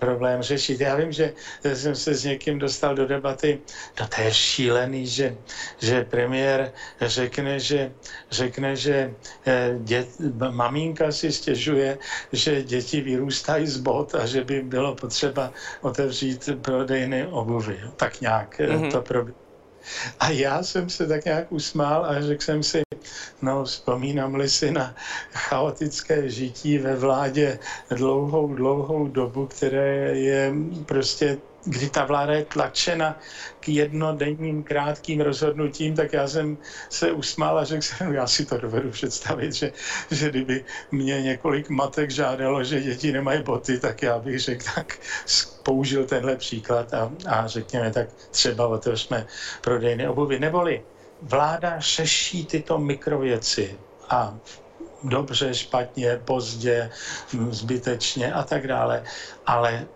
problém 0.05 0.43
řešit. 0.43 0.81
Já 0.81 0.97
vím, 0.97 1.13
že 1.13 1.33
jsem 1.75 1.95
se 1.97 2.15
s 2.15 2.25
někým 2.25 2.59
dostal 2.59 2.95
do 2.95 3.07
debaty, 3.07 3.61
no 4.01 4.09
to 4.09 4.21
je 4.21 4.35
šílený, 4.35 5.07
že, 5.07 5.37
že 5.81 6.05
premiér 6.05 6.73
řekne, 7.01 7.61
že, 7.61 7.93
řekne, 8.31 8.77
že 8.77 9.15
eh, 9.47 9.75
dět, 9.79 10.09
maminka 10.51 11.13
si 11.13 11.33
stěžuje, 11.33 11.99
že 12.33 12.63
děti 12.63 13.01
vyrůstají 13.01 13.67
z 13.67 13.77
bod 13.81 14.15
a 14.15 14.27
že 14.27 14.45
by 14.45 14.63
bylo 14.63 14.95
potřeba 14.95 15.53
otevřít 15.81 16.49
prodejny 16.63 17.27
obuvy. 17.27 17.81
Tak 17.97 18.21
nějak 18.21 18.61
mm-hmm. 18.61 18.93
to 18.93 19.03
probíhá. 19.03 19.44
A 20.21 20.29
já 20.29 20.63
jsem 20.63 20.91
se 20.91 21.07
tak 21.07 21.25
nějak 21.25 21.53
usmál 21.53 22.05
a 22.05 22.21
řekl 22.21 22.43
jsem 22.43 22.63
si, 22.63 22.83
no 23.43 23.65
vzpomínám-li 23.65 24.49
si 24.49 24.71
na 24.71 24.95
chaotické 25.33 26.29
žití 26.31 26.79
ve 26.79 26.97
vládě 26.97 27.59
dlouhou, 27.91 28.55
dlouhou 28.55 29.09
dobu, 29.09 29.47
které 29.47 30.19
je 30.19 30.53
prostě 30.87 31.39
kdy 31.65 31.91
ta 31.91 32.05
vláda 32.05 32.33
je 32.33 32.45
tlačena 32.45 33.19
k 33.61 33.69
jednodenním 33.69 34.63
krátkým 34.63 35.21
rozhodnutím, 35.21 35.97
tak 35.97 36.13
já 36.13 36.29
jsem 36.29 36.59
se 36.89 37.13
usmál 37.13 37.59
a 37.59 37.65
řekl 37.65 37.83
jsem, 37.83 38.15
já 38.15 38.27
si 38.27 38.45
to 38.45 38.59
dovedu 38.59 38.91
představit, 38.91 39.53
že, 39.53 39.73
že 40.11 40.31
kdyby 40.31 40.65
mě 40.91 41.23
několik 41.23 41.69
matek 41.69 42.11
žádalo, 42.11 42.65
že 42.65 42.81
děti 42.81 43.13
nemají 43.13 43.43
boty, 43.43 43.79
tak 43.79 44.03
já 44.03 44.19
bych 44.19 44.41
řekl, 44.41 44.65
tak 44.75 44.99
použil 45.63 46.05
tenhle 46.05 46.37
příklad 46.37 46.95
a, 46.95 47.13
a 47.29 47.47
řekněme, 47.47 47.91
tak 47.91 48.09
třeba 48.31 48.67
otevřme 48.67 49.27
prodejny 49.61 50.09
obuvy. 50.09 50.39
Neboli 50.39 50.83
vláda 51.23 51.81
řeší 51.81 52.47
tyto 52.47 52.79
mikrověci 52.79 53.79
a 54.11 54.35
dobře, 55.05 55.55
špatně, 55.55 56.21
pozdě, 56.25 56.91
zbytečně 57.51 58.33
a 58.33 58.43
tak 58.43 58.67
dále, 58.67 59.05
ale 59.47 59.87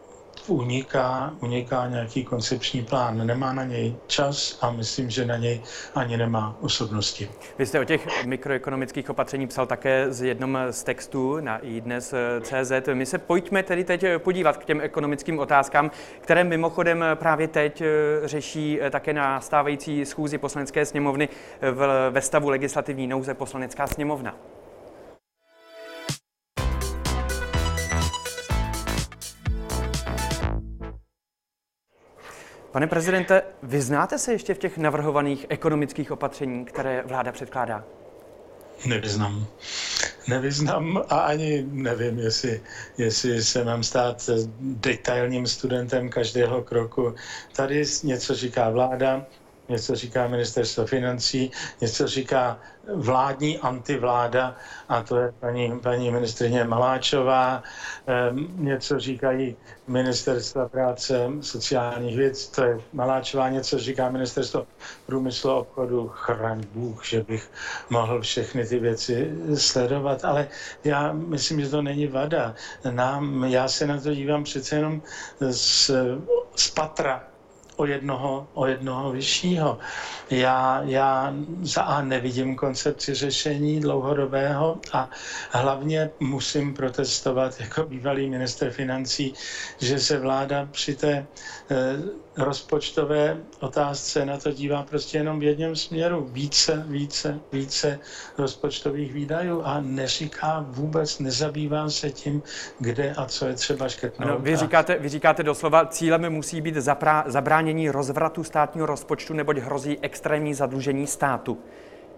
uniká, 0.50 1.32
uniká 1.40 1.88
nějaký 1.88 2.24
koncepční 2.24 2.82
plán. 2.82 3.26
Nemá 3.26 3.52
na 3.52 3.64
něj 3.64 3.94
čas 4.06 4.58
a 4.60 4.70
myslím, 4.70 5.10
že 5.10 5.26
na 5.26 5.36
něj 5.36 5.60
ani 5.94 6.16
nemá 6.16 6.56
osobnosti. 6.60 7.30
Vy 7.58 7.66
jste 7.66 7.80
o 7.80 7.84
těch 7.84 8.24
mikroekonomických 8.24 9.10
opatření 9.10 9.46
psal 9.46 9.66
také 9.66 10.06
z 10.12 10.22
jednom 10.22 10.58
z 10.70 10.82
textů 10.82 11.40
na 11.40 11.58
iDnes.cz. 11.58 12.72
My 12.94 13.06
se 13.06 13.18
pojďme 13.18 13.62
tedy 13.62 13.84
teď 13.84 14.04
podívat 14.18 14.56
k 14.56 14.64
těm 14.64 14.80
ekonomickým 14.80 15.38
otázkám, 15.38 15.90
které 16.20 16.44
mimochodem 16.44 17.04
právě 17.14 17.48
teď 17.48 17.82
řeší 18.24 18.80
také 18.90 19.12
na 19.12 19.40
stávající 19.40 20.04
schůzi 20.04 20.38
poslanecké 20.38 20.86
sněmovny 20.86 21.28
ve 22.10 22.20
stavu 22.20 22.48
legislativní 22.48 23.06
nouze 23.06 23.34
poslanecká 23.34 23.86
sněmovna. 23.86 24.34
Pane 32.72 32.86
prezidente, 32.86 33.42
vyznáte 33.62 34.18
se 34.18 34.32
ještě 34.32 34.54
v 34.54 34.58
těch 34.58 34.78
navrhovaných 34.78 35.46
ekonomických 35.48 36.10
opatření, 36.10 36.64
které 36.64 37.02
vláda 37.06 37.32
předkládá? 37.32 37.84
Nevyznám. 38.86 39.46
Nevyznám 40.28 41.02
a 41.08 41.18
ani 41.18 41.66
nevím, 41.72 42.18
jestli, 42.18 42.60
jestli 42.98 43.44
se 43.44 43.64
mám 43.64 43.82
stát 43.82 44.30
detailním 44.60 45.46
studentem 45.46 46.08
každého 46.08 46.62
kroku. 46.62 47.14
Tady 47.56 47.84
něco 48.04 48.34
říká 48.34 48.70
vláda, 48.70 49.26
něco 49.68 49.94
říká 49.94 50.28
ministerstvo 50.28 50.86
financí, 50.86 51.50
něco 51.80 52.06
říká 52.06 52.58
vládní 52.94 53.58
antivláda, 53.58 54.56
a 54.88 55.02
to 55.02 55.16
je 55.16 55.32
paní, 55.40 55.80
paní 55.80 56.10
ministrině 56.10 56.64
Maláčová, 56.64 57.62
ehm, 58.06 58.48
něco 58.56 58.98
říkají 58.98 59.56
ministerstva 59.88 60.68
práce, 60.68 61.30
sociálních 61.40 62.16
věcí, 62.16 62.52
to 62.52 62.62
je 62.64 62.80
Maláčová, 62.92 63.48
něco 63.48 63.78
říká 63.78 64.10
ministerstvo 64.10 64.66
průmyslu 65.06 65.52
obchodu, 65.52 66.08
chraň 66.08 66.64
Bůh, 66.72 67.04
že 67.04 67.22
bych 67.22 67.50
mohl 67.90 68.20
všechny 68.20 68.66
ty 68.66 68.78
věci 68.78 69.30
sledovat, 69.54 70.24
ale 70.24 70.48
já 70.84 71.12
myslím, 71.12 71.60
že 71.60 71.68
to 71.68 71.82
není 71.82 72.06
vada. 72.06 72.54
Nám, 72.90 73.44
já 73.44 73.68
se 73.68 73.86
na 73.86 74.00
to 74.00 74.14
dívám 74.14 74.44
přece 74.44 74.76
jenom 74.76 75.02
z, 75.40 75.90
z 76.56 76.70
patra 76.70 77.27
o 77.78 77.86
jednoho, 77.86 78.46
o 78.54 78.66
jednoho 78.66 79.12
vyššího. 79.12 79.78
Já, 80.30 80.82
já 80.84 81.34
za 81.62 81.82
A 81.82 82.02
nevidím 82.02 82.56
koncepci 82.56 83.14
řešení 83.14 83.80
dlouhodobého 83.80 84.78
a 84.92 85.10
hlavně 85.50 86.10
musím 86.20 86.74
protestovat 86.74 87.60
jako 87.60 87.82
bývalý 87.82 88.30
minister 88.30 88.70
financí, 88.70 89.34
že 89.78 90.00
se 90.00 90.18
vláda 90.18 90.68
při 90.72 90.96
té 90.96 91.26
eh, 91.70 91.76
rozpočtové 92.38 93.36
otázce 93.60 94.24
na 94.24 94.36
to 94.36 94.52
dívá 94.52 94.82
prostě 94.82 95.18
jenom 95.18 95.40
v 95.40 95.42
jednom 95.42 95.76
směru. 95.76 96.28
Více, 96.30 96.84
více, 96.88 97.40
více 97.52 97.98
rozpočtových 98.38 99.12
výdajů 99.12 99.62
a 99.62 99.80
neříká 99.80 100.64
vůbec, 100.68 101.18
nezabývá 101.18 101.90
se 101.90 102.10
tím, 102.10 102.42
kde 102.78 103.14
a 103.14 103.26
co 103.26 103.46
je 103.46 103.54
třeba 103.54 103.88
škrtnout. 103.88 104.30
Ano, 104.30 104.38
vy, 104.38 104.56
říkáte, 104.56 104.98
vy 104.98 105.08
říkáte 105.08 105.42
doslova, 105.42 105.86
cílem 105.86 106.30
musí 106.30 106.60
být 106.60 106.74
zaprá, 106.74 107.24
zabránění 107.68 107.90
rozvratu 107.90 108.44
státního 108.44 108.86
rozpočtu, 108.86 109.34
neboť 109.34 109.56
hrozí 109.58 109.98
extrémní 110.02 110.54
zadlužení 110.54 111.06
státu. 111.06 111.58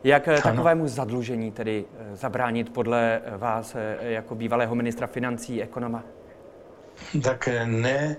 Jak 0.04 0.28
ano. 0.28 0.40
takovému 0.42 0.88
zadlužení 0.88 1.52
tedy 1.52 1.84
eh, 1.84 2.16
zabránit 2.16 2.72
podle 2.72 3.20
vás 3.36 3.74
eh, 3.74 4.12
jako 4.12 4.34
bývalého 4.34 4.74
ministra 4.74 5.06
financí, 5.06 5.62
ekonoma? 5.62 6.04
tak 7.22 7.48
ne, 7.64 8.16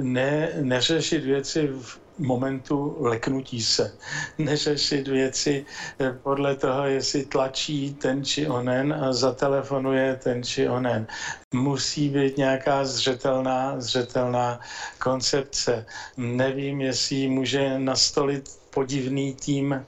ne, 0.00 0.48
neřešit 0.62 1.24
věci 1.24 1.66
v 1.66 1.98
momentu 2.18 2.96
leknutí 3.00 3.62
se. 3.62 3.94
Neřešit 4.38 5.08
věci 5.08 5.66
eh, 6.00 6.12
podle 6.22 6.56
toho, 6.56 6.86
jestli 6.86 7.24
tlačí 7.24 7.94
ten 7.94 8.24
či 8.24 8.48
onen 8.48 8.92
a 8.92 9.12
zatelefonuje 9.12 10.16
ten 10.22 10.42
či 10.42 10.68
onen. 10.68 11.06
Musí 11.54 12.08
být 12.08 12.36
nějaká 12.36 12.84
zřetelná, 12.84 13.80
zřetelná 13.80 14.60
koncepce. 14.98 15.86
Nevím, 16.16 16.80
jestli 16.80 17.28
může 17.28 17.78
nastolit 17.78 18.58
podivný 18.78 19.34
tým 19.34 19.72
e, 19.72 19.84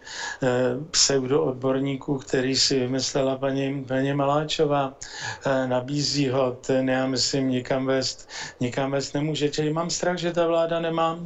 pseudoodborníků, 0.90 2.18
který 2.18 2.56
si 2.56 2.78
vymyslela 2.78 3.38
paní, 3.38 3.84
paní 3.84 4.12
Maláčová. 4.12 4.98
E, 5.46 5.66
nabízí 5.66 6.28
ho, 6.28 6.52
ten 6.52 6.90
já 6.90 7.06
myslím 7.06 7.48
nikam 7.48 7.86
vést, 7.86 8.28
nikam 8.60 8.90
vést 8.90 9.14
nemůže. 9.14 9.48
Čili 9.48 9.72
mám 9.72 9.90
strach, 9.90 10.18
že 10.18 10.32
ta 10.32 10.46
vláda 10.46 10.80
nemá 10.80 11.18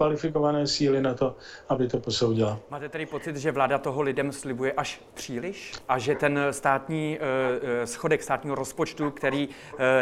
kvalifikované 0.00 0.66
síly 0.66 1.02
na 1.02 1.14
to, 1.14 1.36
aby 1.68 1.88
to 1.88 1.98
posoudila. 2.00 2.58
Máte 2.70 2.88
tedy 2.88 3.06
pocit, 3.06 3.36
že 3.36 3.52
vláda 3.52 3.78
toho 3.78 4.02
lidem 4.02 4.32
slibuje 4.32 4.72
až 4.72 5.00
příliš 5.14 5.72
a 5.88 5.98
že 5.98 6.14
ten 6.14 6.40
státní 6.50 7.18
uh, 7.18 7.84
schodek 7.84 8.22
státního 8.22 8.54
rozpočtu, 8.54 9.10
který 9.10 9.48
uh, 9.48 9.54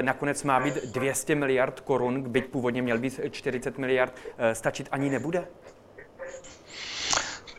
nakonec 0.03 0.43
má 0.45 0.61
být 0.61 0.75
200 0.75 1.35
miliard 1.35 1.81
korun, 1.81 2.23
byť 2.23 2.47
původně 2.47 2.83
měl 2.83 2.99
být 2.99 3.21
40 3.31 3.79
miliard, 3.79 4.13
uh, 4.15 4.53
stačit 4.53 4.89
ani 4.91 5.11
nebude? 5.11 5.49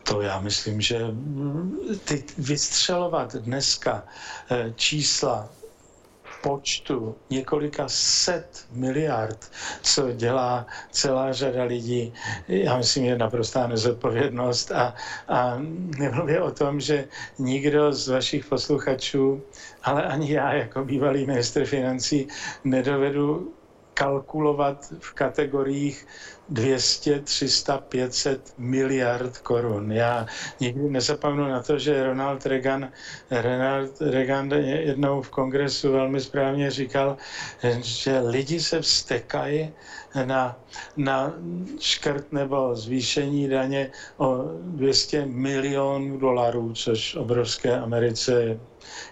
To 0.02 0.20
já 0.20 0.40
myslím, 0.40 0.80
že 0.80 1.00
ty 2.04 2.24
vystřelovat 2.38 3.36
dneska 3.36 4.04
čísla 4.74 5.48
počtu 6.42 7.16
několika 7.30 7.84
set 7.88 8.66
miliard, 8.72 9.50
co 9.82 10.12
dělá 10.12 10.66
celá 10.90 11.32
řada 11.32 11.62
lidí, 11.64 12.14
já 12.48 12.76
myslím, 12.76 13.04
je 13.04 13.18
naprostá 13.18 13.66
nezodpovědnost 13.66 14.72
a, 14.72 14.94
a 15.28 15.58
nemluvě 15.98 16.40
o 16.40 16.50
tom, 16.50 16.80
že 16.80 17.08
nikdo 17.38 17.92
z 17.92 18.08
vašich 18.08 18.44
posluchačů, 18.44 19.42
ale 19.82 20.02
ani 20.06 20.32
já 20.32 20.52
jako 20.52 20.84
bývalý 20.84 21.26
ministr 21.26 21.64
financí 21.64 22.28
nedovedu 22.64 23.52
kalkulovat 24.00 24.92
v 25.00 25.12
kategoriích 25.14 26.06
200, 26.48 27.20
300, 27.20 27.78
500 27.78 28.54
miliard 28.58 29.38
korun. 29.38 29.92
Já 29.92 30.26
nikdy 30.60 30.90
nezapomenu 30.90 31.48
na 31.48 31.62
to, 31.62 31.78
že 31.78 32.04
Ronald 32.04 32.46
Reagan, 32.46 32.92
Ronald 33.30 34.00
Reagan 34.00 34.50
jednou 34.52 35.22
v 35.22 35.30
kongresu 35.30 35.92
velmi 35.92 36.20
správně 36.20 36.70
říkal, 36.70 37.16
že 37.82 38.18
lidi 38.18 38.60
se 38.60 38.80
vstekají 38.80 39.70
na, 40.24 40.56
na 40.96 41.32
škrt 41.80 42.32
nebo 42.32 42.76
zvýšení 42.76 43.48
daně 43.48 43.90
o 44.16 44.44
200 44.62 45.26
milionů 45.26 46.18
dolarů, 46.18 46.72
což 46.72 47.14
obrovské 47.14 47.78
Americe 47.80 48.60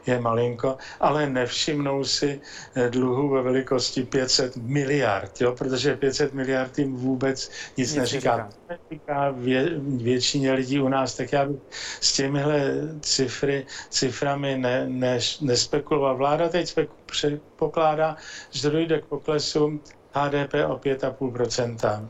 je 0.07 0.20
malinko, 0.20 0.78
ale 1.01 1.30
nevšimnou 1.30 2.05
si 2.05 2.41
eh, 2.74 2.91
dluhu 2.91 3.28
ve 3.28 3.43
velikosti 3.43 4.03
500 4.03 4.57
miliard, 4.57 5.41
jo, 5.41 5.53
protože 5.53 5.97
500 5.97 6.34
miliard 6.34 6.78
jim 6.78 6.97
vůbec 6.97 7.51
nic, 7.76 7.89
nic 7.89 7.95
neříká. 7.97 8.49
Neříká 8.68 9.30
vě, 9.30 9.70
většině 9.80 10.53
lidí 10.53 10.80
u 10.80 10.89
nás, 10.89 11.14
tak 11.16 11.32
já 11.32 11.45
bych 11.47 11.61
s 12.01 12.12
těmihle 12.12 12.72
cifry, 13.01 13.66
ciframi 13.91 14.59
ne, 14.59 14.86
ne, 14.89 15.18
nespekuloval. 15.41 16.16
Vláda 16.16 16.49
teď 16.49 16.76
předpokládá, 17.07 18.16
že 18.51 18.70
dojde 18.70 19.01
k 19.01 19.05
poklesu 19.05 19.80
HDP 20.12 20.55
o 20.55 20.76
5,5 20.76 22.09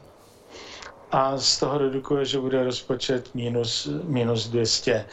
a 1.13 1.39
z 1.39 1.59
toho 1.59 1.79
redukuje, 1.79 2.25
že 2.25 2.39
bude 2.39 2.65
rozpočet 2.65 3.35
minus, 3.35 3.89
minus 4.05 4.49
200. 4.49 5.05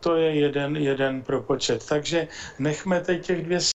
To 0.00 0.16
je 0.16 0.34
jeden, 0.34 0.76
jeden 0.76 1.22
propočet. 1.22 1.86
Takže 1.88 2.28
nechme 2.58 3.00
teď 3.00 3.26
těch 3.26 3.44
200. 3.44 3.74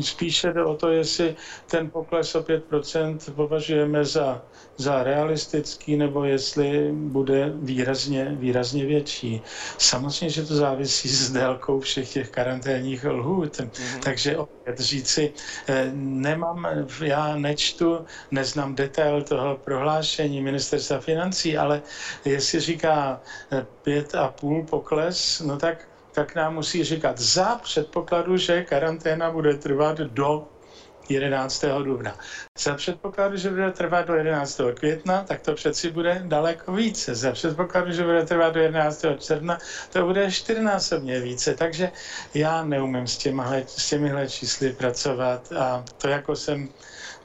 Spíše 0.00 0.52
jde 0.52 0.64
o 0.64 0.74
to, 0.74 0.90
jestli 0.90 1.36
ten 1.70 1.90
pokles 1.90 2.34
o 2.34 2.40
5% 2.40 3.18
považujeme 3.34 4.04
za, 4.04 4.42
za 4.76 5.02
realistický, 5.02 5.96
nebo 5.96 6.24
jestli 6.24 6.92
bude 6.92 7.52
výrazně, 7.54 8.28
výrazně 8.30 8.86
větší. 8.86 9.42
Samozřejmě, 9.78 10.30
že 10.30 10.46
to 10.46 10.54
závisí 10.54 11.08
s 11.08 11.32
délkou 11.32 11.80
všech 11.80 12.12
těch 12.12 12.30
karanténních 12.30 13.04
lhůt. 13.04 13.56
Mm-hmm. 13.56 14.00
Takže 14.02 14.36
opět 14.36 14.80
říci, 14.80 15.32
eh, 15.68 15.90
nemám, 15.94 16.66
já 17.04 17.36
nečtu, 17.36 18.04
neznám 18.30 18.74
detail 18.74 19.22
toho 19.22 19.56
prohlášení, 19.56 20.45
ministerstva 20.46 20.98
financí, 20.98 21.58
ale 21.58 21.82
jestli 22.24 22.60
říká 22.60 23.20
eh, 23.52 23.66
pět 23.82 24.14
a 24.14 24.28
půl 24.28 24.62
pokles, 24.62 25.40
no 25.40 25.58
tak, 25.58 25.88
tak 26.12 26.34
nám 26.34 26.54
musí 26.54 26.84
říkat 26.84 27.18
za 27.18 27.56
předpokladu, 27.56 28.36
že 28.36 28.62
karanténa 28.62 29.30
bude 29.30 29.56
trvat 29.56 29.96
do 29.98 30.48
11. 31.08 31.64
dubna. 31.84 32.18
Za 32.58 32.74
předpokladu, 32.74 33.36
že 33.36 33.50
bude 33.50 33.70
trvat 33.70 34.06
do 34.06 34.14
11. 34.14 34.60
května, 34.74 35.24
tak 35.24 35.40
to 35.40 35.54
přeci 35.54 35.90
bude 35.90 36.22
daleko 36.24 36.72
více. 36.72 37.14
Za 37.14 37.32
předpokladu, 37.32 37.92
že 37.92 38.04
bude 38.04 38.26
trvat 38.26 38.54
do 38.54 38.60
11. 38.60 39.04
června, 39.18 39.58
to 39.92 40.06
bude 40.06 40.32
čtyřnásobně 40.32 41.20
více. 41.20 41.54
Takže 41.54 41.90
já 42.34 42.64
neumím 42.64 43.06
s, 43.06 43.18
těmihle, 43.18 43.62
s 43.66 43.88
těmihle 43.88 44.28
čísly 44.28 44.72
pracovat 44.72 45.52
a 45.52 45.84
to 45.98 46.08
jako 46.08 46.36
jsem 46.36 46.68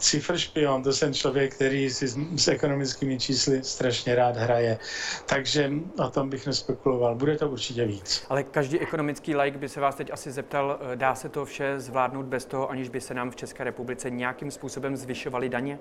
cifr 0.02 0.38
špion, 0.38 0.84
to 0.84 0.94
jsem 0.94 1.14
člověk, 1.14 1.56
který 1.56 1.90
si 1.90 2.08
s, 2.08 2.18
s 2.36 2.48
ekonomickými 2.48 3.20
čísly 3.20 3.64
strašně 3.64 4.16
rád 4.16 4.36
hraje. 4.36 4.78
Takže 5.26 5.72
o 6.06 6.10
tom 6.10 6.30
bych 6.30 6.48
nespekuloval. 6.48 7.16
Bude 7.16 7.38
to 7.38 7.50
určitě 7.50 7.86
víc. 7.86 8.26
Ale 8.30 8.44
každý 8.44 8.80
ekonomický 8.80 9.36
like 9.36 9.58
by 9.58 9.70
se 9.70 9.82
vás 9.82 9.96
teď 9.96 10.12
asi 10.14 10.32
zeptal, 10.32 10.80
eh, 10.82 10.96
dá 10.96 11.16
se 11.16 11.30
to 11.30 11.46
vše 11.46 11.80
zvládnout 11.80 12.26
bez 12.26 12.46
toho, 12.46 12.70
aniž 12.70 12.90
by 12.90 13.02
se 13.02 13.14
nám 13.14 13.32
v 13.32 13.36
České 13.36 13.64
republice 13.72 14.10
nějakým 14.10 14.52
způsobem 14.52 14.98
zvyšovaly 14.98 15.50
daně? 15.50 15.80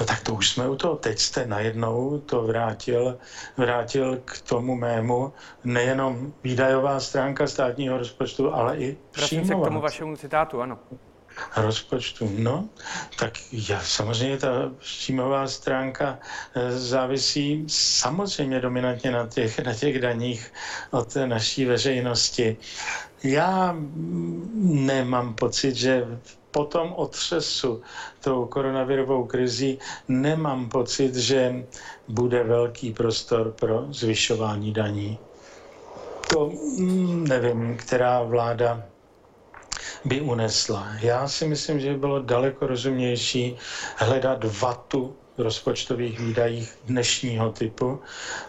No 0.00 0.06
tak 0.06 0.20
to 0.20 0.34
už 0.34 0.50
jsme 0.50 0.68
u 0.68 0.76
toho. 0.76 0.96
Teď 0.96 1.18
jste 1.18 1.46
najednou 1.46 2.18
to 2.18 2.42
vrátil, 2.42 3.18
vrátil 3.56 4.16
k 4.24 4.40
tomu 4.48 4.74
mému, 4.74 5.32
nejenom 5.64 6.32
výdajová 6.44 7.00
stránka 7.00 7.46
státního 7.46 7.98
rozpočtu, 7.98 8.54
ale 8.54 8.76
i 8.76 8.96
příjmová. 9.10 9.48
se 9.48 9.54
k 9.54 9.64
tomu 9.64 9.80
vašemu 9.80 10.16
citátu, 10.16 10.60
ano 10.62 10.78
rozpočtu. 11.56 12.30
No, 12.38 12.68
tak 13.18 13.32
já, 13.52 13.80
samozřejmě 13.80 14.38
ta 14.38 14.72
příjmová 14.78 15.48
stránka 15.48 16.18
eh, 16.54 16.72
závisí 16.78 17.64
samozřejmě 17.68 18.60
dominantně 18.60 19.10
na 19.10 19.26
těch, 19.26 19.58
na 19.58 19.74
těch 19.74 20.00
daních 20.00 20.52
od 20.90 21.16
naší 21.26 21.64
veřejnosti. 21.64 22.56
Já 23.22 23.76
nemám 24.62 25.34
pocit, 25.34 25.74
že 25.74 26.06
po 26.50 26.64
tom 26.64 26.92
otřesu 26.96 27.82
tou 28.20 28.46
koronavirovou 28.46 29.24
krizí 29.24 29.78
nemám 30.08 30.68
pocit, 30.68 31.14
že 31.14 31.64
bude 32.08 32.42
velký 32.44 32.92
prostor 32.92 33.52
pro 33.52 33.86
zvyšování 33.92 34.72
daní. 34.72 35.18
To 36.30 36.52
mm, 36.78 37.26
nevím, 37.28 37.76
která 37.76 38.22
vláda 38.22 38.82
by 40.04 40.20
unesla. 40.20 40.88
Já 41.00 41.28
si 41.28 41.46
myslím, 41.48 41.80
že 41.80 41.92
by 41.92 41.98
bylo 41.98 42.22
daleko 42.22 42.66
rozumnější 42.66 43.56
hledat 43.96 44.44
vatu 44.60 45.16
rozpočtových 45.38 46.20
výdajích 46.20 46.78
dnešního 46.84 47.52
typu 47.52 48.00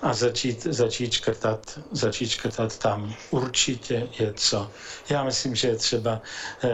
a 0.01 0.13
začít, 0.13 0.63
začít, 0.63 1.11
škrtat, 1.13 1.79
začít 1.91 2.29
škrtat 2.29 2.79
tam. 2.79 3.13
Určitě 3.31 4.07
je 4.19 4.33
co. 4.33 4.71
Já 5.09 5.23
myslím, 5.23 5.55
že 5.55 5.67
je 5.67 5.75
třeba 5.75 6.21
eh, 6.63 6.69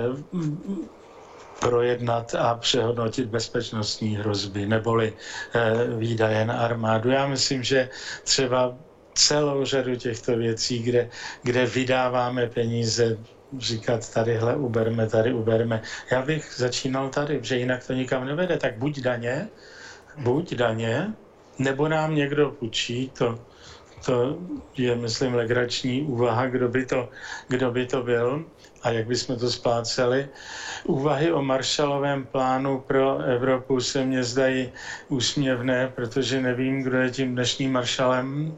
projednat 1.59 2.35
a 2.35 2.55
přehodnotit 2.55 3.25
bezpečnostní 3.25 4.15
hrozby 4.15 4.65
neboli 4.65 5.13
eh, 5.53 5.87
výdaje 5.97 6.45
na 6.45 6.53
armádu. 6.59 7.09
Já 7.09 7.27
myslím, 7.27 7.63
že 7.63 7.89
třeba 8.23 8.75
celou 9.13 9.65
řadu 9.65 9.95
těchto 9.95 10.37
věcí, 10.37 10.79
kde, 10.83 11.09
kde 11.43 11.65
vydáváme 11.65 12.47
peníze 12.47 13.17
říkat 13.59 14.13
tadyhle 14.13 14.55
uberme, 14.55 15.09
tady 15.09 15.33
uberme. 15.33 15.81
Já 16.11 16.21
bych 16.21 16.53
začínal 16.57 17.09
tady, 17.09 17.39
že 17.43 17.57
jinak 17.57 17.87
to 17.87 17.93
nikam 17.93 18.25
nevede. 18.25 18.57
Tak 18.57 18.77
buď 18.77 18.99
daně, 18.99 19.47
buď 20.17 20.53
daně, 20.53 21.13
nebo 21.59 21.87
nám 21.87 22.15
někdo 22.15 22.51
půjčí, 22.51 23.11
to, 23.17 23.39
to 24.05 24.37
je, 24.77 24.95
myslím, 24.95 25.33
legrační 25.33 26.01
úvaha, 26.01 26.47
kdo 26.47 26.69
by 26.69 26.85
to, 26.85 27.09
kdo 27.47 27.71
by 27.71 27.85
to 27.85 28.03
byl, 28.03 28.45
a 28.83 28.89
jak 28.89 29.07
bychom 29.07 29.35
to 29.39 29.51
spláceli. 29.51 30.27
Úvahy 30.83 31.31
o 31.31 31.41
Marshallovém 31.41 32.25
plánu 32.25 32.79
pro 32.79 33.17
Evropu 33.19 33.79
se 33.81 34.05
mně 34.05 34.23
zdají 34.23 34.71
úsměvné, 35.07 35.87
protože 35.87 36.41
nevím, 36.41 36.83
kdo 36.83 36.97
je 36.97 37.09
tím 37.11 37.31
dnešním 37.35 37.71
maršalem 37.71 38.55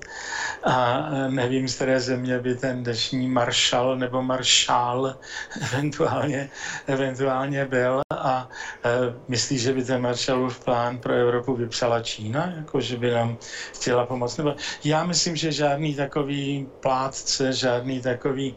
a 0.64 1.10
nevím, 1.30 1.68
z 1.68 1.76
které 1.76 2.00
země 2.00 2.40
by 2.40 2.56
ten 2.56 2.84
dnešní 2.84 3.28
maršal 3.28 3.98
nebo 3.98 4.22
maršál 4.22 5.16
eventuálně, 5.62 6.50
eventuálně 6.88 7.66
byl 7.66 8.02
a 8.12 8.50
e, 8.84 8.90
myslí, 9.28 9.60
že 9.60 9.74
by 9.74 9.84
ten 9.84 10.02
Marshallův 10.02 10.60
plán 10.66 10.98
pro 10.98 11.14
Evropu 11.14 11.56
vypsala 11.56 12.02
Čína, 12.02 12.54
jako 12.58 12.82
že 12.82 12.98
by 12.98 13.12
nám 13.12 13.38
chtěla 13.74 14.06
pomoct. 14.06 14.38
Nebo 14.38 14.56
já 14.84 15.04
myslím, 15.06 15.35
že 15.36 15.52
žádný 15.52 15.96
takový 15.96 16.68
plátce, 16.80 17.54
žádný 17.54 18.02
takový 18.02 18.54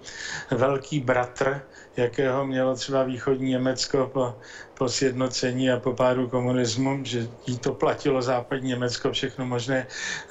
velký 0.50 1.00
bratr, 1.00 1.60
jakého 1.98 2.46
mělo 2.46 2.74
třeba 2.74 3.02
východní 3.02 3.50
Německo 3.50 4.10
po, 4.12 4.34
po 4.74 4.88
sjednocení 4.88 5.70
a 5.70 5.80
po 5.80 5.92
pádu 5.92 6.28
komunismu, 6.28 7.00
že 7.04 7.28
jí 7.46 7.58
to 7.58 7.74
platilo 7.74 8.22
západní 8.22 8.68
Německo, 8.68 9.12
všechno 9.12 9.46
možné, 9.46 9.86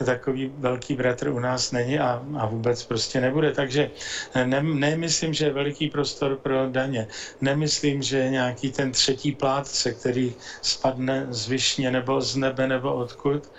takový 0.06 0.52
velký 0.58 0.94
bratr 0.96 1.28
u 1.28 1.40
nás 1.40 1.72
není 1.72 2.00
a, 2.00 2.24
a 2.40 2.46
vůbec 2.46 2.84
prostě 2.84 3.22
nebude. 3.22 3.52
Takže 3.52 3.92
ne, 4.46 4.64
nemyslím, 4.64 5.34
že 5.34 5.46
je 5.46 5.54
veliký 5.54 5.90
prostor 5.90 6.36
pro 6.36 6.70
daně. 6.70 7.08
Nemyslím, 7.42 8.02
že 8.02 8.18
je 8.18 8.30
nějaký 8.30 8.72
ten 8.72 8.92
třetí 8.92 9.32
plátce, 9.32 9.92
který 9.92 10.36
spadne 10.62 11.28
z 11.30 11.48
višně 11.48 11.92
nebo 11.92 12.22
z 12.22 12.36
nebe 12.36 12.68
nebo 12.68 12.94
odkud. 12.94 13.52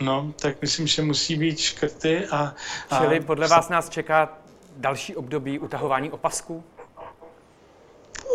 No, 0.00 0.32
tak 0.40 0.62
myslím, 0.62 0.86
že 0.86 1.02
musí 1.02 1.36
být 1.36 1.58
škrty 1.58 2.26
a... 2.26 2.54
a 2.90 2.98
Čili 2.98 3.20
podle 3.20 3.48
vás 3.48 3.68
nás 3.68 3.88
čeká 3.88 4.38
další 4.76 5.16
období 5.16 5.58
utahování 5.58 6.10
opasků? 6.10 6.64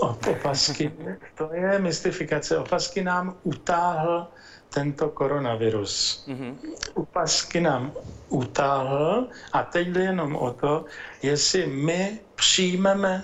Opasky, 0.02 0.92
to 1.36 1.50
je 1.54 1.80
mystifikace. 1.80 2.58
Opasky 2.58 3.04
nám 3.04 3.36
utáhl 3.44 4.28
tento 4.70 5.10
koronavirus. 5.10 6.26
Mm-hmm. 6.28 6.56
Opasky 6.94 7.62
nám 7.62 7.92
utáhl 8.30 9.28
a 9.54 9.64
teď 9.64 9.88
jde 9.88 10.02
jenom 10.02 10.36
o 10.36 10.54
to, 10.54 10.86
jestli 11.22 11.68
my 11.68 12.20
přijmeme, 12.36 13.24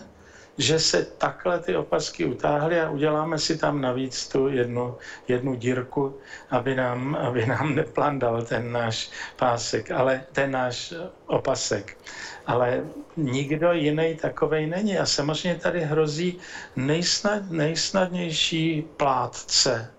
že 0.57 0.79
se 0.79 1.05
takhle 1.05 1.59
ty 1.59 1.75
opasky 1.75 2.25
utáhly 2.25 2.79
a 2.79 2.89
uděláme 2.89 3.39
si 3.39 3.57
tam 3.57 3.81
navíc 3.81 4.27
tu 4.27 4.47
jednu, 4.47 4.97
jednu 5.27 5.55
dírku, 5.55 6.17
aby 6.49 6.75
nám, 6.75 7.15
aby 7.15 7.45
nám 7.45 7.75
neplandal 7.75 8.41
ten 8.41 8.71
náš 8.71 9.09
pásek, 9.35 9.91
ale 9.91 10.21
ten 10.31 10.51
náš 10.51 10.93
opasek 11.25 11.97
ale 12.45 12.83
nikdo 13.17 13.73
jiný 13.73 14.15
takovej 14.21 14.67
není. 14.67 14.97
A 14.97 15.05
samozřejmě 15.05 15.59
tady 15.59 15.81
hrozí 15.81 16.39
nejsnad, 16.75 17.51
nejsnadnější 17.51 18.83
plátce, 18.97 19.91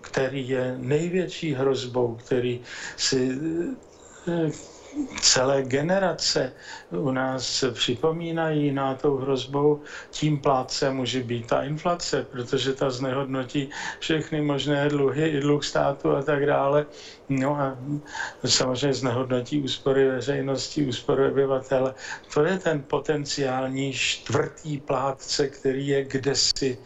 který 0.00 0.48
je 0.48 0.74
největší 0.78 1.54
hrozbou, 1.54 2.14
který 2.14 2.60
si 2.96 3.38
eh, 4.28 4.50
celé 5.20 5.62
generace 5.62 6.52
u 6.90 7.10
nás 7.10 7.64
připomínají 7.72 8.72
na 8.72 8.94
tou 8.94 9.16
hrozbou, 9.16 9.82
tím 10.10 10.38
plátce 10.38 10.90
může 10.90 11.22
být 11.22 11.46
ta 11.46 11.62
inflace, 11.62 12.26
protože 12.30 12.72
ta 12.72 12.90
znehodnotí 12.90 13.70
všechny 13.98 14.40
možné 14.40 14.88
dluhy, 14.88 15.28
i 15.28 15.40
dluh 15.40 15.64
státu 15.64 16.10
a 16.16 16.22
tak 16.22 16.46
dále. 16.46 16.86
No 17.28 17.56
a 17.56 17.78
samozřejmě 18.44 18.94
znehodnotí 18.94 19.62
úspory 19.62 20.08
veřejnosti, 20.08 20.86
úspory 20.86 21.30
obyvatele. 21.30 21.94
To 22.34 22.44
je 22.44 22.58
ten 22.58 22.82
potenciální 22.82 23.92
čtvrtý 23.92 24.78
plátce, 24.80 25.48
který 25.48 25.88
je 25.88 26.04
kdesi 26.04 26.78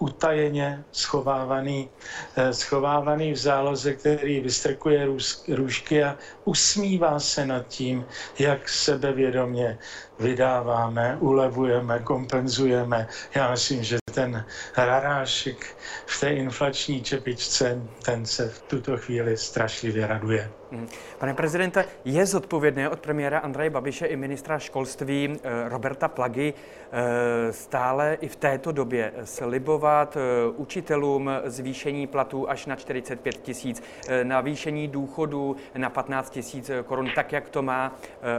utajeně 0.00 0.84
schovávaný, 0.92 1.90
eh, 2.36 2.52
schovávaný 2.52 3.32
v 3.32 3.36
záloze, 3.36 3.94
který 3.94 4.40
vystrkuje 4.40 5.06
růžky 5.48 6.04
a 6.04 6.16
usmívá 6.44 7.20
se 7.20 7.46
nad 7.46 7.68
tím, 7.68 8.04
jak 8.38 8.68
sebevědomě 8.68 9.78
vydáváme, 10.18 11.16
ulevujeme, 11.20 11.98
kompenzujeme. 11.98 13.08
Já 13.34 13.50
myslím, 13.50 13.84
že 13.84 13.98
ten 14.14 14.44
rarášek 14.76 15.76
v 16.06 16.20
té 16.20 16.28
inflační 16.30 17.02
čepičce, 17.02 17.82
ten 18.02 18.26
se 18.26 18.48
v 18.48 18.62
tuto 18.62 18.96
chvíli 18.96 19.36
strašlivě 19.36 20.06
raduje. 20.06 20.59
Mhm. 20.70 20.88
Pane 21.18 21.34
prezidente, 21.34 21.84
je 22.04 22.26
zodpovědné 22.26 22.88
od 22.90 23.00
premiéra 23.00 23.38
Andreje 23.38 23.70
Babiše 23.70 24.06
i 24.06 24.16
ministra 24.16 24.58
školství 24.58 25.28
eh, 25.42 25.68
Roberta 25.68 26.08
Plagy 26.08 26.54
eh, 26.92 27.52
stále 27.52 28.18
i 28.20 28.28
v 28.28 28.36
této 28.36 28.72
době 28.72 29.12
slibovat 29.24 30.16
eh, 30.16 30.20
učitelům 30.56 31.30
zvýšení 31.44 32.06
platů 32.06 32.50
až 32.50 32.66
na 32.66 32.76
45 32.76 33.36
tisíc, 33.42 33.82
navýšení 34.22 34.88
důchodů 34.88 35.56
na 35.76 35.90
15 35.90 36.30
tisíc 36.30 36.70
korun, 36.86 37.10
tak 37.14 37.32
jak 37.32 37.48
to 37.48 37.62
má 37.62 37.96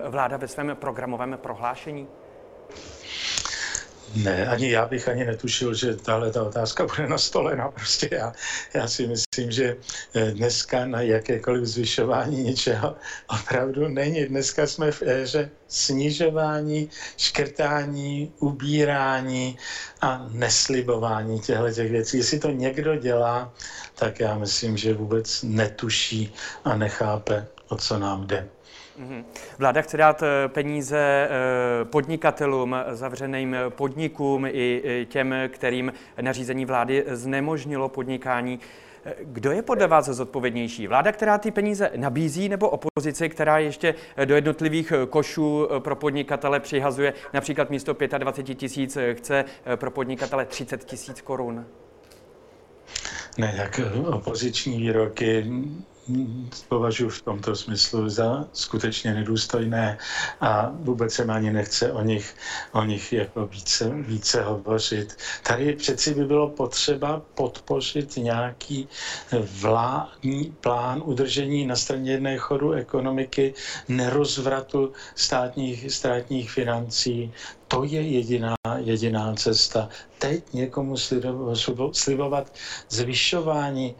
vláda 0.09 0.37
ve 0.37 0.47
svém 0.47 0.77
programovém 0.79 1.39
prohlášení? 1.41 2.07
Ne, 4.15 4.47
ani 4.47 4.71
já 4.71 4.85
bych 4.85 5.09
ani 5.09 5.25
netušil, 5.25 5.73
že 5.73 5.95
tahle 5.95 6.31
ta 6.31 6.43
otázka 6.43 6.85
bude 6.85 7.07
nastolena. 7.07 7.71
Prostě 7.71 8.09
já, 8.11 8.33
já 8.73 8.87
si 8.87 9.07
myslím, 9.07 9.51
že 9.51 9.77
eh, 10.15 10.31
dneska 10.31 10.85
na 10.85 11.01
jakékoliv 11.01 11.65
zvyšování 11.65 12.43
něčeho 12.43 12.95
opravdu 13.27 13.87
není. 13.87 14.25
Dneska 14.25 14.67
jsme 14.67 14.91
v 14.91 15.01
éře 15.01 15.49
snižování, 15.67 16.89
škrtání, 17.17 18.33
ubírání 18.39 19.57
a 20.01 20.27
neslibování 20.31 21.39
těchto 21.39 21.71
těch 21.71 21.91
věcí. 21.91 22.17
Jestli 22.17 22.39
to 22.39 22.49
někdo 22.49 22.95
dělá, 22.95 23.53
tak 23.95 24.19
já 24.19 24.37
myslím, 24.37 24.77
že 24.77 24.93
vůbec 24.93 25.43
netuší 25.43 26.33
a 26.63 26.75
nechápe, 26.75 27.47
o 27.67 27.75
co 27.77 27.99
nám 27.99 28.27
jde. 28.27 28.47
Mhm. 29.01 29.25
Vláda 29.57 29.81
chce 29.81 29.97
dát 29.97 30.23
eh, 30.23 30.47
peníze 30.47 30.97
eh, 30.99 31.85
podnikatelům, 31.85 32.75
zavřeným 32.91 33.55
podnikům 33.69 34.45
i 34.51 35.07
těm, 35.09 35.35
kterým 35.47 35.93
nařízení 36.21 36.65
vlády 36.65 37.03
znemožnilo 37.07 37.89
podnikání. 37.89 38.59
Eh, 39.05 39.13
kdo 39.21 39.51
je 39.51 39.61
podle 39.61 39.87
vás 39.87 40.05
zodpovědnější? 40.05 40.87
Vláda, 40.87 41.11
která 41.11 41.37
ty 41.37 41.51
peníze 41.51 41.91
nabízí, 41.95 42.49
nebo 42.49 42.69
opozice, 42.69 43.29
která 43.29 43.57
ještě 43.57 43.95
do 44.25 44.35
jednotlivých 44.35 44.93
košů 45.09 45.67
pro 45.79 45.95
podnikatele 45.95 46.59
přihazuje 46.59 47.13
například 47.33 47.69
místo 47.69 47.95
25 48.17 48.55
tisíc 48.55 48.97
chce 49.13 49.45
pro 49.75 49.91
podnikatele 49.91 50.45
30 50.45 50.83
tisíc 50.83 51.21
korun? 51.21 51.65
Ne, 53.37 53.53
tak 53.57 53.81
opoziční 54.05 54.77
výroky 54.77 55.45
považuji 56.69 57.09
v 57.09 57.21
tomto 57.21 57.55
smyslu 57.55 58.09
za 58.09 58.45
skutečně 58.53 59.13
nedůstojné 59.13 59.97
a 60.41 60.71
vůbec 60.73 61.13
se 61.13 61.23
ani 61.23 61.51
nechce 61.53 61.91
o 61.91 62.01
nich, 62.01 62.35
o 62.71 62.83
nich 62.83 63.13
jako 63.13 63.45
více, 63.47 63.89
více 63.89 64.43
hovořit. 64.43 65.17
Tady 65.47 65.73
přeci 65.73 66.13
by 66.13 66.25
bylo 66.25 66.49
potřeba 66.49 67.21
podpořit 67.35 68.17
nějaký 68.17 68.87
vládní 69.61 70.55
plán 70.61 71.01
udržení 71.05 71.65
na 71.65 71.75
straně 71.75 72.11
jedné 72.11 72.37
chodu 72.37 72.71
ekonomiky, 72.71 73.53
nerozvratu 73.87 74.93
státních, 75.15 75.93
státních 75.93 76.51
financí, 76.51 77.33
to 77.71 77.83
je 77.83 78.01
jediná, 78.01 78.55
jediná 78.77 79.33
cesta. 79.35 79.89
Teď 80.19 80.53
někomu 80.53 80.95
slibovat 81.93 82.53
zvyšování 82.89 83.95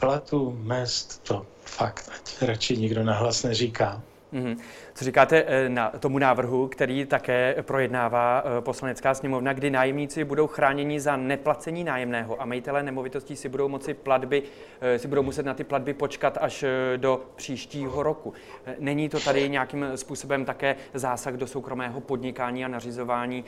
platů, 0.00 0.58
mest, 0.62 1.22
to 1.22 1.46
fakt, 1.64 2.10
ať 2.14 2.42
radši 2.42 2.76
nikdo 2.76 3.04
nahlas 3.04 3.42
neříká. 3.42 4.02
Mm-hmm. 4.32 4.56
Co 4.94 5.04
říkáte 5.04 5.44
eh, 5.46 5.68
na 5.68 5.90
tomu 5.90 6.18
návrhu, 6.18 6.68
který 6.68 7.06
také 7.06 7.54
projednává 7.62 8.42
eh, 8.44 8.60
poslanecká 8.60 9.14
sněmovna, 9.14 9.52
kdy 9.52 9.70
nájemníci 9.70 10.24
budou 10.24 10.46
chráněni 10.46 11.00
za 11.00 11.16
neplacení 11.16 11.84
nájemného 11.84 12.42
a 12.42 12.44
majitelé 12.44 12.82
nemovitostí 12.82 13.36
si 13.36 13.48
budou 13.48 13.68
moci 13.68 13.94
platby, 13.94 14.42
eh, 14.80 14.98
si 14.98 15.08
budou 15.08 15.22
muset 15.22 15.46
na 15.46 15.54
ty 15.54 15.64
platby 15.64 15.94
počkat 15.94 16.38
až 16.40 16.64
do 16.96 17.24
příštího 17.36 18.02
roku. 18.02 18.32
Není 18.78 19.08
to 19.08 19.20
tady 19.20 19.48
nějakým 19.48 19.86
způsobem 19.94 20.44
také 20.44 20.76
zásah 20.94 21.34
do 21.34 21.46
soukromého 21.46 22.00
podnikání 22.00 22.64
a 22.64 22.68
nařizování? 22.68 23.44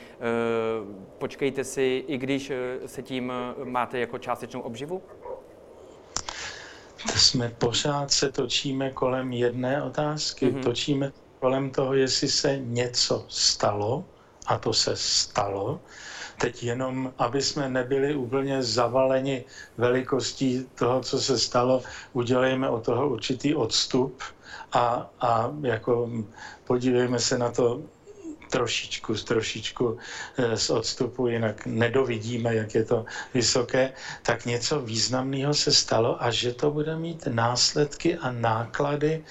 Počkejte 1.17 1.63
si, 1.63 2.03
i 2.07 2.17
když 2.17 2.51
se 2.85 3.01
tím 3.01 3.33
máte 3.63 3.99
jako 3.99 4.17
částečnou 4.17 4.61
obživu? 4.61 5.01
Jsme 7.15 7.49
pořád 7.49 8.11
se 8.11 8.31
točíme 8.31 8.91
kolem 8.91 9.33
jedné 9.33 9.83
otázky. 9.83 10.51
Mm-hmm. 10.51 10.63
Točíme 10.63 11.11
kolem 11.39 11.69
toho, 11.69 11.93
jestli 11.93 12.27
se 12.29 12.57
něco 12.57 13.25
stalo, 13.27 14.05
a 14.47 14.57
to 14.57 14.73
se 14.73 14.95
stalo. 14.95 15.79
Teď 16.37 16.63
jenom, 16.63 17.13
aby 17.17 17.41
jsme 17.41 17.69
nebyli 17.69 18.15
úplně 18.15 18.63
zavaleni 18.63 19.43
velikostí 19.77 20.65
toho, 20.75 21.01
co 21.01 21.21
se 21.21 21.39
stalo, 21.39 21.83
udělejme 22.13 22.69
od 22.69 22.85
toho 22.85 23.09
určitý 23.09 23.55
odstup 23.55 24.23
a, 24.73 25.09
a 25.21 25.51
jako 25.61 26.09
podívejme 26.63 27.19
se 27.19 27.37
na 27.37 27.51
to 27.51 27.81
trošičku, 28.49 29.13
trošičku 29.13 29.97
eh, 30.37 30.57
z 30.57 30.69
odstupu, 30.69 31.27
jinak 31.27 31.65
nedovidíme, 31.65 32.55
jak 32.55 32.75
je 32.75 32.83
to 32.83 33.05
vysoké, 33.33 33.93
tak 34.23 34.45
něco 34.45 34.79
významného 34.81 35.53
se 35.53 35.71
stalo 35.71 36.23
a 36.23 36.31
že 36.31 36.53
to 36.53 36.71
bude 36.71 36.95
mít 36.97 37.27
následky 37.27 38.17
a 38.17 38.31
náklady 38.31 39.23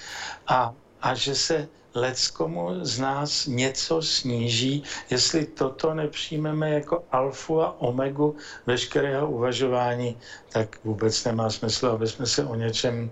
a, 0.47 0.73
a 1.01 1.15
že 1.15 1.35
se 1.35 1.67
leckomu 1.93 2.85
z 2.85 2.99
nás 2.99 3.45
něco 3.45 4.01
sníží, 4.01 4.83
jestli 5.09 5.45
toto 5.45 5.93
nepřijmeme 5.93 6.69
jako 6.69 7.03
alfu 7.11 7.61
a 7.61 7.81
omegu 7.81 8.35
veškerého 8.65 9.31
uvažování, 9.31 10.17
tak 10.49 10.79
vůbec 10.83 11.23
nemá 11.23 11.49
smysl, 11.49 11.87
aby 11.87 12.07
jsme 12.07 12.25
se 12.25 12.45
o 12.45 12.55
něčem 12.55 13.11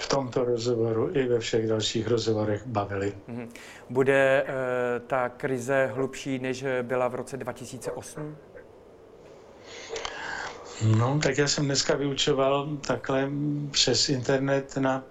v 0.00 0.08
tomto 0.08 0.44
rozhovoru 0.44 1.10
i 1.12 1.26
ve 1.26 1.38
všech 1.38 1.68
dalších 1.68 2.08
rozhovorech 2.08 2.66
bavili. 2.66 3.12
Mhm. 3.26 3.48
Bude 3.90 4.44
e, 4.46 5.00
ta 5.00 5.28
krize 5.28 5.90
hlubší, 5.94 6.38
než 6.38 6.64
byla 6.82 7.08
v 7.08 7.14
roce 7.14 7.36
2008? 7.36 8.36
No, 10.98 11.20
tak 11.22 11.38
já 11.38 11.48
jsem 11.48 11.64
dneska 11.64 11.96
vyučoval 11.96 12.68
takhle 12.86 13.30
přes 13.70 14.08
internet 14.08 14.76
na 14.76 15.04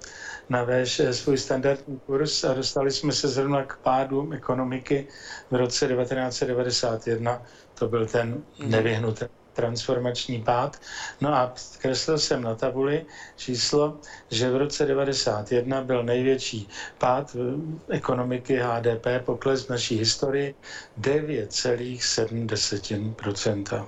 na 0.52 0.64
véž 0.64 1.00
eh, 1.00 1.14
svůj 1.14 1.38
standardní 1.38 2.00
kurz 2.06 2.44
a 2.44 2.54
dostali 2.54 2.92
jsme 2.92 3.12
se 3.12 3.28
zrovna 3.28 3.64
k 3.64 3.78
pádu 3.78 4.32
ekonomiky 4.32 5.08
v 5.52 5.56
roce 5.56 5.88
1991. 5.88 7.42
To 7.74 7.88
byl 7.88 8.08
ten 8.08 8.44
mhm. 8.60 8.72
Transformační 9.54 10.42
pád. 10.44 10.78
No 11.22 11.34
a 11.36 11.54
kreslil 11.78 12.18
jsem 12.20 12.42
na 12.42 12.56
tabuli 12.56 13.06
číslo, 13.38 13.98
že 14.30 14.50
v 14.52 14.56
roce 14.58 14.86
91 14.86 15.82
byl 15.84 16.04
největší 16.04 16.68
pád 16.98 17.36
ekonomiky 17.90 18.60
HDP, 18.60 19.08
pokles 19.26 19.66
v 19.66 19.70
naší 19.70 19.98
historii 19.98 20.56
9,7% 21.02 23.86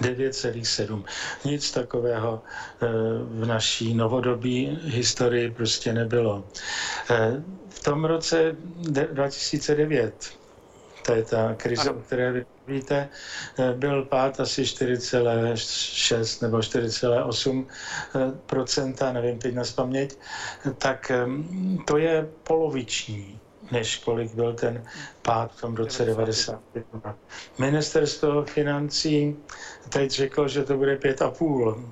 9,7. 0.00 1.04
Nic 1.44 1.70
takového 1.70 2.42
eh, 2.42 2.86
v 3.24 3.46
naší 3.46 3.94
novodobí 3.94 4.78
historii 4.84 5.50
prostě 5.50 5.92
nebylo. 5.92 6.44
Eh, 7.10 7.42
v 7.68 7.82
tom 7.82 8.04
roce 8.04 8.56
2009, 9.12 10.30
to 11.06 11.14
je 11.14 11.22
ta 11.22 11.54
krize, 11.54 11.90
o 11.90 11.94
které 11.94 12.32
vy 12.32 12.46
víte, 12.66 13.08
eh, 13.58 13.72
byl 13.72 14.04
pád 14.04 14.40
asi 14.40 14.66
4,6 14.66 16.42
nebo 16.42 16.62
4,8% 16.62 19.12
nevím 19.12 19.38
teď 19.38 19.54
na 19.54 19.64
spaměť, 19.64 20.18
tak 20.78 21.12
to 21.86 21.96
je 21.96 22.28
poloviční 22.42 23.40
než 23.70 23.96
kolik 23.96 24.34
byl 24.34 24.54
ten 24.54 24.84
pád 25.22 25.52
v 25.52 25.60
tom 25.60 25.74
roce 25.74 26.04
91. 26.04 27.16
Ministerstvo 27.58 28.44
financí 28.44 29.36
teď 29.88 30.10
řeklo, 30.10 30.48
že 30.48 30.64
to 30.64 30.76
bude 30.76 30.96
pět 30.96 31.22
a 31.22 31.30
půl. 31.30 31.84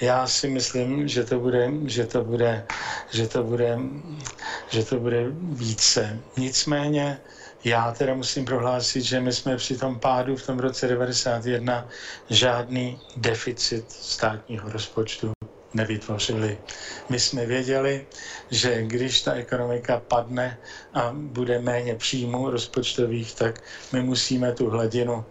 Já 0.00 0.26
si 0.26 0.48
myslím, 0.48 1.08
že 1.08 1.24
to 1.24 1.40
bude, 1.40 1.70
že 1.84 2.06
to 2.06 2.24
bude, 2.24 2.66
že 3.10 3.28
to 3.28 3.42
bude, 3.42 3.78
že 4.68 4.84
to 4.84 5.00
bude 5.00 5.26
více. 5.40 6.20
Nicméně 6.36 7.18
já 7.66 7.92
teda 7.92 8.14
musím 8.14 8.44
prohlásit, 8.44 9.02
že 9.02 9.20
my 9.20 9.32
jsme 9.32 9.56
při 9.56 9.76
tom 9.76 10.00
pádu 10.00 10.36
v 10.36 10.46
tom 10.46 10.58
roce 10.58 10.88
91 10.88 11.88
žádný 12.30 13.00
deficit 13.16 13.84
státního 13.92 14.70
rozpočtu 14.72 15.32
nevytvořili. 15.74 16.58
My 17.08 17.20
jsme 17.20 17.46
věděli, 17.46 18.06
že 18.50 18.82
když 18.82 19.22
ta 19.22 19.32
ekonomika 19.32 20.02
padne 20.08 20.58
a 20.94 21.10
bude 21.14 21.58
méně 21.58 21.94
příjmů 21.94 22.50
rozpočtových, 22.50 23.34
tak 23.34 23.62
my 23.92 24.02
musíme 24.02 24.52
tu 24.52 24.70
hladinu 24.70 25.24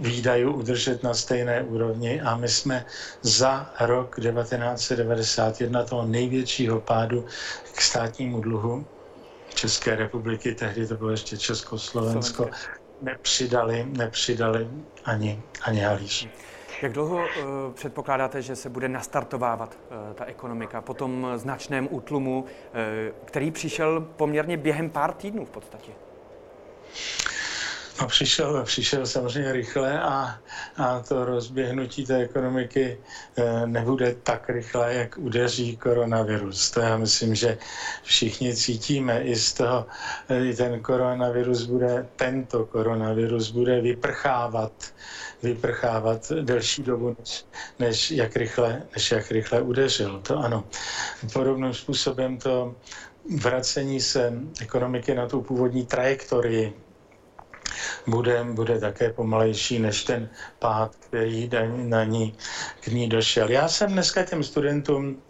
výdajů 0.00 0.52
udržet 0.52 1.02
na 1.02 1.14
stejné 1.14 1.62
úrovni 1.62 2.20
a 2.20 2.36
my 2.36 2.48
jsme 2.48 2.84
za 3.22 3.74
rok 3.80 4.20
1991 4.20 5.84
toho 5.84 6.06
největšího 6.06 6.80
pádu 6.80 7.26
k 7.74 7.80
státnímu 7.80 8.40
dluhu 8.40 8.86
České 9.58 9.96
republiky, 9.96 10.54
tehdy 10.54 10.86
to 10.86 10.94
bylo 10.96 11.10
ještě 11.10 11.38
Československo, 11.38 12.50
nepřidali, 13.02 13.86
nepřidali 13.88 14.68
ani, 15.04 15.42
ani 15.62 15.80
halíš. 15.80 16.28
Jak 16.82 16.92
dlouho 16.92 17.16
uh, 17.16 17.24
předpokládáte, 17.74 18.42
že 18.42 18.56
se 18.56 18.68
bude 18.68 18.88
nastartovávat 18.88 19.78
uh, 19.90 20.14
ta 20.14 20.24
ekonomika 20.24 20.80
po 20.80 20.94
tom 20.94 21.26
značném 21.36 21.88
útlumu, 21.90 22.40
uh, 22.42 22.48
který 23.24 23.50
přišel 23.50 24.00
poměrně 24.16 24.56
během 24.56 24.90
pár 24.90 25.12
týdnů 25.12 25.44
v 25.44 25.50
podstatě? 25.50 25.92
No, 28.00 28.06
přišel, 28.06 28.64
přišel 28.64 29.06
samozřejmě 29.06 29.52
rychle 29.52 30.00
a, 30.00 30.38
a 30.76 31.00
to 31.00 31.24
rozběhnutí 31.24 32.06
té 32.06 32.16
ekonomiky 32.16 32.98
e, 33.36 33.66
nebude 33.66 34.14
tak 34.22 34.48
rychle, 34.50 34.94
jak 34.94 35.18
udeří 35.18 35.76
koronavirus. 35.76 36.70
To 36.70 36.80
já 36.80 36.96
myslím, 36.96 37.34
že 37.34 37.58
všichni 38.02 38.56
cítíme 38.56 39.22
i 39.22 39.36
z 39.36 39.52
toho, 39.52 39.86
e, 40.50 40.54
ten 40.54 40.80
koronavirus 40.82 41.62
bude, 41.64 42.06
tento 42.16 42.66
koronavirus 42.66 43.50
bude 43.50 43.80
vyprchávat 43.80 44.72
vyprchávat 45.42 46.32
delší 46.40 46.82
dobu, 46.82 47.16
než, 47.18 47.44
než, 47.78 48.10
jak 48.10 48.36
rychle, 48.36 48.82
než 48.94 49.10
jak 49.10 49.30
rychle 49.30 49.60
udeřil. 49.62 50.20
To 50.20 50.38
ano. 50.38 50.64
Podobným 51.32 51.74
způsobem 51.74 52.38
to 52.38 52.74
vracení 53.40 54.00
se 54.00 54.32
ekonomiky 54.60 55.14
na 55.14 55.26
tu 55.26 55.42
původní 55.42 55.86
trajektorii 55.86 56.72
bude, 58.06 58.44
bude 58.44 58.80
také 58.80 59.12
pomalejší 59.12 59.78
než 59.78 60.04
ten 60.04 60.28
pád, 60.58 60.96
který 60.96 61.50
na 61.76 62.04
ní, 62.04 62.34
k 62.80 62.86
ní 62.86 63.08
došel. 63.08 63.50
Já 63.50 63.68
jsem 63.68 63.92
dneska 63.92 64.22
těm 64.22 64.44
studentům 64.44 65.22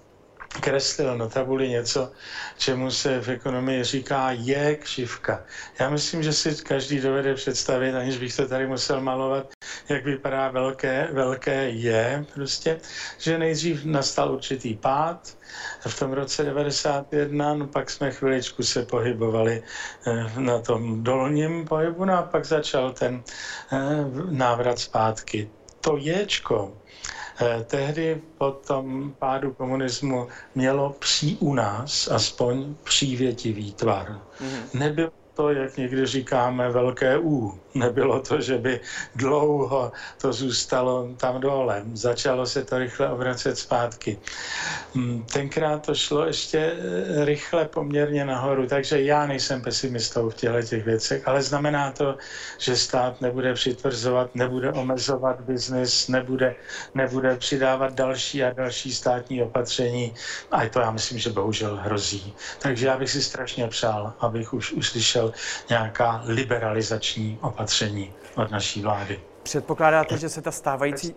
kreslil 0.61 1.18
na 1.18 1.28
tabuli 1.28 1.68
něco, 1.68 2.12
čemu 2.59 2.90
se 2.90 3.20
v 3.20 3.28
ekonomii 3.28 3.84
říká 3.84 4.30
je 4.32 4.76
křivka. 4.76 5.44
Já 5.80 5.90
myslím, 5.90 6.22
že 6.22 6.32
si 6.32 6.55
každý 6.55 7.01
dovede 7.01 7.34
představit, 7.34 7.94
aniž 7.94 8.18
bych 8.18 8.36
to 8.36 8.49
tady 8.49 8.66
musel 8.66 9.01
malovat, 9.01 9.46
jak 9.88 10.05
vypadá 10.05 10.49
velké, 10.49 11.09
velké 11.12 11.70
je 11.70 12.24
prostě, 12.34 12.80
že 13.18 13.38
nejdřív 13.38 13.84
nastal 13.84 14.32
určitý 14.32 14.74
pád, 14.74 15.38
v 15.86 15.99
tom 15.99 16.12
roce 16.12 16.44
91, 16.44 17.55
no 17.55 17.66
pak 17.66 17.90
jsme 17.90 18.11
chviličku 18.11 18.62
se 18.62 18.82
pohybovali 18.82 19.62
eh, 20.07 20.40
na 20.40 20.59
tom 20.59 21.05
dolním 21.05 21.64
pohybu, 21.64 22.05
no 22.05 22.18
a 22.18 22.22
pak 22.22 22.44
začal 22.44 22.92
ten 22.92 23.22
eh, 23.72 23.76
návrat 24.30 24.78
zpátky. 24.78 25.51
To 25.80 25.96
ječko, 25.96 26.76
tehdy 27.66 28.22
po 28.39 28.51
tom 28.51 29.14
pádu 29.18 29.53
komunismu 29.53 30.28
mělo 30.55 30.91
pří 30.99 31.36
u 31.41 31.55
nás 31.55 32.09
aspoň 32.09 32.74
přívětivý 32.84 33.72
tvar. 33.72 34.20
Mm-hmm. 34.41 34.78
Nebylo 34.78 35.11
to, 35.39 35.51
jak 35.51 35.76
někdy 35.76 36.07
říkáme, 36.07 36.70
velké 36.70 37.18
U. 37.18 37.59
Nebylo 37.74 38.20
to, 38.20 38.41
že 38.41 38.59
by 38.59 38.80
dlouho 39.14 39.93
to 40.20 40.32
zůstalo 40.32 41.09
tam 41.16 41.41
dole. 41.41 41.82
Začalo 41.93 42.47
se 42.47 42.64
to 42.64 42.78
rychle 42.78 43.09
obracet 43.09 43.59
zpátky. 43.59 44.18
Mm, 44.95 45.22
tenkrát 45.32 45.86
to 45.86 45.95
šlo 45.95 46.26
ještě 46.26 46.59
eh, 46.59 47.24
rychle 47.24 47.64
poměrně 47.64 48.24
nahoru, 48.24 48.66
takže 48.66 49.03
já 49.03 49.26
nejsem 49.26 49.62
pesimistou 49.62 50.30
v 50.30 50.34
těchto 50.34 50.62
těch 50.62 50.84
věcech, 50.84 51.28
ale 51.28 51.43
znamená 51.43 51.93
to, 51.93 52.18
že 52.59 52.76
stát 52.76 53.20
nebude 53.20 53.55
přitvrzovat, 53.55 54.34
nebude 54.34 54.72
omezovat 54.72 55.41
biznis, 55.41 56.09
nebude, 56.09 56.55
nebude 56.95 57.36
přidávat 57.36 57.95
další 57.95 58.45
a 58.45 58.53
další 58.53 58.95
státní 58.95 59.43
opatření. 59.43 60.14
A 60.51 60.66
to 60.66 60.80
já 60.80 60.91
myslím, 60.91 61.18
že 61.18 61.30
bohužel 61.30 61.76
hrozí. 61.76 62.34
Takže 62.59 62.86
já 62.86 62.97
bych 62.99 63.11
si 63.11 63.22
strašně 63.22 63.68
přál, 63.68 64.12
abych 64.20 64.55
už 64.55 64.72
uslyšel 64.72 65.28
nějaká 65.70 66.22
liberalizační 66.24 67.39
opatření 67.41 68.12
od 68.37 68.51
naší 68.51 68.83
vlády. 68.83 69.20
Předpokládáte, 69.43 70.18
že 70.18 70.29
se 70.29 70.43
ta 70.43 70.51
stávající 70.51 71.14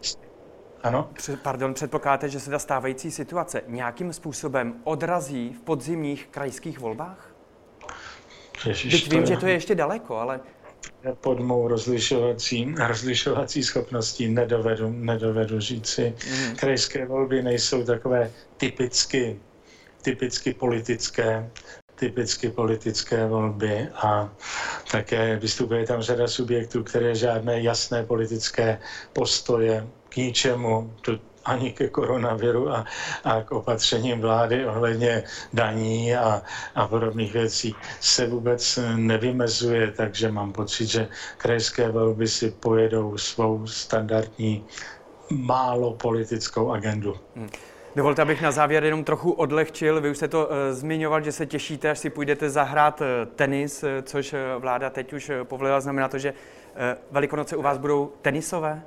ano? 0.84 1.10
Pardon, 1.42 1.74
předpokládáte, 1.74 2.30
že 2.30 2.40
se 2.40 2.52
ta 2.52 2.60
stávající 2.60 3.12
situace 3.12 3.62
nějakým 3.68 4.14
způsobem 4.14 4.74
odrazí 4.84 5.54
v 5.54 5.62
podzimních 5.62 6.28
krajských 6.28 6.80
volbách? 6.80 7.32
Ježiš, 8.66 8.94
Teď 8.94 9.12
vím, 9.12 9.20
je... 9.20 9.26
že 9.26 9.38
to 9.38 9.48
je 9.48 9.54
ještě 9.54 9.76
daleko, 9.76 10.18
ale... 10.18 10.40
Pod 11.22 11.40
mou 11.40 11.68
rozlišovací, 11.68 12.76
rozlišovací 12.88 13.64
schopností 13.64 14.28
nedovedu, 14.28 14.90
nedovedu 14.90 15.60
říci. 15.60 16.16
Mm. 16.32 16.56
Krajské 16.56 17.06
volby 17.06 17.44
nejsou 17.44 17.84
takové 17.84 18.32
typicky, 18.58 19.40
typicky 20.02 20.54
politické 20.54 21.50
typicky 22.02 22.50
politické 22.50 23.28
volby 23.28 23.88
a 23.94 24.30
také 24.92 25.38
vystupuje 25.38 25.86
tam 25.86 26.02
řada 26.02 26.28
subjektů, 26.28 26.84
které 26.84 27.16
žádné 27.16 27.62
jasné 27.62 28.04
politické 28.04 28.82
postoje 29.14 29.88
k 30.10 30.18
ničemu, 30.18 30.94
ani 31.46 31.72
ke 31.72 31.90
koronaviru 31.90 32.70
a, 32.70 32.86
a 33.24 33.42
k 33.42 33.52
opatřením 33.52 34.22
vlády 34.22 34.66
ohledně 34.66 35.24
daní 35.54 36.16
a, 36.16 36.42
a 36.76 36.88
podobných 36.88 37.34
věcí 37.34 37.76
se 38.00 38.28
vůbec 38.28 38.80
nevymezuje, 38.96 39.92
takže 39.92 40.32
mám 40.32 40.54
pocit, 40.54 40.86
že 40.86 41.08
krajské 41.38 41.90
volby 41.90 42.28
si 42.28 42.52
pojedou 42.52 43.18
svou 43.18 43.68
standardní 43.68 44.66
málo 45.30 45.94
politickou 45.94 46.72
agendu. 46.72 47.16
Hmm. 47.36 47.50
Dovolte, 47.96 48.22
abych 48.22 48.42
na 48.42 48.52
závěr 48.52 48.84
jenom 48.84 49.04
trochu 49.04 49.32
odlehčil. 49.32 50.02
Vy 50.02 50.10
už 50.10 50.18
jste 50.18 50.28
to 50.28 50.46
uh, 50.46 50.54
zmiňoval, 50.72 51.22
že 51.22 51.32
se 51.32 51.46
těšíte, 51.46 51.90
až 51.90 52.00
si 52.00 52.10
půjdete 52.10 52.50
zahrát 52.50 53.02
uh, 53.02 53.08
tenis, 53.36 53.84
uh, 53.84 53.90
což 54.04 54.34
uh, 54.34 54.40
vláda 54.58 54.90
teď 54.90 55.14
už 55.14 55.30
uh, 55.30 55.36
povolila. 55.44 55.82
Znamená 55.82 56.08
to, 56.08 56.18
že 56.18 56.32
uh, 56.32 56.38
Velikonoce 57.12 57.56
u 57.56 57.62
vás 57.62 57.78
budou 57.78 58.12
tenisové? 58.22 58.82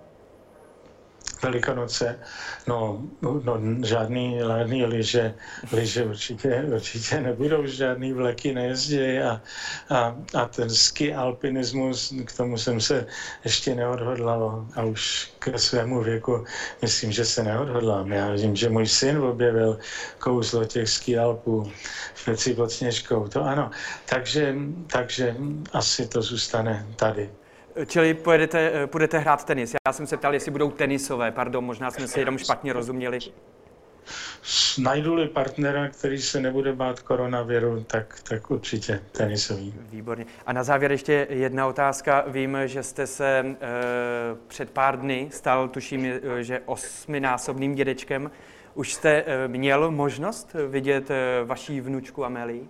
Velikonoce, 1.45 2.19
no, 2.67 3.03
no 3.23 3.61
žádný 3.85 4.43
ládný 4.43 4.85
liže, 4.85 5.35
liže 5.73 6.05
určitě, 6.05 6.65
určitě 6.75 7.21
nebudou, 7.21 7.67
žádný 7.67 8.13
vleky 8.13 8.55
nejezdí 8.55 9.19
a, 9.19 9.41
a, 9.91 10.17
a 10.35 10.45
ten 10.47 10.71
ski 10.71 11.15
alpinismus, 11.15 12.15
k 12.25 12.37
tomu 12.37 12.59
jsem 12.59 12.81
se 12.81 13.07
ještě 13.45 13.75
neodhodlal 13.75 14.67
a 14.75 14.83
už 14.83 15.33
ke 15.39 15.59
svému 15.59 16.03
věku 16.03 16.45
myslím, 16.83 17.13
že 17.13 17.25
se 17.25 17.43
neodhodlám. 17.43 18.13
Já 18.13 18.31
vím, 18.33 18.57
že 18.57 18.69
můj 18.69 18.87
syn 18.87 19.19
objevil 19.19 19.79
kouzlo 20.19 20.65
těch 20.65 20.89
ski 20.89 21.19
alpů 21.19 21.73
v 22.15 22.55
pod 22.57 22.73
Sněžkou, 22.73 23.29
to 23.29 23.45
ano. 23.45 23.71
Takže, 24.09 24.55
takže 24.87 25.37
asi 25.73 26.09
to 26.09 26.23
zůstane 26.23 26.87
tady. 26.97 27.31
Čili 27.87 28.15
pojedete, 28.15 28.89
budete 28.93 29.19
hrát 29.19 29.45
tenis. 29.45 29.75
Já 29.87 29.93
jsem 29.93 30.07
se 30.07 30.17
ptal, 30.17 30.35
jestli 30.35 30.51
budou 30.51 30.71
tenisové, 30.71 31.31
pardon, 31.31 31.65
možná 31.65 31.91
jsme 31.91 32.09
si 32.09 32.19
jenom 32.21 32.39
špatně 32.39 32.73
rozuměli. 32.73 33.19
Najdu-li 34.79 35.29
partnera, 35.29 35.89
který 35.89 36.19
se 36.19 36.41
nebude 36.41 36.73
bát 36.73 37.01
koronaviru, 37.01 37.85
tak, 37.85 38.21
tak 38.29 38.51
určitě 38.51 39.01
tenisový. 39.13 39.75
Výborně. 39.91 40.27
A 40.47 40.53
na 40.53 40.65
závěr 40.65 40.93
ještě 40.93 41.27
jedna 41.31 41.67
otázka. 41.67 42.25
Vím, 42.27 42.59
že 42.65 42.83
jste 42.83 43.07
se 43.07 43.39
e, 43.45 43.57
před 44.47 44.71
pár 44.71 45.01
dny 45.01 45.29
stal, 45.33 45.69
tuším, 45.69 46.07
eh, 46.07 46.43
že 46.43 46.61
osminásobným 46.65 47.75
dědečkem. 47.75 48.31
Už 48.75 48.93
jste 48.93 49.11
e, 49.11 49.49
měl 49.49 49.91
možnost 49.91 50.57
vidět 50.69 51.11
e, 51.11 51.45
vaší 51.45 51.81
vnučku 51.81 52.25
Amélii? 52.25 52.69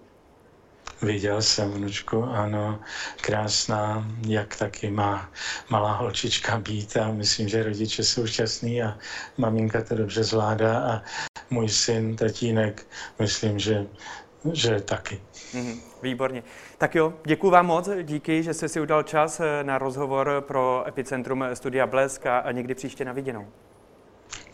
Viděl 1.02 1.42
jsem 1.42 1.70
vnučku, 1.70 2.24
ano, 2.24 2.80
krásná, 3.20 4.08
jak 4.26 4.56
taky 4.56 4.90
má 4.90 5.30
malá 5.70 5.92
holčička 5.92 6.58
být 6.58 6.96
a 6.96 7.12
myslím, 7.12 7.48
že 7.48 7.62
rodiče 7.62 8.04
jsou 8.04 8.26
šťastní 8.26 8.82
a 8.82 8.98
maminka 9.38 9.82
to 9.82 9.94
dobře 9.94 10.24
zvládá 10.24 10.78
a 10.78 11.02
můj 11.50 11.68
syn, 11.68 12.16
tatínek, 12.16 12.86
myslím, 13.18 13.58
že, 13.58 13.86
že 14.52 14.80
taky. 14.80 15.20
Mm, 15.54 15.80
výborně. 16.02 16.42
Tak 16.78 16.94
jo, 16.94 17.14
děkuji 17.26 17.50
vám 17.50 17.66
moc, 17.66 17.88
díky, 18.02 18.42
že 18.42 18.54
jste 18.54 18.68
si 18.68 18.80
udal 18.80 19.02
čas 19.02 19.40
eh, 19.40 19.64
na 19.64 19.78
rozhovor 19.78 20.44
pro 20.46 20.84
Epicentrum 20.88 21.44
Studia 21.54 21.86
Blesk 21.86 22.26
a 22.26 22.52
někdy 22.52 22.74
příště 22.74 23.04
na 23.04 23.12
viděnou. 23.12 23.46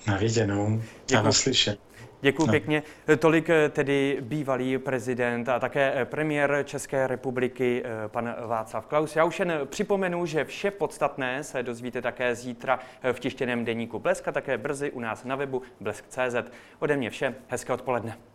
Na 0.06 0.16
viděnou 0.16 0.82
a 1.18 1.22
naslyšenou. 1.22 1.89
Děkuji 2.20 2.46
no. 2.46 2.52
pěkně. 2.52 2.82
Tolik 3.18 3.50
eh, 3.50 3.68
tedy 3.68 4.18
bývalý 4.20 4.78
prezident 4.78 5.48
a 5.48 5.58
také 5.58 5.92
eh, 5.96 6.04
premiér 6.04 6.62
České 6.64 7.06
republiky, 7.06 7.82
eh, 7.84 8.08
pan 8.08 8.34
Václav 8.46 8.86
Klaus. 8.86 9.16
Já 9.16 9.24
už 9.24 9.38
jen 9.38 9.52
připomenu, 9.64 10.26
že 10.26 10.44
vše 10.44 10.70
podstatné 10.70 11.44
se 11.44 11.62
dozvíte 11.62 12.02
také 12.02 12.34
zítra 12.34 12.78
v 13.12 13.20
tištěném 13.20 13.64
deníku 13.64 13.98
Blesk 13.98 14.28
a 14.28 14.32
také 14.32 14.58
brzy 14.58 14.90
u 14.90 15.00
nás 15.00 15.24
na 15.24 15.36
webu 15.36 15.62
blesk.cz. 15.80 16.50
Ode 16.78 16.96
mě 16.96 17.10
vše, 17.10 17.34
hezké 17.48 17.72
odpoledne. 17.72 18.29